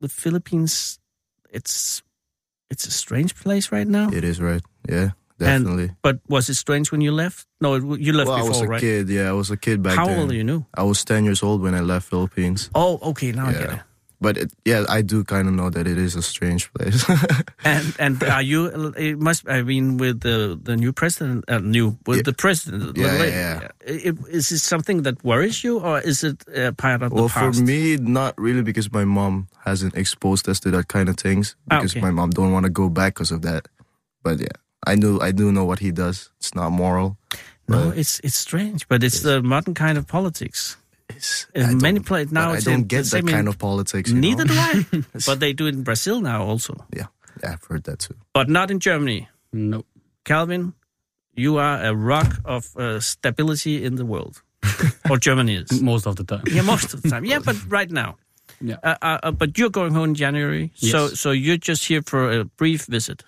the 0.00 0.08
Philippines, 0.08 0.98
it's 1.50 2.02
it's 2.70 2.86
a 2.86 2.90
strange 2.90 3.34
place 3.34 3.72
right 3.72 3.88
now. 3.88 4.10
It 4.12 4.24
is 4.24 4.40
right. 4.40 4.62
Yeah, 4.88 5.10
definitely. 5.38 5.90
But 6.02 6.20
was 6.28 6.48
it 6.48 6.54
strange 6.54 6.90
when 6.92 7.00
you 7.00 7.12
left? 7.12 7.46
No, 7.60 7.74
it, 7.74 8.00
you 8.00 8.12
left 8.12 8.28
well, 8.28 8.44
I 8.44 8.48
was 8.48 8.60
a 8.60 8.66
right? 8.66 8.80
kid. 8.80 9.08
Yeah, 9.08 9.28
I 9.28 9.32
was 9.32 9.50
a 9.50 9.56
kid 9.56 9.82
back 9.82 9.96
How 9.96 10.06
then. 10.06 10.18
old 10.20 10.30
are 10.30 10.34
you 10.34 10.44
now? 10.44 10.66
I 10.74 10.82
was 10.82 11.04
10 11.04 11.24
years 11.24 11.42
old 11.42 11.62
when 11.62 11.74
I 11.74 11.80
left 11.80 12.08
Philippines. 12.08 12.70
Oh, 12.74 12.98
okay, 13.10 13.32
now 13.32 13.46
I 13.46 13.52
get 13.52 13.70
it. 13.72 13.80
But 14.22 14.36
it, 14.38 14.52
yeah, 14.64 14.86
I 14.88 15.02
do 15.02 15.24
kind 15.24 15.48
of 15.48 15.54
know 15.54 15.68
that 15.70 15.86
it 15.86 15.98
is 15.98 16.14
a 16.14 16.22
strange 16.22 16.70
place. 16.78 17.02
And 17.64 17.94
and 17.98 18.22
are 18.22 18.42
you? 18.42 18.70
It 18.96 19.18
must. 19.18 19.42
I 19.50 19.62
mean, 19.66 19.98
with 19.98 20.20
the 20.22 20.54
the 20.62 20.76
new 20.76 20.92
president, 20.92 21.44
uh, 21.50 21.58
new 21.58 21.98
with 22.06 22.16
Yeah. 22.18 22.22
the 22.30 22.32
president. 22.32 22.96
Yeah, 22.96 23.18
the- 23.18 23.28
yeah, 23.28 23.60
yeah. 23.60 23.68
It, 24.10 24.14
is 24.30 24.50
it 24.52 24.62
something 24.62 25.02
that 25.02 25.22
worries 25.24 25.62
you, 25.64 25.78
or 25.82 25.98
is 26.00 26.22
it 26.22 26.42
uh, 26.54 26.70
part 26.78 27.02
of 27.02 27.10
well, 27.12 27.26
the 27.26 27.34
for 27.34 27.50
me, 27.66 27.96
not 27.98 28.34
really 28.38 28.62
because 28.62 28.90
my 28.92 29.04
mom 29.04 29.46
hasn't 29.66 29.94
exposed 29.96 30.48
us 30.48 30.60
to 30.60 30.70
that 30.70 30.86
kind 30.86 31.08
of 31.08 31.16
things. 31.16 31.56
Ah, 31.70 31.78
Because 31.82 31.98
okay. 31.98 32.06
my 32.06 32.10
mom 32.14 32.30
don't 32.30 32.52
want 32.52 32.64
to 32.66 32.70
go 32.72 32.88
back 32.88 33.14
because 33.14 33.34
of 33.34 33.42
that. 33.42 33.66
But 34.22 34.38
yeah, 34.38 34.54
I 34.86 34.94
knew 34.94 35.18
I 35.18 35.32
do 35.32 35.50
know 35.50 35.64
what 35.66 35.78
he 35.80 35.90
does. 35.90 36.30
It's 36.38 36.54
not 36.54 36.70
moral. 36.70 37.16
no, 37.68 37.90
it's 37.94 38.20
it's 38.22 38.38
strange, 38.38 38.86
but 38.88 39.02
it's 39.02 39.20
the 39.22 39.42
modern 39.42 39.74
kind 39.74 39.98
of 39.98 40.06
politics. 40.06 40.76
It's, 41.16 41.46
In 41.54 41.62
I 41.64 41.74
many 41.74 42.00
places 42.00 42.32
now, 42.32 42.50
I 42.52 42.56
it's 42.56 42.64
don't 42.64 42.88
get 42.88 42.98
that 43.04 43.04
same 43.10 43.28
in- 43.28 43.34
kind 43.34 43.48
of 43.48 43.58
politics. 43.58 44.10
you 44.10 44.20
Neither 44.20 44.44
know? 44.44 44.54
do 44.54 44.98
I. 44.98 45.02
but 45.26 45.40
they 45.40 45.52
do 45.52 45.66
it 45.66 45.74
in 45.74 45.82
Brazil 45.82 46.20
now 46.20 46.42
also, 46.44 46.74
Yeah, 46.96 47.06
yeah, 47.42 47.52
I've 47.52 47.64
heard 47.64 47.84
that 47.84 47.98
too. 48.00 48.14
but 48.34 48.48
not 48.48 48.70
in 48.70 48.78
Germany. 48.80 49.28
No. 49.52 49.84
Calvin, 50.24 50.72
you 51.34 51.58
are 51.58 51.82
a 51.84 51.94
rock 51.94 52.38
of 52.44 52.76
uh, 52.76 53.00
stability 53.00 53.84
in 53.84 53.96
the 53.96 54.04
world, 54.04 54.42
or 55.10 55.18
Germany 55.18 55.56
is. 55.56 55.82
Most 55.82 56.06
of 56.06 56.16
the 56.16 56.24
time. 56.24 56.42
Yeah, 56.50 56.62
most 56.62 56.94
of 56.94 57.02
the 57.02 57.10
time. 57.10 57.24
Yeah, 57.24 57.40
but 57.44 57.56
right 57.68 57.90
now. 57.90 58.16
Yeah. 58.60 58.76
Uh, 58.82 58.94
uh, 59.02 59.18
uh, 59.22 59.30
but 59.32 59.58
you're 59.58 59.70
going 59.70 59.92
home 59.94 60.10
in 60.10 60.14
January, 60.14 60.70
so 60.74 61.06
Yes. 61.08 61.20
so 61.20 61.30
you're 61.32 61.56
just 61.68 61.84
here 61.88 62.02
for 62.02 62.30
a 62.40 62.44
brief 62.44 62.86
visit. 62.86 63.24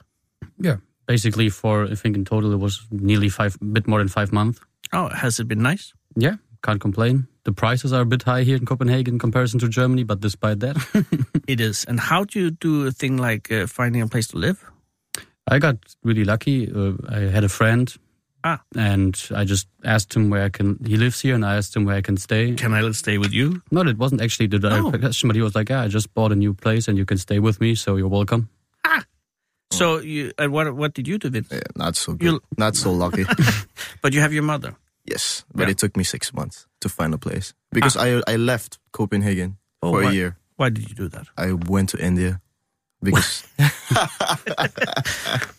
Yeah. 0.60 0.76
Basically, 1.06 1.50
for 1.50 1.84
I 1.92 1.94
think 1.96 2.16
in 2.16 2.24
total 2.24 2.52
it 2.52 2.60
was 2.60 2.86
nearly 2.90 3.28
five, 3.28 3.56
bit 3.72 3.86
more 3.86 3.98
than 3.98 4.08
five 4.08 4.32
months. 4.32 4.60
Oh, 4.92 5.08
has 5.08 5.40
it 5.40 5.48
been 5.48 5.62
nice? 5.62 5.92
Yeah, 6.16 6.36
can't 6.62 6.80
complain. 6.80 7.26
The 7.44 7.52
prices 7.52 7.92
are 7.92 8.00
a 8.02 8.06
bit 8.06 8.22
high 8.22 8.42
here 8.42 8.56
in 8.56 8.64
Copenhagen 8.64 9.14
in 9.14 9.18
comparison 9.18 9.60
to 9.60 9.68
Germany, 9.68 10.04
but 10.04 10.20
despite 10.20 10.60
that, 10.60 10.76
It 11.46 11.60
is. 11.60 11.84
And 11.84 12.00
how 12.00 12.24
do 12.24 12.38
you 12.40 12.50
do 12.50 12.86
a 12.86 12.90
thing 12.90 13.18
like 13.18 13.52
uh, 13.52 13.66
finding 13.66 14.00
a 14.02 14.06
place 14.08 14.28
to 14.28 14.38
live? 14.38 14.64
I 15.46 15.58
got 15.58 15.76
really 16.02 16.24
lucky. 16.24 16.70
Uh, 16.72 16.92
I 17.08 17.30
had 17.30 17.44
a 17.44 17.48
friend, 17.50 17.94
Ah. 18.42 18.60
and 18.76 19.14
I 19.34 19.44
just 19.44 19.68
asked 19.84 20.14
him 20.16 20.30
where 20.30 20.44
I 20.44 20.48
can. 20.48 20.78
He 20.86 20.96
lives 20.96 21.20
here, 21.20 21.34
and 21.34 21.44
I 21.44 21.56
asked 21.56 21.76
him 21.76 21.84
where 21.84 21.96
I 21.96 22.02
can 22.02 22.16
stay. 22.16 22.54
Can 22.54 22.72
I 22.72 22.90
stay 22.92 23.18
with 23.18 23.32
you? 23.34 23.60
No, 23.70 23.82
it 23.82 23.98
wasn't 23.98 24.22
actually 24.22 24.48
the 24.48 24.58
direct 24.58 24.84
Oh. 24.84 24.98
question, 24.98 25.28
but 25.28 25.36
he 25.36 25.42
was 25.42 25.54
like, 25.54 25.68
"Yeah, 25.68 25.84
I 25.84 25.88
just 25.88 26.12
bought 26.14 26.32
a 26.32 26.36
new 26.36 26.54
place, 26.54 26.88
and 26.88 26.96
you 26.98 27.04
can 27.04 27.18
stay 27.18 27.38
with 27.40 27.60
me, 27.60 27.74
so 27.74 27.96
you're 27.96 28.08
welcome." 28.12 28.48
So 29.72 29.98
you 29.98 30.30
and 30.38 30.52
what 30.52 30.74
what 30.76 30.94
did 30.94 31.08
you 31.08 31.18
do 31.18 31.28
then? 31.30 31.44
Yeah, 31.50 31.60
not 31.76 31.96
so 31.96 32.12
good. 32.12 32.22
You'll- 32.24 32.42
Not 32.56 32.76
so 32.76 32.92
lucky. 32.92 33.24
But 34.02 34.12
you 34.12 34.20
have 34.20 34.32
your 34.32 34.44
mother. 34.44 34.76
yes, 35.04 35.44
but 35.54 35.62
Yeah. 35.66 35.70
it 35.72 35.78
took 35.78 35.96
me 35.96 36.04
six 36.04 36.32
months 36.32 36.66
to 36.84 36.88
find 36.88 37.14
a 37.14 37.18
place 37.18 37.54
because 37.72 37.96
I 37.96 38.20
I 38.28 38.36
left 38.36 38.78
Copenhagen 38.92 39.56
Oh, 39.82 39.90
for 39.92 40.02
why? 40.04 40.10
a 40.10 40.14
year. 40.14 40.36
Why 40.60 40.68
did 40.70 40.84
you 40.88 40.94
do 40.94 41.08
that? 41.08 41.26
I 41.36 41.52
went 41.72 41.88
to 41.90 41.98
India 41.98 42.40
because 43.02 43.42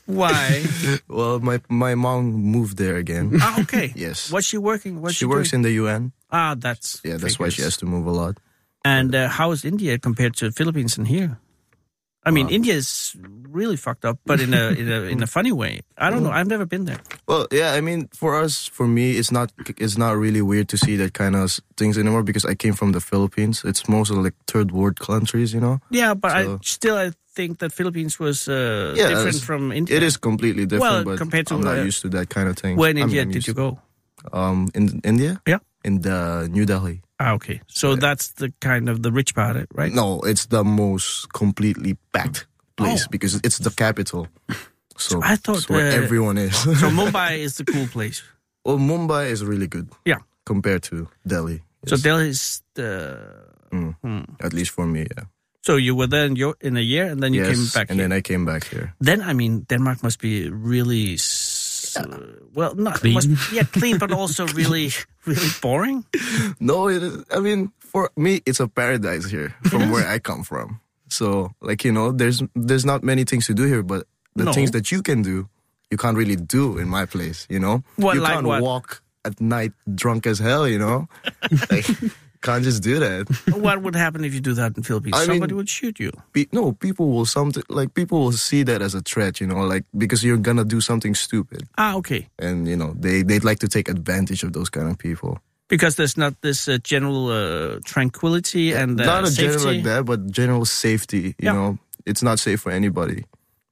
Why? 0.06 0.66
well, 1.10 1.40
my 1.40 1.60
my 1.70 1.96
mom 1.96 2.32
moved 2.34 2.78
there 2.78 2.98
again. 2.98 3.32
ah, 3.42 3.62
okay. 3.62 3.92
Yes. 4.06 4.32
What's 4.32 4.48
she 4.48 4.58
working? 4.58 5.02
What's 5.02 5.16
she 5.16 5.26
she 5.26 5.26
works 5.26 5.52
doing? 5.52 5.66
in 5.66 5.70
the 5.70 5.74
UN. 5.84 6.12
Ah, 6.32 6.56
that's 6.58 7.02
Yeah, 7.04 7.18
that's 7.18 7.40
why 7.40 7.50
she 7.50 7.62
has 7.64 7.78
to 7.78 7.86
move 7.86 8.06
a 8.08 8.12
lot. 8.12 8.38
And 8.84 9.16
uh, 9.16 9.30
how 9.30 9.52
is 9.52 9.66
India 9.66 9.98
compared 9.98 10.36
to 10.38 10.52
Philippines 10.52 10.98
and 10.98 11.08
here? 11.08 11.40
I 12.26 12.32
mean, 12.32 12.50
India 12.50 12.74
is 12.74 13.16
really 13.48 13.78
fucked 13.78 14.04
up, 14.04 14.18
but 14.26 14.42
in 14.42 14.54
a 14.54 14.70
in 14.82 14.92
a 14.92 15.02
in 15.04 15.24
a 15.24 15.28
funny 15.28 15.52
way. 15.52 15.82
I 15.98 16.10
don't 16.10 16.24
know. 16.24 16.32
I've 16.32 16.48
never 16.48 16.66
been 16.66 16.86
there. 16.86 17.00
Well, 17.28 17.48
yeah, 17.52 17.74
I 17.78 17.82
mean, 17.82 18.10
for 18.14 18.36
us, 18.44 18.66
for 18.66 18.88
me, 18.88 19.18
it's 19.18 19.32
not 19.32 19.52
it's 19.78 19.98
not 19.98 20.18
really 20.18 20.42
weird 20.42 20.68
to 20.70 20.78
see 20.78 20.98
that 20.98 21.14
kind 21.14 21.36
of 21.36 21.60
things 21.78 21.98
anymore 21.98 22.24
because 22.24 22.46
I 22.46 22.56
came 22.56 22.74
from 22.74 22.92
the 22.94 23.00
Philippines. 23.00 23.64
It's 23.64 23.88
mostly 23.88 24.18
like 24.18 24.34
third 24.48 24.72
world 24.72 25.00
countries, 25.00 25.54
you 25.54 25.62
know. 25.62 25.80
Yeah, 25.92 26.16
but 26.16 26.32
I 26.32 26.58
still 26.62 26.98
I 26.98 27.12
think 27.36 27.60
that 27.60 27.74
Philippines 27.74 28.20
was 28.20 28.48
uh, 28.48 28.96
Yeah, 28.98 29.10
different 29.10 29.42
from 29.44 29.72
India. 29.72 29.98
It 29.98 30.04
is 30.04 30.18
completely 30.18 30.66
different, 30.66 30.82
Well, 30.82 31.04
but 31.04 31.18
compared 31.18 31.48
to, 31.48 31.56
I'm 31.56 31.62
not 31.62 31.78
uh, 31.78 31.84
used 31.84 32.02
to 32.02 32.10
that 32.10 32.30
kind 32.30 32.50
of 32.50 32.58
thing. 32.58 32.78
Where 32.78 32.90
in 32.90 32.98
I'm 32.98 33.04
India 33.10 33.26
not 33.26 33.34
did 33.34 33.48
you 33.48 33.54
go? 33.54 33.80
Um, 34.34 34.70
in 34.74 35.02
India? 35.04 35.42
Yeah. 35.46 35.60
In 35.86 36.02
the 36.02 36.50
New 36.52 36.66
Delhi. 36.66 37.02
Ah, 37.20 37.34
okay. 37.38 37.62
So 37.68 37.96
that's 37.96 38.34
the 38.42 38.50
kind 38.60 38.90
of 38.90 39.02
the 39.04 39.12
rich 39.12 39.36
part, 39.36 39.68
right? 39.78 39.94
No, 39.94 40.20
it's 40.26 40.48
the 40.48 40.64
most 40.64 41.30
completely 41.34 41.94
packed 42.12 42.48
place 42.76 43.06
Oh. 43.06 43.12
because 43.12 43.40
it's 43.44 43.60
the 43.60 43.70
capital. 43.70 44.28
So, 44.98 45.20
I 45.24 45.36
thought, 45.38 45.70
where 45.70 45.92
uh, 45.92 46.04
everyone 46.04 46.38
is. 46.42 46.56
So 46.58 46.90
Mumbai 47.00 47.38
is 47.38 47.58
the 47.58 47.66
cool 47.66 47.88
place. 47.88 48.24
well, 48.66 48.80
Mumbai 48.80 49.30
is 49.32 49.44
really 49.46 49.68
good. 49.68 49.88
Yeah. 50.06 50.20
Compared 50.46 50.82
to 50.90 51.08
Delhi. 51.28 51.62
So 51.86 51.96
Yes. 51.96 52.02
Delhi 52.04 52.30
is 52.30 52.62
the. 52.74 53.20
Mm. 53.72 53.96
Hmm. 54.02 54.24
At 54.42 54.54
least 54.54 54.72
for 54.72 54.86
me, 54.88 55.06
yeah. 55.18 55.26
So 55.66 55.76
you 55.78 55.96
were 55.96 56.08
there 56.08 56.26
in, 56.26 56.36
your, 56.36 56.56
in 56.62 56.78
a 56.78 56.82
year, 56.82 57.06
and 57.12 57.22
then 57.22 57.34
you 57.34 57.42
yes, 57.44 57.56
came 57.56 57.66
back. 57.82 57.90
and 57.90 58.00
here. 58.00 58.08
then 58.10 58.18
I 58.18 58.22
came 58.22 58.46
back 58.46 58.64
here. 58.70 58.94
Then 59.02 59.22
I 59.22 59.34
mean, 59.34 59.66
Denmark 59.70 60.02
must 60.04 60.20
be 60.20 60.50
really. 60.50 61.18
S- 61.86 61.98
uh, 61.98 62.42
well, 62.54 62.74
not 62.76 62.96
Clean. 62.96 63.14
Must, 63.14 63.30
yeah, 63.54 63.64
clean, 63.64 63.98
but 63.98 64.12
also 64.12 64.46
really, 64.60 64.90
really 65.26 65.48
boring. 65.62 66.06
No, 66.60 66.90
it 66.90 67.04
is, 67.04 67.24
I 67.32 67.40
mean, 67.40 67.72
for 67.80 68.10
me, 68.18 68.42
it's 68.46 68.60
a 68.60 68.68
paradise 68.68 69.26
here 69.30 69.54
from 69.70 69.90
where 69.92 70.08
I 70.08 70.20
come 70.20 70.44
from. 70.44 70.80
So, 71.10 71.54
like 71.62 71.86
you 71.86 71.92
know, 71.94 72.12
there's 72.12 72.42
there's 72.56 72.86
not 72.86 73.04
many 73.04 73.24
things 73.24 73.46
to 73.48 73.54
do 73.54 73.64
here, 73.64 73.84
but 73.84 74.08
the 74.36 74.46
No. 74.46 74.54
things 74.54 74.72
that 74.72 74.92
you 74.92 75.02
can 75.02 75.22
do, 75.22 75.48
you 75.92 75.98
can't 75.98 76.18
really 76.18 76.36
do 76.36 76.78
in 76.78 76.90
my 76.90 77.06
place. 77.06 77.46
You 77.50 77.60
know, 77.60 77.84
What, 77.96 78.16
you 78.16 78.22
like 78.22 78.34
can't 78.34 78.46
what? 78.48 78.62
walk 78.62 79.02
at 79.24 79.40
night 79.40 79.72
drunk 79.94 80.26
as 80.28 80.40
hell. 80.40 80.68
You 80.68 80.80
know, 80.80 81.08
like 81.72 81.86
can't 82.46 82.64
just 82.64 82.82
do 82.84 82.96
that. 83.00 83.24
what 83.66 83.78
would 83.84 83.96
happen 83.96 84.24
if 84.24 84.34
you 84.34 84.42
do 84.50 84.54
that 84.62 84.72
in 84.78 84.84
Philippines? 84.84 85.16
I 85.18 85.20
mean- 85.20 85.28
Somebody 85.36 85.54
would 85.60 85.70
shoot 85.70 86.00
you. 86.00 86.12
Pe- 86.34 86.52
no, 86.52 86.72
people 86.86 87.06
will 87.16 87.26
something 87.26 87.64
like 87.70 87.90
people 87.94 88.18
will 88.24 88.38
see 88.50 88.64
that 88.70 88.82
as 88.82 88.94
a 88.96 89.02
threat. 89.02 89.34
You 89.42 89.48
know, 89.52 89.62
like 89.74 89.84
because 89.98 90.24
you're 90.28 90.44
gonna 90.48 90.66
do 90.76 90.80
something 90.82 91.16
stupid, 91.16 91.62
Ah, 91.78 91.96
okay. 92.00 92.22
and 92.48 92.68
you 92.72 92.78
know 92.82 92.94
they 93.06 93.24
they'd 93.24 93.44
like 93.50 93.60
to 93.66 93.68
take 93.68 93.88
advantage 93.98 94.42
of 94.48 94.52
those 94.54 94.70
kind 94.70 94.88
of 94.92 94.98
people. 94.98 95.34
Because 95.68 95.96
there's 95.96 96.16
not 96.18 96.34
this 96.42 96.68
uh, 96.68 96.78
general 96.84 97.22
uh, 97.34 97.80
tranquility 97.86 98.72
and 98.82 99.02
uh, 99.02 99.06
not 99.06 99.24
a 99.24 99.28
safety. 99.28 99.42
general 99.58 99.66
like 99.74 99.84
that, 99.84 100.06
but 100.06 100.20
general 100.32 100.66
safety. 100.66 101.34
You 101.42 101.50
Yeah. 101.50 101.54
know, 101.58 101.70
it's 102.06 102.22
not 102.22 102.38
safe 102.40 102.62
for 102.62 102.72
anybody. 102.72 103.26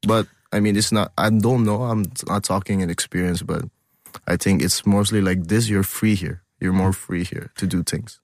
But 0.07 0.25
I 0.51 0.59
mean, 0.59 0.75
it's 0.75 0.91
not. 0.91 1.11
I 1.17 1.29
don't 1.29 1.63
know. 1.63 1.83
I'm 1.91 2.03
not 2.27 2.43
talking 2.43 2.81
in 2.81 2.89
experience, 2.89 3.43
but 3.45 3.61
I 4.27 4.37
think 4.37 4.61
it's 4.65 4.85
mostly 4.85 5.21
like 5.21 5.45
this. 5.47 5.69
You're 5.69 5.83
free 5.85 6.15
here. 6.15 6.41
You're 6.61 6.73
more 6.83 6.93
free 6.93 7.23
here 7.25 7.51
to 7.57 7.65
do 7.67 7.83
things. 7.83 8.19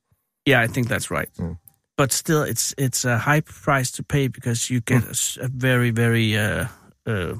Yeah, 0.50 0.64
I 0.66 0.68
think 0.68 0.88
that's 0.88 1.10
right. 1.12 1.30
Mm. 1.38 1.58
But 1.98 2.12
still, 2.12 2.44
it's 2.44 2.74
it's 2.78 3.06
a 3.06 3.18
high 3.18 3.42
price 3.42 3.92
to 3.98 4.04
pay 4.04 4.28
because 4.30 4.70
you 4.74 4.82
Mm. 4.82 4.86
get 4.86 5.04
a, 5.46 5.48
very 5.58 5.92
very 5.92 6.38
uh, 6.38 6.66
uh, 7.06 7.34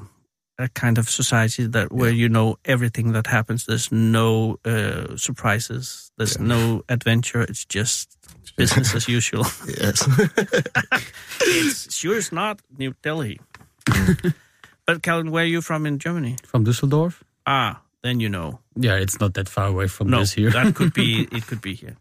a 0.58 0.68
kind 0.80 0.98
of 0.98 1.08
society 1.08 1.66
that 1.68 1.88
where 1.92 2.12
you 2.12 2.28
know 2.28 2.56
everything 2.64 3.12
that 3.12 3.26
happens. 3.26 3.64
There's 3.64 3.90
no 3.90 4.58
uh, 4.64 5.16
surprises. 5.16 6.12
There's 6.18 6.36
Yeah. 6.36 6.46
no 6.48 6.82
adventure. 6.88 7.42
It's 7.50 7.64
just 7.74 8.08
business 8.56 8.94
as 8.94 9.08
usual. 9.08 9.46
Yes. 9.66 10.04
it's 11.40 11.94
sure 11.94 12.16
it's 12.18 12.32
not 12.32 12.60
New 12.78 12.92
Delhi. 13.02 13.38
but 14.86 15.02
Calvin, 15.02 15.30
where 15.30 15.44
are 15.44 15.46
you 15.46 15.62
from 15.62 15.86
in 15.86 15.98
Germany? 15.98 16.36
From 16.46 16.64
Düsseldorf? 16.64 17.22
Ah, 17.46 17.80
then 18.02 18.20
you 18.20 18.28
know. 18.28 18.58
Yeah, 18.76 18.96
it's 19.02 19.18
not 19.20 19.32
that 19.34 19.48
far 19.48 19.66
away 19.68 19.88
from 19.88 20.08
No, 20.10 20.18
this 20.20 20.32
here. 20.36 20.50
that 20.50 20.74
could 20.74 20.92
be. 20.92 21.28
It 21.32 21.46
could 21.46 21.60
be 21.62 21.74
here. 21.74 21.96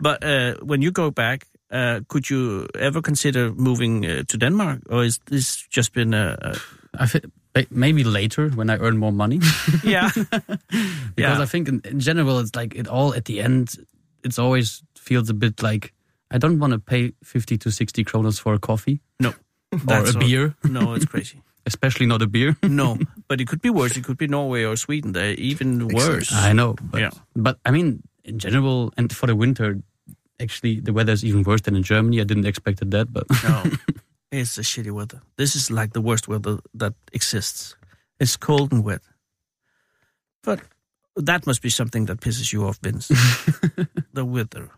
But 0.00 0.24
uh, 0.24 0.54
when 0.66 0.82
you 0.82 0.90
go 0.90 1.10
back, 1.10 1.46
uh, 1.70 2.00
could 2.08 2.28
you 2.30 2.66
ever 2.78 3.00
consider 3.02 3.52
moving 3.54 4.04
uh, 4.06 4.22
to 4.28 4.36
Denmark, 4.38 4.78
or 4.90 5.04
is 5.04 5.18
this 5.26 5.66
just 5.76 5.92
been 5.92 6.14
a? 6.14 6.36
a 6.40 6.54
I 7.02 7.06
thi- 7.06 7.66
maybe 7.70 8.04
later 8.04 8.50
when 8.56 8.70
I 8.70 8.76
earn 8.78 8.96
more 8.98 9.12
money. 9.12 9.40
yeah, 9.84 10.10
because 11.14 11.38
Yeah. 11.38 11.42
I 11.42 11.46
think 11.46 11.68
in, 11.68 11.80
in 11.84 12.00
general 12.00 12.38
it's 12.40 12.54
like 12.56 12.74
it 12.78 12.88
all 12.88 13.14
at 13.14 13.24
the 13.24 13.40
end 13.40 13.76
it's 14.24 14.38
always 14.38 14.82
feels 14.98 15.30
a 15.30 15.34
bit 15.34 15.62
like 15.62 15.92
I 16.34 16.38
don't 16.38 16.58
want 16.60 16.72
to 16.72 16.78
pay 16.78 17.12
50 17.24 17.58
to 17.58 17.70
60 17.70 18.04
kronas 18.04 18.40
for 18.40 18.54
a 18.54 18.58
coffee 18.58 19.00
no, 19.18 19.32
or 19.88 20.06
a 20.08 20.12
beer, 20.18 20.54
no, 20.62 20.94
it's 20.94 21.06
crazy. 21.06 21.40
especially 21.66 22.06
not 22.06 22.22
a 22.22 22.26
beer. 22.26 22.56
No, 22.62 22.96
but 23.28 23.40
it 23.40 23.46
could 23.48 23.60
be 23.62 23.70
worse. 23.70 23.96
It 23.98 24.04
could 24.04 24.16
be 24.18 24.26
Norway 24.26 24.64
or 24.64 24.76
Sweden. 24.76 25.12
They're 25.12 25.34
even 25.38 25.88
worse. 25.88 26.32
I 26.32 26.52
know, 26.52 26.74
but, 26.90 27.00
Yeah. 27.00 27.10
but 27.34 27.58
I 27.64 27.70
mean 27.70 28.02
in 28.24 28.38
general 28.38 28.92
and 28.96 29.12
for 29.12 29.26
the 29.26 29.34
winter 29.34 29.78
actually 30.40 30.80
the 30.80 30.92
weather 30.92 31.12
is 31.12 31.24
even 31.24 31.42
worse 31.42 31.60
than 31.62 31.76
in 31.76 31.82
Germany. 31.82 32.20
I 32.20 32.24
didn't 32.24 32.46
expect 32.46 32.78
that, 32.90 33.12
but 33.12 33.26
No, 33.44 33.64
it's 34.32 34.58
a 34.58 34.62
shitty 34.62 34.90
weather. 34.92 35.20
This 35.36 35.54
is 35.56 35.70
like 35.70 35.92
the 35.92 36.00
worst 36.00 36.28
weather 36.28 36.58
that 36.74 36.94
exists. 37.12 37.76
It's 38.18 38.36
cold 38.36 38.72
and 38.72 38.84
wet. 38.84 39.00
But 40.42 40.60
that 41.16 41.46
must 41.46 41.62
be 41.62 41.70
something 41.70 42.06
that 42.06 42.20
pisses 42.20 42.52
you 42.52 42.66
off, 42.66 42.78
Vince. 42.82 43.08
the 44.12 44.24
weather. 44.24 44.70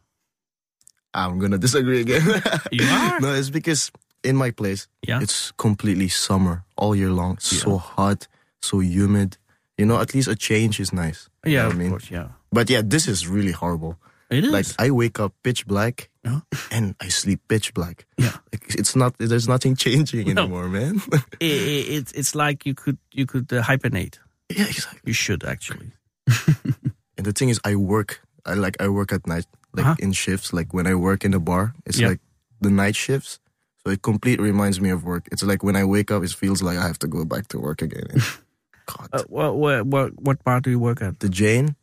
I'm 1.14 1.38
gonna 1.38 1.58
disagree 1.58 2.00
again. 2.00 2.22
You 2.72 2.86
are? 2.86 3.20
No, 3.20 3.34
it's 3.34 3.50
because 3.50 3.90
in 4.24 4.36
my 4.36 4.50
place, 4.50 4.88
Yeah. 5.08 5.20
it's 5.22 5.52
completely 5.56 6.08
summer 6.08 6.64
all 6.76 6.94
year 6.96 7.10
long. 7.10 7.38
So 7.38 7.76
hot, 7.78 8.28
so 8.62 8.80
humid. 8.80 9.36
You 9.78 9.86
know, 9.86 10.00
at 10.00 10.14
least 10.14 10.28
a 10.28 10.36
change 10.36 10.80
is 10.80 10.92
nice. 10.92 11.28
You 11.44 11.52
Yeah, 11.52 11.62
know 11.62 11.68
of 11.68 11.74
I 11.74 11.78
mean? 11.78 11.90
course, 11.90 12.10
yeah. 12.10 12.28
But 12.50 12.70
yeah, 12.70 12.82
this 12.84 13.06
is 13.08 13.26
really 13.26 13.52
horrible. 13.52 13.96
It 14.32 14.44
is. 14.44 14.52
Like 14.52 14.66
I 14.78 14.90
wake 14.90 15.20
up 15.20 15.32
pitch 15.42 15.66
black 15.66 16.08
Yeah. 16.24 16.40
and 16.70 16.94
I 17.04 17.08
sleep 17.08 17.40
pitch 17.48 17.74
black. 17.74 18.06
Yeah. 18.16 18.36
Like, 18.52 18.74
it's 18.80 18.96
not. 18.96 19.14
There's 19.18 19.46
nothing 19.48 19.76
changing 19.76 20.32
No. 20.34 20.42
anymore, 20.42 20.68
man. 20.68 21.02
I- 21.12 21.18
I- 21.40 21.86
it's 22.00 22.12
it's 22.12 22.34
like 22.34 22.64
you 22.66 22.74
could 22.74 22.98
you 23.12 23.26
could 23.26 23.52
uh, 23.52 23.60
hibernate. 23.62 24.18
yeah, 24.48 24.66
exactly. 24.66 25.00
You 25.04 25.12
should 25.14 25.44
actually. 25.44 25.92
And 27.18 27.26
the 27.26 27.32
thing 27.32 27.50
is, 27.50 27.60
I 27.64 27.76
work. 27.76 28.20
I 28.46 28.54
like 28.54 28.76
I 28.80 28.88
work 28.88 29.12
at 29.12 29.26
night, 29.26 29.46
like 29.76 29.84
Uh-huh. 29.86 29.96
in 30.00 30.12
shifts. 30.12 30.52
Like 30.52 30.72
when 30.74 30.86
I 30.86 30.94
work 30.94 31.24
in 31.24 31.30
the 31.32 31.38
bar, 31.40 31.74
it's 31.86 31.98
Yeah. 32.00 32.08
like 32.08 32.20
the 32.60 32.70
night 32.70 32.96
shifts. 32.96 33.38
So 33.84 33.92
it 33.92 34.00
completely 34.02 34.44
reminds 34.50 34.80
me 34.80 34.90
of 34.90 35.04
work. 35.04 35.28
It's 35.30 35.42
like 35.42 35.62
when 35.62 35.76
I 35.76 35.84
wake 35.84 36.10
up, 36.10 36.22
it 36.24 36.30
feels 36.32 36.62
like 36.62 36.78
I 36.78 36.86
have 36.86 36.98
to 37.00 37.08
go 37.08 37.24
back 37.24 37.48
to 37.48 37.58
work 37.58 37.82
again. 37.82 38.06
God, 38.86 39.08
Uh, 39.12 39.22
what, 39.28 39.54
what 39.56 39.86
what 39.86 40.10
what 40.22 40.42
bar 40.44 40.60
do 40.60 40.70
you 40.70 40.78
work 40.80 41.02
at? 41.02 41.18
the 41.20 41.28
Jane. 41.28 41.76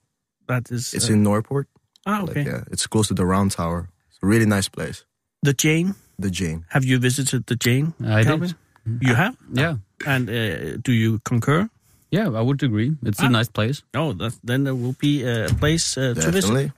That 0.48 0.72
is. 0.72 0.94
It's 0.94 1.10
uh, 1.10 1.14
in 1.14 1.24
Norport. 1.24 1.68
Ah 2.10 2.22
okay. 2.26 2.42
Like 2.42 2.50
yeah, 2.50 2.62
it's 2.74 2.88
close 2.90 3.08
to 3.10 3.14
the 3.14 3.26
Round 3.26 3.52
Tower. 3.54 3.82
It's 4.10 4.20
a 4.24 4.28
really 4.32 4.46
nice 4.50 4.70
place. 4.70 5.06
The 5.46 5.54
Jane. 5.54 5.94
The 6.18 6.30
Jane. 6.34 6.66
Have 6.76 6.84
you 6.90 6.98
visited 7.00 7.46
the 7.46 7.56
Jane? 7.56 7.94
I 8.04 8.24
Calvin? 8.26 8.50
did. 8.50 9.08
You 9.08 9.14
have. 9.16 9.36
Yeah. 9.54 9.76
And 10.06 10.30
uh, 10.30 10.78
do 10.82 10.92
you 10.92 11.20
concur? 11.24 11.70
Yeah, 12.12 12.28
I 12.34 12.42
would 12.42 12.64
agree. 12.64 12.92
It's 13.06 13.22
Ah. 13.22 13.28
a 13.28 13.30
nice 13.30 13.48
place. 13.52 13.84
Oh, 13.94 14.14
that, 14.18 14.34
then 14.44 14.64
there 14.66 14.74
will 14.76 14.96
be 15.00 15.22
a 15.24 15.48
place 15.62 15.86
uh, 15.98 16.16
to 16.18 16.32
visit. 16.32 16.50
Definitely. 16.50 16.72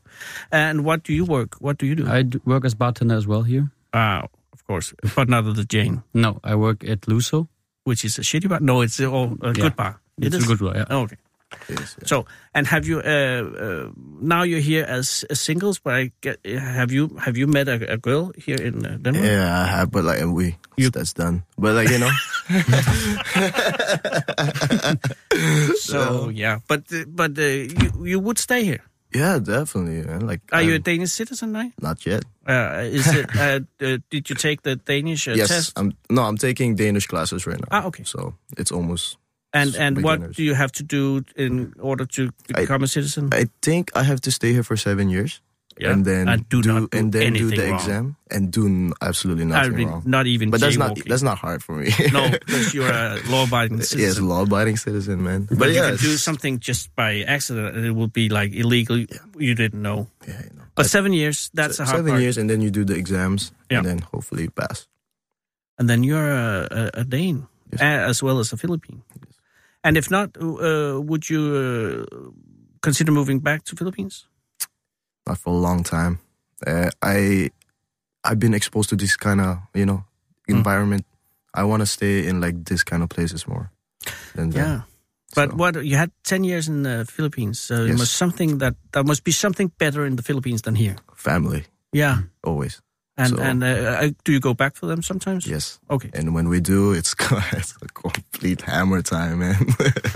And 0.51 0.83
what 0.83 1.03
do 1.07 1.13
you 1.13 1.23
work? 1.25 1.55
What 1.63 1.77
do 1.79 1.85
you 1.87 1.95
do? 1.95 2.05
I 2.05 2.23
work 2.45 2.65
as 2.65 2.75
bartender 2.75 3.15
as 3.15 3.25
well 3.25 3.43
here. 3.47 3.71
Ah, 3.93 4.27
of 4.53 4.61
course, 4.67 4.93
but 5.15 5.29
not 5.29 5.47
at 5.47 5.55
the 5.55 5.63
Jane, 5.65 6.03
No, 6.13 6.39
I 6.43 6.55
work 6.55 6.83
at 6.83 7.07
Luso. 7.07 7.47
which 7.87 8.03
is 8.05 8.19
a 8.19 8.21
shitty 8.21 8.47
bar. 8.49 8.59
No, 8.59 8.81
it's 8.83 8.99
a, 8.99 9.05
oh, 9.09 9.37
a 9.41 9.47
Yeah. 9.55 9.63
good 9.71 9.75
bar. 9.75 9.93
It 10.19 10.27
It's 10.27 10.35
is? 10.37 10.43
a 10.43 10.47
good 10.47 10.59
bar. 10.59 10.75
Yeah. 10.77 10.85
Oh, 10.93 11.01
okay. 11.07 11.17
Yes, 11.69 11.95
yeah. 11.99 12.07
So, 12.07 12.25
and 12.53 12.67
have 12.67 12.87
you 12.87 12.99
uh, 12.99 13.43
uh, 13.59 13.89
now 14.21 14.43
you're 14.43 14.59
here 14.63 14.85
as, 14.87 15.25
as 15.29 15.39
singles? 15.39 15.79
But 15.79 15.93
I 15.93 16.11
get, 16.21 16.39
have 16.45 16.91
you 16.91 17.09
have 17.19 17.37
you 17.37 17.47
met 17.47 17.67
a, 17.67 17.93
a 17.93 17.97
girl 17.97 18.31
here 18.37 18.57
in 18.59 18.85
uh, 18.85 18.97
Denmark? 19.01 19.25
Yeah, 19.25 19.63
I 19.63 19.67
have, 19.67 19.91
but 19.91 20.03
like 20.03 20.23
we, 20.25 20.55
You- 20.77 20.89
that's 20.91 21.13
done. 21.13 21.43
But 21.57 21.75
like 21.75 21.89
you 21.89 21.99
know, 21.99 22.11
So 25.79 26.29
yeah, 26.29 26.59
but 26.67 26.83
but 27.07 27.37
uh, 27.37 27.41
you 27.43 27.91
you 28.05 28.19
would 28.19 28.37
stay 28.37 28.63
here. 28.63 28.81
yeah, 29.13 29.39
definitely, 29.39 30.03
man. 30.07 30.27
Like, 30.27 30.41
Are 30.51 30.61
you 30.63 30.75
a 30.75 30.79
Danish 30.79 31.11
citizen 31.11 31.51
now? 31.51 31.69
not 31.81 32.05
yet? 32.05 32.23
Uh, 32.47 32.83
is 32.87 33.07
it? 33.13 33.27
Uh, 33.35 33.59
uh, 33.83 33.97
did 34.09 34.29
you 34.29 34.35
take 34.35 34.61
the 34.63 34.75
Danish 34.75 35.27
uh, 35.27 35.33
yes, 35.35 35.49
test? 35.49 35.73
I'm. 35.75 35.91
No, 36.09 36.23
I'm 36.23 36.37
taking 36.37 36.75
Danish 36.75 37.07
classes 37.07 37.45
right 37.45 37.59
now. 37.59 37.67
Ah, 37.71 37.85
okay. 37.87 38.03
So 38.03 38.33
it's 38.57 38.71
almost. 38.71 39.17
And 39.53 39.75
and 39.75 40.01
what 40.03 40.31
do 40.31 40.43
you 40.43 40.53
have 40.55 40.71
to 40.71 40.83
do 40.83 41.23
in 41.35 41.67
mm-hmm. 41.67 41.85
order 41.85 42.05
to 42.05 42.31
become 42.47 42.83
a 42.83 42.87
citizen? 42.87 43.29
I 43.33 43.47
think 43.61 43.91
I 43.95 44.03
have 44.03 44.21
to 44.21 44.31
stay 44.31 44.53
here 44.53 44.63
for 44.63 44.77
seven 44.77 45.09
years. 45.09 45.41
Yeah. 45.79 45.91
And 45.91 46.05
then 46.05 46.27
And 46.27 46.47
do 46.49 46.61
not 46.61 46.91
do 46.91 46.97
and 46.99 47.11
then 47.11 47.33
do 47.33 47.49
the 47.49 47.63
wrong. 47.63 47.75
exam 47.79 48.15
and 48.29 48.51
do 48.51 48.93
absolutely 49.01 49.43
I 49.43 49.47
nothing 49.47 49.75
mean, 49.75 49.87
wrong. 49.87 50.03
not 50.05 50.27
even. 50.27 50.51
But 50.51 50.59
that's 50.59 50.77
not 50.77 50.99
that's 51.07 51.23
not 51.23 51.39
hard 51.39 51.63
for 51.63 51.75
me. 51.75 51.89
no, 52.11 52.29
because 52.45 52.73
you're 52.75 52.91
a 52.91 53.17
law-abiding 53.31 53.81
citizen. 53.81 53.99
yes, 53.99 54.19
law-abiding 54.19 54.77
citizen, 54.77 55.23
man. 55.23 55.47
But, 55.49 55.69
you 55.69 55.75
yeah, 55.75 55.95
can 55.95 55.97
do 55.97 56.17
something 56.17 56.59
just 56.59 56.93
by 56.95 57.23
accident, 57.23 57.75
and 57.75 57.85
it 57.85 57.95
will 57.95 58.11
be 58.11 58.29
like 58.29 58.53
illegal. 58.53 58.99
You 59.39 59.55
didn't 59.55 59.81
know. 59.81 60.07
Yeah, 60.27 60.43
you 60.43 60.53
know. 60.59 60.67
But 60.75 60.85
I- 60.85 60.89
seven 60.89 61.13
years, 61.13 61.49
that's 61.55 61.79
a 61.79 61.85
hard 61.85 61.97
seven 62.03 62.11
part. 62.11 62.21
years, 62.21 62.37
and 62.37 62.49
then 62.49 62.61
you 62.61 62.69
do 62.69 62.83
the 62.83 62.95
exams, 62.95 63.51
Yeah. 63.71 63.79
and 63.79 63.87
then 63.87 63.99
hopefully 64.11 64.49
pass. 64.51 64.87
and 65.79 65.89
then 65.89 66.03
you're 66.03 66.29
a, 66.29 66.67
a, 66.69 67.01
a 67.01 67.03
Dane 67.03 67.47
Yes. 67.71 67.81
as 67.81 68.21
well 68.21 68.37
as 68.39 68.51
a 68.53 68.57
Philippine. 68.57 69.01
And 69.83 69.97
if 69.97 70.09
not, 70.11 70.37
uh, 70.37 71.01
would 71.01 71.29
you 71.29 71.41
uh, 71.55 72.29
consider 72.81 73.11
moving 73.11 73.39
back 73.39 73.63
to 73.63 73.75
Philippines? 73.75 74.27
Not 75.27 75.37
for 75.37 75.53
a 75.53 75.57
long 75.57 75.83
time. 75.83 76.19
Uh, 76.67 76.89
I 77.01 77.49
I've 78.23 78.39
been 78.39 78.53
exposed 78.53 78.89
to 78.89 78.95
this 78.95 79.15
kind 79.17 79.41
of 79.41 79.57
you 79.73 79.85
know 79.85 80.03
Mm. 80.49 80.57
environment. 80.57 81.05
I 81.53 81.63
want 81.63 81.81
to 81.81 81.85
stay 81.85 82.25
in 82.27 82.41
like 82.41 82.65
this 82.65 82.83
kind 82.83 83.03
of 83.03 83.09
places 83.09 83.47
more. 83.47 83.71
Than. 84.35 84.51
Yeah. 84.51 84.81
But 85.35 85.49
So, 85.51 85.55
what 85.55 85.75
you 85.85 85.95
had 85.97 86.11
ten 86.23 86.43
years 86.43 86.67
in 86.67 86.83
the 86.83 87.05
Philippines, 87.05 87.59
so 87.59 87.85
Yes. 87.85 87.97
must 87.97 88.13
something 88.13 88.57
that 88.59 88.75
there 88.91 89.03
must 89.03 89.23
be 89.23 89.31
something 89.31 89.71
better 89.77 90.05
in 90.05 90.15
the 90.15 90.23
Philippines 90.23 90.61
than 90.61 90.75
here. 90.75 90.95
family 91.15 91.63
Yeah, 91.93 92.17
always. 92.43 92.81
And 93.21 93.29
So- 93.37 93.43
and 93.43 93.63
uh, 93.63 93.67
uh, 93.67 94.09
do 94.23 94.31
you 94.31 94.39
go 94.39 94.53
back 94.53 94.75
for 94.75 94.87
them 94.87 95.01
sometimes? 95.01 95.45
Yes. 95.45 95.79
Okay. 95.89 96.09
And 96.13 96.33
when 96.33 96.49
we 96.49 96.59
do, 96.61 96.93
it's 96.97 97.13
it's 97.53 97.73
a 97.81 97.87
complete 97.93 98.61
hammer 98.65 99.01
time, 99.01 99.39
man. 99.39 99.65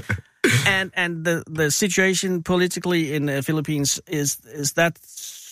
and 0.67 0.91
and 0.95 1.25
the 1.25 1.43
the 1.55 1.69
situation 1.71 2.43
politically 2.43 3.13
in 3.15 3.25
the 3.25 3.41
Philippines 3.41 4.01
is 4.07 4.37
is 4.53 4.73
that 4.73 4.97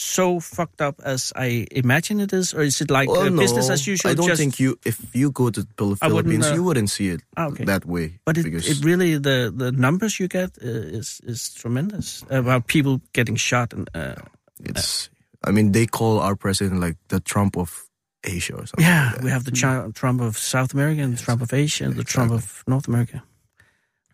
so 0.04 0.40
fucked 0.40 0.82
up 0.82 1.00
as 1.06 1.32
I 1.36 1.66
imagine 1.72 2.20
it 2.24 2.34
is, 2.34 2.54
or 2.54 2.62
is 2.62 2.82
it 2.82 2.90
like 2.92 3.10
Well, 3.10 3.22
uh, 3.22 3.30
no, 3.30 3.40
business 3.42 3.70
as 3.70 3.88
usual? 3.88 4.12
I 4.12 4.16
don't 4.16 4.28
just, 4.28 4.40
think 4.40 4.60
you. 4.60 4.78
If 4.86 5.00
you 5.16 5.32
go 5.32 5.50
to 5.50 5.62
the 5.64 5.96
Philippines, 5.96 6.46
uh, 6.52 6.54
you 6.56 6.64
wouldn't 6.64 6.90
see 6.90 7.10
it 7.14 7.22
Ah, 7.38 7.48
okay. 7.48 7.64
that 7.66 7.86
way. 7.86 8.20
But 8.26 8.38
it, 8.38 8.44
because 8.44 8.68
it 8.70 8.84
really 8.86 9.18
the 9.18 9.52
the 9.56 9.72
numbers 9.72 10.20
you 10.20 10.28
get 10.28 10.50
uh, 10.62 10.98
is 11.00 11.22
is 11.24 11.54
tremendous 11.56 12.24
about 12.30 12.68
people 12.68 13.00
getting 13.14 13.38
shot 13.40 13.74
and 13.74 13.90
uh, 13.96 14.16
it's. 14.60 15.10
I 15.44 15.52
mean, 15.52 15.72
they 15.72 15.86
call 15.86 16.20
our 16.20 16.36
president 16.36 16.80
like 16.82 16.96
the 17.10 17.20
Trump 17.20 17.58
of 17.58 17.90
Asia 18.24 18.54
or 18.56 18.66
something. 18.66 18.86
yeah, 18.86 19.12
like 19.16 19.24
we 19.24 19.30
have 19.30 19.44
the 19.44 19.52
Chi- 19.52 19.90
Trump 19.94 20.22
of 20.22 20.38
South 20.38 20.74
America 20.74 21.02
and 21.02 21.18
the 21.18 21.22
Trump 21.22 21.42
of 21.42 21.54
Asia, 21.54 21.86
and 21.86 21.96
the 21.96 22.04
Trump 22.04 22.32
of 22.32 22.64
North 22.68 22.88
America. 22.88 23.24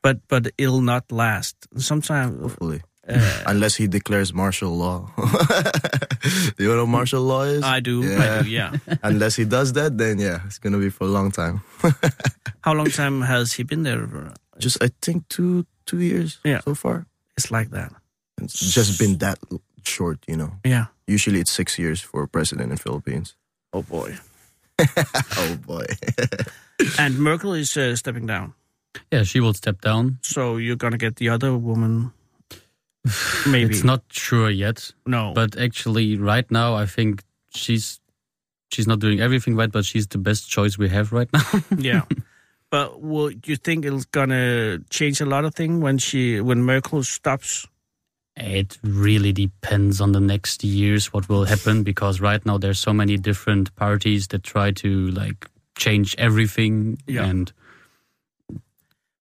But 0.01 0.17
but 0.27 0.47
it'll 0.57 0.81
not 0.81 1.11
last. 1.11 1.55
Sometimes 1.77 2.41
Hopefully. 2.41 2.81
uh, 3.07 3.43
Unless 3.45 3.75
he 3.75 3.87
declares 3.87 4.33
martial 4.33 4.75
law. 4.77 5.11
you 6.57 6.67
know 6.69 6.77
what 6.83 6.87
martial 6.89 7.21
law 7.21 7.43
is? 7.43 7.63
I 7.63 7.79
do, 7.79 8.01
I 8.03 8.07
Yeah. 8.07 8.41
do, 8.43 8.49
yeah. 8.49 8.71
Unless 9.03 9.35
he 9.35 9.45
does 9.45 9.73
that, 9.73 9.97
then 9.97 10.19
yeah, 10.19 10.39
it's 10.45 10.57
gonna 10.59 10.77
be 10.79 10.89
for 10.89 11.03
a 11.05 11.11
long 11.11 11.31
time. 11.31 11.61
How 12.61 12.73
long 12.73 12.89
time 12.89 13.21
has 13.21 13.53
he 13.53 13.63
been 13.63 13.83
there? 13.83 14.07
Just 14.57 14.77
I 14.83 14.89
think 15.01 15.27
two 15.29 15.65
two 15.85 15.99
years 15.99 16.39
Yeah. 16.43 16.61
so 16.65 16.75
far. 16.75 17.05
It's 17.37 17.51
like 17.51 17.69
that. 17.71 17.91
It's 18.41 18.59
just 18.75 18.97
been 18.99 19.17
that 19.19 19.37
short, 19.83 20.19
you 20.27 20.35
know. 20.37 20.51
Yeah. 20.65 20.85
Usually 21.09 21.39
it's 21.39 21.51
six 21.51 21.79
years 21.79 22.01
for 22.01 22.23
a 22.23 22.27
president 22.27 22.71
in 22.71 22.77
Philippines. 22.77 23.35
Oh 23.73 23.81
boy. 23.81 24.17
oh 25.37 25.57
boy. 25.65 25.85
And 26.97 27.19
Merkel 27.19 27.53
is 27.53 27.75
uh, 27.75 27.95
stepping 27.95 28.25
down. 28.25 28.53
Yeah, 29.11 29.23
she 29.23 29.41
will 29.41 29.53
step 29.53 29.81
down. 29.81 30.19
So 30.21 30.57
you're 30.57 30.77
gonna 30.77 30.97
get 30.97 31.17
the 31.17 31.29
other 31.29 31.57
woman. 31.57 32.11
Maybe 33.47 33.73
It's 33.73 33.83
not 33.83 34.03
sure 34.09 34.49
yet, 34.49 34.93
No, 35.05 35.33
but 35.33 35.57
actually, 35.57 36.17
right 36.17 36.49
now, 36.51 36.75
I 36.75 36.85
think 36.85 37.23
she's 37.49 37.99
she's 38.71 38.87
not 38.87 38.99
doing 38.99 39.19
everything 39.19 39.55
right, 39.57 39.71
but 39.71 39.83
she's 39.83 40.07
the 40.07 40.17
best 40.17 40.49
choice 40.49 40.77
we 40.77 40.89
have 40.89 41.11
right 41.11 41.29
now. 41.33 41.43
yeah. 41.77 42.03
But 42.69 43.01
will 43.01 43.31
you 43.45 43.55
think 43.57 43.85
it's 43.85 44.05
gonna 44.05 44.79
change 44.89 45.21
a 45.21 45.25
lot 45.25 45.43
of 45.43 45.55
things 45.55 45.81
when 45.81 45.97
she 45.97 46.39
when 46.39 46.63
Merkel 46.63 47.03
stops? 47.03 47.67
It 48.39 48.77
really 48.83 49.33
depends 49.33 49.99
on 50.01 50.11
the 50.13 50.19
next 50.19 50.63
years 50.63 51.11
what 51.13 51.27
will 51.29 51.45
happen 51.45 51.83
because 51.83 52.21
right 52.21 52.45
now 52.45 52.57
there's 52.57 52.79
so 52.79 52.93
many 52.93 53.17
different 53.17 53.75
parties 53.75 54.27
that 54.27 54.43
try 54.43 54.71
to 54.71 55.11
like 55.11 55.47
change 55.77 56.15
everything 56.17 56.97
Yeah. 57.07 57.25
and 57.25 57.51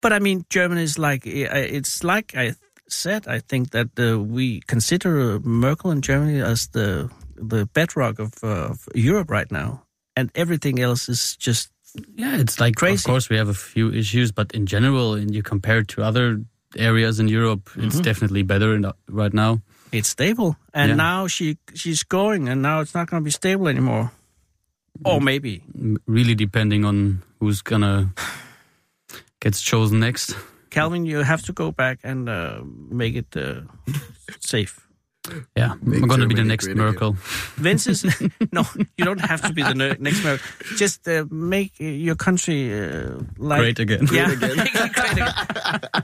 But 0.02 0.14
I 0.14 0.20
mean, 0.20 0.46
Germany 0.50 0.84
is 0.84 0.98
like 1.00 1.26
uh, 1.26 1.50
it's 1.78 2.04
like 2.04 2.36
I 2.36 2.54
said. 2.88 3.28
I 3.28 3.40
think 3.40 3.72
that 3.72 3.90
uh, 3.98 4.20
we 4.20 4.62
consider 4.68 5.40
Merkel 5.40 5.92
and 5.92 6.04
Germany 6.04 6.42
as 6.42 6.68
the 6.68 7.10
the 7.36 7.66
bedrock 7.74 8.20
of, 8.20 8.34
uh, 8.44 8.70
of 8.70 8.88
Europe 8.94 9.32
right 9.32 9.52
now, 9.52 9.84
and 10.16 10.30
everything 10.36 10.80
else 10.80 11.10
is 11.10 11.36
just 11.38 11.72
yeah 12.18 12.38
it's 12.38 12.60
like 12.60 12.76
Crazy. 12.76 12.96
of 12.96 13.04
course 13.06 13.30
we 13.30 13.38
have 13.38 13.48
a 13.50 13.54
few 13.54 13.90
issues 13.92 14.30
but 14.32 14.52
in 14.52 14.66
general 14.66 15.14
and 15.14 15.34
you 15.34 15.42
compare 15.42 15.80
it 15.80 15.88
to 15.88 16.04
other 16.04 16.42
areas 16.78 17.20
in 17.20 17.28
Europe 17.28 17.70
it's 17.76 18.00
definitely 18.00 18.44
better 18.44 18.76
in, 18.76 18.86
right 19.10 19.34
now 19.34 19.62
it's 19.92 20.10
stable. 20.10 20.56
And 20.74 20.90
Yeah. 20.90 20.96
now 20.96 21.28
she 21.28 21.58
she's 21.74 22.04
going, 22.04 22.50
and 22.50 22.62
now 22.62 22.82
it's 22.82 22.94
not 22.94 23.08
going 23.10 23.22
to 23.22 23.26
be 23.26 23.32
stable 23.32 23.68
anymore. 23.68 24.12
Or 25.04 25.22
maybe 25.22 25.62
really 26.08 26.36
depending 26.36 26.86
on 26.86 27.22
who's 27.40 27.62
gonna 27.62 28.14
gets 29.40 29.62
chosen 29.62 30.00
next 30.00 30.36
Calvin, 30.70 31.06
you 31.06 31.24
have 31.24 31.42
to 31.44 31.54
go 31.54 31.72
back 31.72 32.00
and 32.04 32.28
uh, 32.28 32.60
make 32.92 33.16
it 33.16 33.38
uh, 33.38 33.62
safe. 34.40 34.85
Yeah 35.56 35.74
Make 35.82 36.02
I'm 36.04 36.08
gonna 36.08 36.28
be 36.28 36.36
the 36.36 36.44
next 36.44 36.68
miracle. 36.68 37.10
again. 37.10 37.22
Vince 37.58 37.88
is 37.88 38.06
no, 38.52 38.64
you 38.98 39.06
don't 39.06 39.20
have 39.22 39.42
to 39.48 39.54
be 39.54 39.64
the 39.64 39.74
ne- 39.74 39.98
next 40.00 40.24
miracle. 40.24 40.46
Just 40.78 41.08
uh, 41.08 41.26
make 41.32 41.74
uh, 41.82 41.86
your 41.86 42.16
country 42.16 42.74
uh, 42.74 43.20
like 43.38 43.60
great 43.62 43.80
again 43.80 44.08
Yeah, 44.12 44.28
Make 44.28 44.76
it 44.76 44.94
great 44.94 45.12
again. 45.12 45.32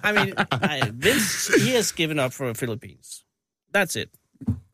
I 0.03 0.11
mean, 0.11 0.33
I, 0.51 0.91
Vince 0.93 1.53
he 1.55 1.73
has 1.73 1.91
given 1.91 2.19
up 2.19 2.33
for 2.33 2.47
the 2.47 2.53
Philippines. 2.55 3.23
That's 3.71 3.95
it. 3.95 4.09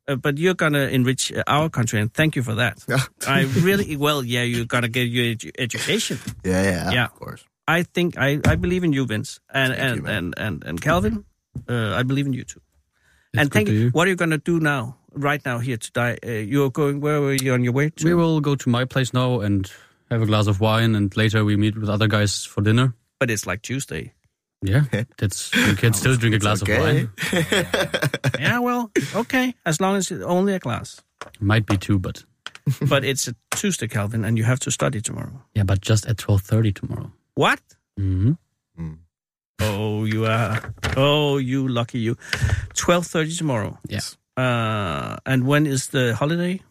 Uh, 0.07 0.15
but 0.15 0.37
you're 0.37 0.55
gonna 0.55 0.87
enrich 0.87 1.31
uh, 1.33 1.43
our 1.47 1.69
country, 1.69 1.99
and 1.99 2.13
thank 2.13 2.35
you 2.35 2.43
for 2.43 2.55
that. 2.55 2.79
I 3.27 3.41
really 3.61 3.97
well, 3.97 4.23
yeah, 4.23 4.43
you're 4.43 4.65
gonna 4.65 4.87
get 4.87 5.09
your 5.09 5.25
edu- 5.35 5.51
education. 5.59 6.17
Yeah, 6.45 6.63
yeah, 6.63 6.91
Yeah. 6.91 7.05
of 7.05 7.15
course. 7.15 7.43
I 7.67 7.83
think 7.83 8.17
I, 8.17 8.39
I 8.47 8.55
believe 8.55 8.85
in 8.85 8.93
you, 8.93 9.05
Vince, 9.05 9.41
and 9.53 9.73
Thank 9.73 9.83
and, 9.83 9.97
you, 9.99 10.07
and 10.07 10.33
and 10.37 10.63
and 10.63 10.81
Calvin. 10.81 11.25
Uh, 11.67 11.99
I 11.99 12.03
believe 12.03 12.25
in 12.25 12.31
you 12.33 12.45
too. 12.45 12.61
That's 13.37 13.45
and 13.45 13.53
thank 13.53 13.69
you. 13.69 13.89
What 13.91 14.07
are 14.07 14.09
you 14.11 14.15
gonna 14.17 14.37
do 14.39 14.59
now? 14.59 14.97
Right 15.13 15.43
now, 15.45 15.59
here 15.59 15.77
today, 15.77 16.17
uh, 16.25 16.31
you're 16.31 16.69
going. 16.69 17.01
Where 17.01 17.21
were 17.21 17.33
you 17.33 17.53
on 17.53 17.63
your 17.63 17.73
way 17.73 17.89
to? 17.89 18.05
we 18.05 18.13
will 18.13 18.39
go 18.41 18.55
to 18.55 18.69
my 18.69 18.85
place 18.85 19.13
now 19.13 19.39
and 19.41 19.71
have 20.11 20.21
a 20.21 20.25
glass 20.25 20.47
of 20.47 20.59
wine 20.59 20.95
and 20.95 21.15
later 21.17 21.43
we 21.43 21.55
meet 21.57 21.75
with 21.77 21.89
other 21.89 22.07
guys 22.07 22.45
for 22.45 22.61
dinner 22.61 22.93
but 23.19 23.29
it's 23.31 23.45
like 23.47 23.61
Tuesday. 23.61 24.13
yeah 24.61 24.83
that's 25.17 25.51
you 25.55 25.75
can 25.75 25.93
still 25.93 26.15
drink 26.15 26.35
a 26.35 26.39
glass 26.39 26.61
of 26.61 26.67
wine 26.69 27.09
yeah, 28.39 28.59
well, 28.59 28.91
okay, 29.15 29.53
as 29.65 29.79
long 29.81 29.95
as 29.97 30.11
it's 30.11 30.23
only 30.23 30.53
a 30.53 30.59
glass. 30.59 31.01
might 31.39 31.65
be 31.65 31.77
two 31.77 31.99
but 31.99 32.23
but 32.89 33.03
it's 33.03 33.27
a 33.27 33.35
Tuesday, 33.51 33.87
Calvin, 33.87 34.23
and 34.25 34.37
you 34.37 34.43
have 34.45 34.59
to 34.59 34.71
study 34.71 35.01
tomorrow. 35.01 35.41
yeah 35.55 35.63
but 35.63 35.81
just 35.81 36.05
at 36.05 36.17
12:30 36.17 36.73
tomorrow 36.75 37.11
What? 37.35 37.59
hmm 37.97 38.33
Oh, 39.61 40.05
you 40.05 40.25
are. 40.25 40.73
Oh, 40.95 41.37
you 41.37 41.67
lucky 41.67 41.99
you. 41.99 42.15
Twelve 42.73 43.05
thirty 43.07 43.31
tomorrow. 43.37 43.77
Yes. 43.89 44.17
Uh, 44.37 45.15
and 45.25 45.43
when 45.47 45.65
is 45.65 45.87
the 45.87 46.13
holiday? 46.15 46.61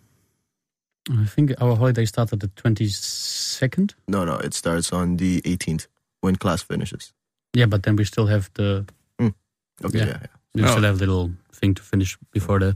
I 1.11 1.25
think 1.27 1.53
our 1.61 1.77
holiday 1.77 2.05
starts 2.07 2.33
at 2.33 2.41
the 2.41 2.49
22nd. 2.49 3.95
No, 4.09 4.25
no, 4.25 4.39
it 4.39 4.55
starts 4.55 4.93
on 4.93 5.17
the 5.19 5.41
18th 5.45 5.87
when 6.21 6.37
class 6.37 6.63
finishes. 6.63 7.13
Yeah, 7.57 7.67
but 7.67 7.83
then 7.85 7.97
we 7.97 8.05
still 8.05 8.27
have 8.27 8.51
the 8.55 8.85
Okay, 9.85 9.99
Yeah. 9.99 10.07
yeah, 10.07 10.19
yeah. 10.21 10.27
we 10.55 10.63
Oh. 10.63 10.67
still 10.71 10.83
have 10.85 10.95
a 10.97 10.99
little 11.07 11.31
thing 11.61 11.75
to 11.77 11.83
finish 11.83 12.17
before 12.33 12.59
the. 12.59 12.75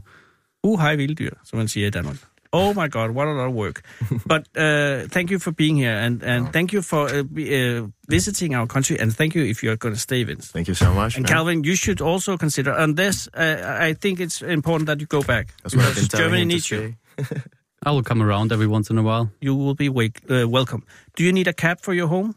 Uh, 0.63 0.77
hej 0.79 0.95
vilddyr, 0.97 1.33
som 1.43 1.57
man 1.57 1.67
siger 1.67 1.87
i 1.87 1.89
Danmark. 1.89 2.17
Oh 2.53 2.73
my 2.73 2.89
God, 2.89 3.11
what 3.11 3.27
a 3.27 3.31
lot 3.31 3.47
of 3.47 3.53
work. 3.53 3.81
but 4.25 4.45
uh, 4.57 5.07
thank 5.07 5.31
you 5.31 5.39
for 5.39 5.51
being 5.51 5.77
here, 5.77 5.93
and, 5.93 6.21
and 6.21 6.51
thank 6.51 6.73
you 6.73 6.81
for 6.81 7.07
uh, 7.07 7.23
uh, 7.23 7.87
visiting 8.09 8.55
our 8.55 8.67
country, 8.67 8.99
and 8.99 9.15
thank 9.15 9.35
you 9.35 9.43
if 9.43 9.63
you're 9.63 9.77
going 9.77 9.95
to 9.95 9.99
stay, 9.99 10.23
Vince. 10.23 10.51
Thank 10.51 10.67
you 10.67 10.73
so 10.73 10.93
much. 10.93 11.15
And 11.15 11.23
man. 11.23 11.31
Calvin, 11.31 11.63
you 11.63 11.75
should 11.75 12.01
also 12.01 12.37
consider 12.37 12.73
on 12.73 12.95
this. 12.95 13.29
Uh, 13.33 13.77
I 13.79 13.93
think 13.93 14.19
it's 14.19 14.41
important 14.41 14.87
that 14.87 14.99
you 14.99 15.07
go 15.07 15.21
back. 15.21 15.53
That's 15.63 15.75
what 15.75 15.85
I've 15.85 15.95
been 15.95 16.07
telling 16.07 16.25
Germany 16.25 16.45
needs 16.45 16.69
you. 16.69 16.95
I 17.83 17.91
will 17.91 18.03
come 18.03 18.21
around 18.21 18.51
every 18.51 18.67
once 18.67 18.89
in 18.89 18.97
a 18.97 19.03
while. 19.03 19.31
You 19.39 19.55
will 19.55 19.73
be 19.73 19.89
wake, 19.89 20.21
uh, 20.29 20.47
welcome. 20.47 20.85
Do 21.15 21.23
you 21.23 21.33
need 21.33 21.47
a 21.47 21.53
cab 21.53 21.79
for 21.79 21.93
your 21.93 22.07
home? 22.07 22.35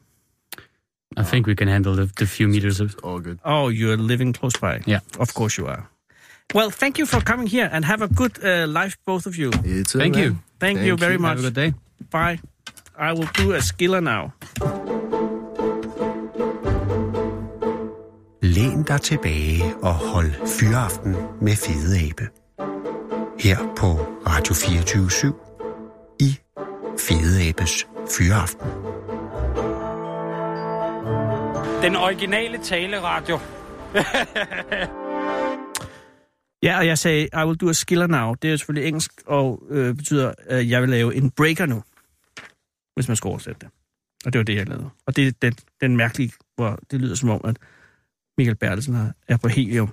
I 1.17 1.23
think 1.23 1.47
we 1.47 1.55
can 1.55 1.69
handle 1.69 1.95
the, 1.95 2.07
the 2.07 2.27
few 2.27 2.49
meters 2.49 2.81
of. 2.81 2.97
All 3.03 3.21
good. 3.21 3.41
Oh, 3.45 3.69
you're 3.69 3.97
living 3.97 4.33
close 4.33 4.57
by. 4.57 4.81
Yeah. 4.87 5.01
Of 5.19 5.35
course 5.35 5.59
you 5.59 5.67
are. 5.67 5.91
Well, 6.53 6.70
thank 6.70 6.99
you 6.99 7.07
for 7.07 7.20
coming 7.20 7.47
here 7.47 7.68
and 7.72 7.84
have 7.84 8.03
a 8.03 8.09
good 8.09 8.38
uh, 8.45 8.66
life, 8.68 8.97
both 9.07 9.26
of 9.26 9.36
you. 9.36 9.51
You 9.64 9.84
too, 9.84 9.99
Thank 9.99 10.14
man. 10.14 10.24
you. 10.24 10.36
Thank, 10.61 10.80
you 10.80 10.97
very 10.97 11.12
Have 11.12 11.20
much. 11.20 11.38
a 11.38 11.42
good 11.42 11.55
day. 11.55 11.72
Bye. 12.11 12.38
I 12.97 13.12
will 13.12 13.28
do 13.34 13.53
a 13.55 13.61
skiller 13.61 14.01
now. 14.01 14.32
Læn 18.42 18.82
dig 18.82 19.01
tilbage 19.01 19.74
og 19.82 19.95
hold 19.95 20.32
fyraften 20.47 21.16
med 21.40 21.57
Fede 21.57 22.09
Abe. 22.11 22.28
Her 23.38 23.59
på 23.76 23.86
Radio 24.26 24.55
24 24.55 25.34
i 26.20 26.38
Fede 26.99 27.49
Abes 27.49 27.86
Fyraften. 28.18 28.68
Den 31.82 31.97
originale 31.97 32.59
taleradio. 32.59 33.38
Ja, 36.65 36.79
og 36.79 36.87
jeg 36.87 36.99
sagde, 36.99 37.25
I 37.25 37.45
will 37.47 37.59
do 37.59 37.69
a 37.69 37.73
skiller 37.73 38.07
now. 38.07 38.35
Det 38.35 38.49
er 38.49 38.53
jo 38.53 38.57
selvfølgelig 38.59 38.89
engelsk, 38.89 39.12
og 39.27 39.62
øh, 39.71 39.95
betyder, 39.95 40.33
at 40.39 40.69
jeg 40.71 40.81
vil 40.83 40.91
lave 40.91 41.15
en 41.15 41.31
breaker 41.31 41.67
nu. 41.67 41.83
Hvis 42.95 43.09
man 43.09 43.17
skal 43.17 43.29
oversætte 43.29 43.61
det. 43.61 43.69
Og 44.27 44.33
det 44.33 44.39
var 44.39 44.45
det, 44.45 44.57
jeg 44.57 44.69
lavede. 44.69 44.91
Og 45.07 45.17
det 45.17 45.29
er 45.29 45.33
den, 45.43 45.55
den 45.81 45.97
mærkelige, 45.97 46.33
hvor 46.57 46.79
det 46.91 47.01
lyder 47.01 47.15
som 47.15 47.29
om, 47.29 47.41
at 47.45 47.57
Michael 48.39 48.57
Bertelsen 48.57 48.95
er- 49.29 49.37
på 49.37 49.49
helium. 49.49 49.89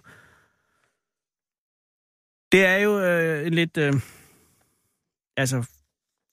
Det 2.51 2.65
er 2.65 2.77
jo 2.77 2.99
øh, 2.99 3.47
en 3.47 3.53
lidt... 3.53 3.77
Øh, 3.77 3.93
altså, 5.37 5.61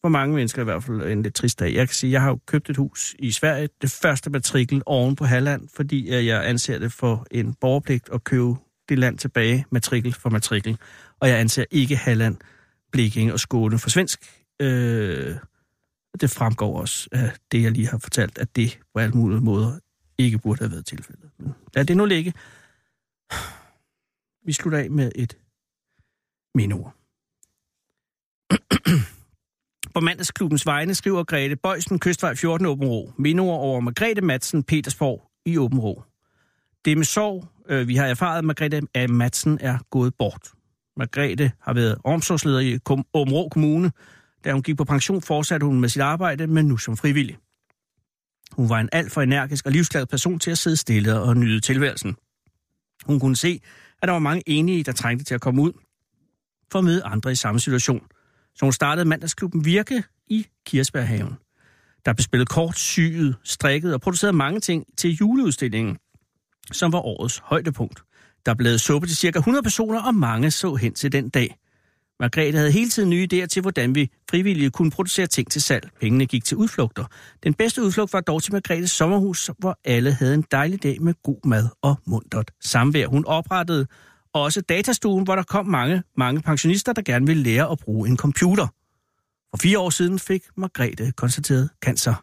for 0.04 0.08
mange 0.08 0.34
mennesker 0.34 0.62
i 0.62 0.64
hvert 0.64 0.84
fald 0.84 1.02
en 1.02 1.22
lidt 1.22 1.34
trist 1.34 1.58
dag. 1.58 1.74
Jeg 1.74 1.88
kan 1.88 1.94
sige, 1.94 2.12
jeg 2.12 2.22
har 2.22 2.28
jo 2.28 2.38
købt 2.46 2.70
et 2.70 2.76
hus 2.76 3.16
i 3.18 3.32
Sverige, 3.32 3.68
det 3.82 3.90
første 3.90 4.30
matrikel 4.30 4.82
oven 4.86 5.16
på 5.16 5.24
Halland, 5.24 5.68
fordi 5.76 6.14
øh, 6.14 6.26
jeg 6.26 6.48
anser 6.48 6.78
det 6.78 6.92
for 6.92 7.26
en 7.30 7.54
borgerpligt 7.54 8.08
at 8.12 8.24
købe 8.24 8.54
det 8.88 8.98
land 8.98 9.18
tilbage, 9.18 9.66
matrikel 9.70 10.12
for 10.12 10.30
matrikel. 10.30 10.78
Og 11.20 11.28
jeg 11.28 11.38
anser 11.38 11.64
ikke 11.70 11.96
Halland, 11.96 12.36
Blekinge 12.92 13.32
og 13.32 13.40
Skåne 13.40 13.78
for 13.78 13.90
svensk. 13.90 14.20
Øh, 14.60 15.36
det 16.20 16.30
fremgår 16.30 16.80
også 16.80 17.08
af 17.12 17.32
det, 17.52 17.62
jeg 17.62 17.72
lige 17.72 17.88
har 17.88 17.98
fortalt, 17.98 18.38
at 18.38 18.56
det 18.56 18.78
på 18.94 19.00
alle 19.00 19.14
mulige 19.14 19.40
måder 19.40 19.78
ikke 20.18 20.38
burde 20.38 20.58
have 20.58 20.70
været 20.70 20.86
tilfældet. 20.86 21.30
Men 21.38 21.54
lad 21.74 21.84
det 21.84 21.96
nu 21.96 22.04
ligge. 22.04 22.32
Vi 24.46 24.52
slutter 24.52 24.78
af 24.78 24.90
med 24.90 25.12
et 25.14 25.38
mindeord. 26.54 26.94
På 29.94 30.00
mandagsklubbens 30.00 30.66
vegne 30.66 30.94
skriver 30.94 31.24
Grete 31.24 31.56
Bøjsen, 31.56 31.98
Kystvej 31.98 32.34
14 32.34 32.66
Åben 32.66 32.88
Rå. 32.88 33.12
Mindeord 33.18 33.60
over 33.60 33.80
Margrethe 33.80 34.20
Madsen, 34.20 34.62
Petersborg 34.62 35.30
i 35.46 35.58
Åben 35.58 35.78
Rå. 35.78 36.02
Det 36.84 36.92
er 36.92 36.96
med 36.96 37.04
sorg, 37.04 37.48
øh, 37.68 37.88
vi 37.88 37.96
har 37.96 38.06
erfaret, 38.06 38.38
at 38.38 38.44
Margrethe 38.44 38.80
A. 38.94 39.06
Madsen 39.06 39.58
er 39.60 39.78
gået 39.90 40.14
bort. 40.18 40.52
Margrethe 40.96 41.52
har 41.60 41.72
været 41.74 41.98
omsorgsleder 42.04 42.58
i 42.58 42.78
Kom- 42.84 43.48
Kommune. 43.50 43.92
Da 44.44 44.52
hun 44.52 44.62
gik 44.62 44.76
på 44.76 44.84
pension, 44.84 45.22
fortsatte 45.22 45.66
hun 45.66 45.80
med 45.80 45.88
sit 45.88 46.02
arbejde, 46.02 46.46
men 46.46 46.66
nu 46.66 46.76
som 46.76 46.96
frivillig. 46.96 47.36
Hun 48.52 48.68
var 48.68 48.80
en 48.80 48.88
alt 48.92 49.12
for 49.12 49.22
energisk 49.22 49.66
og 49.66 49.72
livsglad 49.72 50.06
person 50.06 50.38
til 50.38 50.50
at 50.50 50.58
sidde 50.58 50.76
stille 50.76 51.20
og 51.20 51.36
nyde 51.36 51.60
tilværelsen. 51.60 52.16
Hun 53.06 53.20
kunne 53.20 53.36
se, 53.36 53.60
at 54.02 54.06
der 54.06 54.12
var 54.12 54.18
mange 54.18 54.42
enige, 54.46 54.82
der 54.82 54.92
trængte 54.92 55.24
til 55.24 55.34
at 55.34 55.40
komme 55.40 55.62
ud 55.62 55.72
for 56.72 56.78
at 56.78 56.84
møde 56.84 57.04
andre 57.04 57.32
i 57.32 57.34
samme 57.34 57.60
situation. 57.60 58.06
Så 58.54 58.64
hun 58.64 58.72
startede 58.72 59.08
mandagsklubben 59.08 59.64
Virke 59.64 60.02
i 60.26 60.46
Kirsberghaven. 60.66 61.34
Der 62.04 62.12
blev 62.12 62.22
spillet 62.22 62.48
kort, 62.48 62.78
syet, 62.78 63.36
strikket 63.44 63.94
og 63.94 64.00
produceret 64.00 64.34
mange 64.34 64.60
ting 64.60 64.84
til 64.96 65.10
juleudstillingen, 65.10 65.98
som 66.72 66.92
var 66.92 67.00
årets 67.00 67.38
højdepunkt. 67.44 68.02
Der 68.46 68.54
blev 68.54 68.78
suppe 68.78 69.08
til 69.08 69.16
cirka 69.16 69.38
100 69.38 69.62
personer, 69.62 70.02
og 70.02 70.14
mange 70.14 70.50
så 70.50 70.74
hen 70.74 70.94
til 70.94 71.12
den 71.12 71.28
dag. 71.28 71.56
Margrethe 72.20 72.58
havde 72.58 72.72
hele 72.72 72.90
tiden 72.90 73.10
nye 73.10 73.28
idéer 73.32 73.46
til, 73.46 73.62
hvordan 73.62 73.94
vi 73.94 74.10
frivillige 74.30 74.70
kunne 74.70 74.90
producere 74.90 75.26
ting 75.26 75.50
til 75.50 75.62
salg. 75.62 75.90
Pengene 76.00 76.26
gik 76.26 76.44
til 76.44 76.56
udflugter. 76.56 77.04
Den 77.42 77.54
bedste 77.54 77.82
udflugt 77.82 78.12
var 78.12 78.20
dog 78.20 78.42
til 78.42 78.52
Margrethes 78.52 78.90
sommerhus, 78.90 79.50
hvor 79.58 79.78
alle 79.84 80.12
havde 80.12 80.34
en 80.34 80.44
dejlig 80.50 80.82
dag 80.82 81.02
med 81.02 81.14
god 81.22 81.46
mad 81.46 81.68
og 81.82 81.96
muntert 82.06 82.50
samvær. 82.60 83.06
Hun 83.06 83.24
oprettede 83.24 83.86
også 84.32 84.60
datastuen, 84.60 85.24
hvor 85.24 85.36
der 85.36 85.42
kom 85.42 85.66
mange, 85.66 86.02
mange 86.16 86.40
pensionister, 86.42 86.92
der 86.92 87.02
gerne 87.02 87.26
ville 87.26 87.42
lære 87.42 87.70
at 87.70 87.78
bruge 87.78 88.08
en 88.08 88.16
computer. 88.16 88.66
For 89.50 89.56
fire 89.62 89.78
år 89.78 89.90
siden 89.90 90.18
fik 90.18 90.42
Margrethe 90.56 91.12
konstateret 91.12 91.70
cancer. 91.84 92.14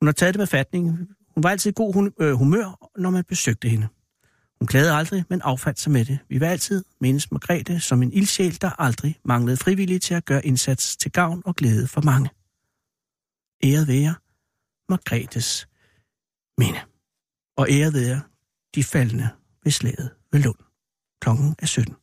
Hun 0.00 0.06
har 0.06 0.12
taget 0.12 0.34
det 0.34 0.38
med 0.38 0.46
fatning. 0.46 1.08
Hun 1.36 1.42
var 1.42 1.50
altid 1.50 1.70
i 1.70 1.74
god 1.76 2.10
øh, 2.20 2.32
humør, 2.32 2.90
når 2.98 3.10
man 3.10 3.24
besøgte 3.24 3.68
hende. 3.68 3.88
Hun 4.60 4.66
klagede 4.66 4.92
aldrig, 4.92 5.24
men 5.30 5.40
affandt 5.42 5.80
sig 5.80 5.92
med 5.92 6.04
det. 6.04 6.18
Vi 6.28 6.40
var 6.40 6.46
altid 6.46 6.84
mindes 7.00 7.32
Margrethe 7.32 7.80
som 7.80 8.02
en 8.02 8.12
ildsjæl, 8.12 8.60
der 8.60 8.70
aldrig 8.80 9.18
manglede 9.24 9.56
frivillige 9.56 9.98
til 9.98 10.14
at 10.14 10.24
gøre 10.24 10.46
indsats 10.46 10.96
til 10.96 11.12
gavn 11.12 11.42
og 11.44 11.56
glæde 11.56 11.88
for 11.88 12.00
mange. 12.00 12.30
Æret 13.64 13.88
være 13.88 14.14
Margrethes 14.88 15.68
minde. 16.58 16.80
Og 17.56 17.66
æret 17.70 17.94
være 17.94 18.20
de 18.74 18.84
faldende 18.84 19.28
ved 19.64 19.72
slaget 19.72 20.10
ved 20.32 20.40
Lund. 20.40 20.58
Klokken 21.20 21.56
er 21.58 21.66
17. 21.66 21.94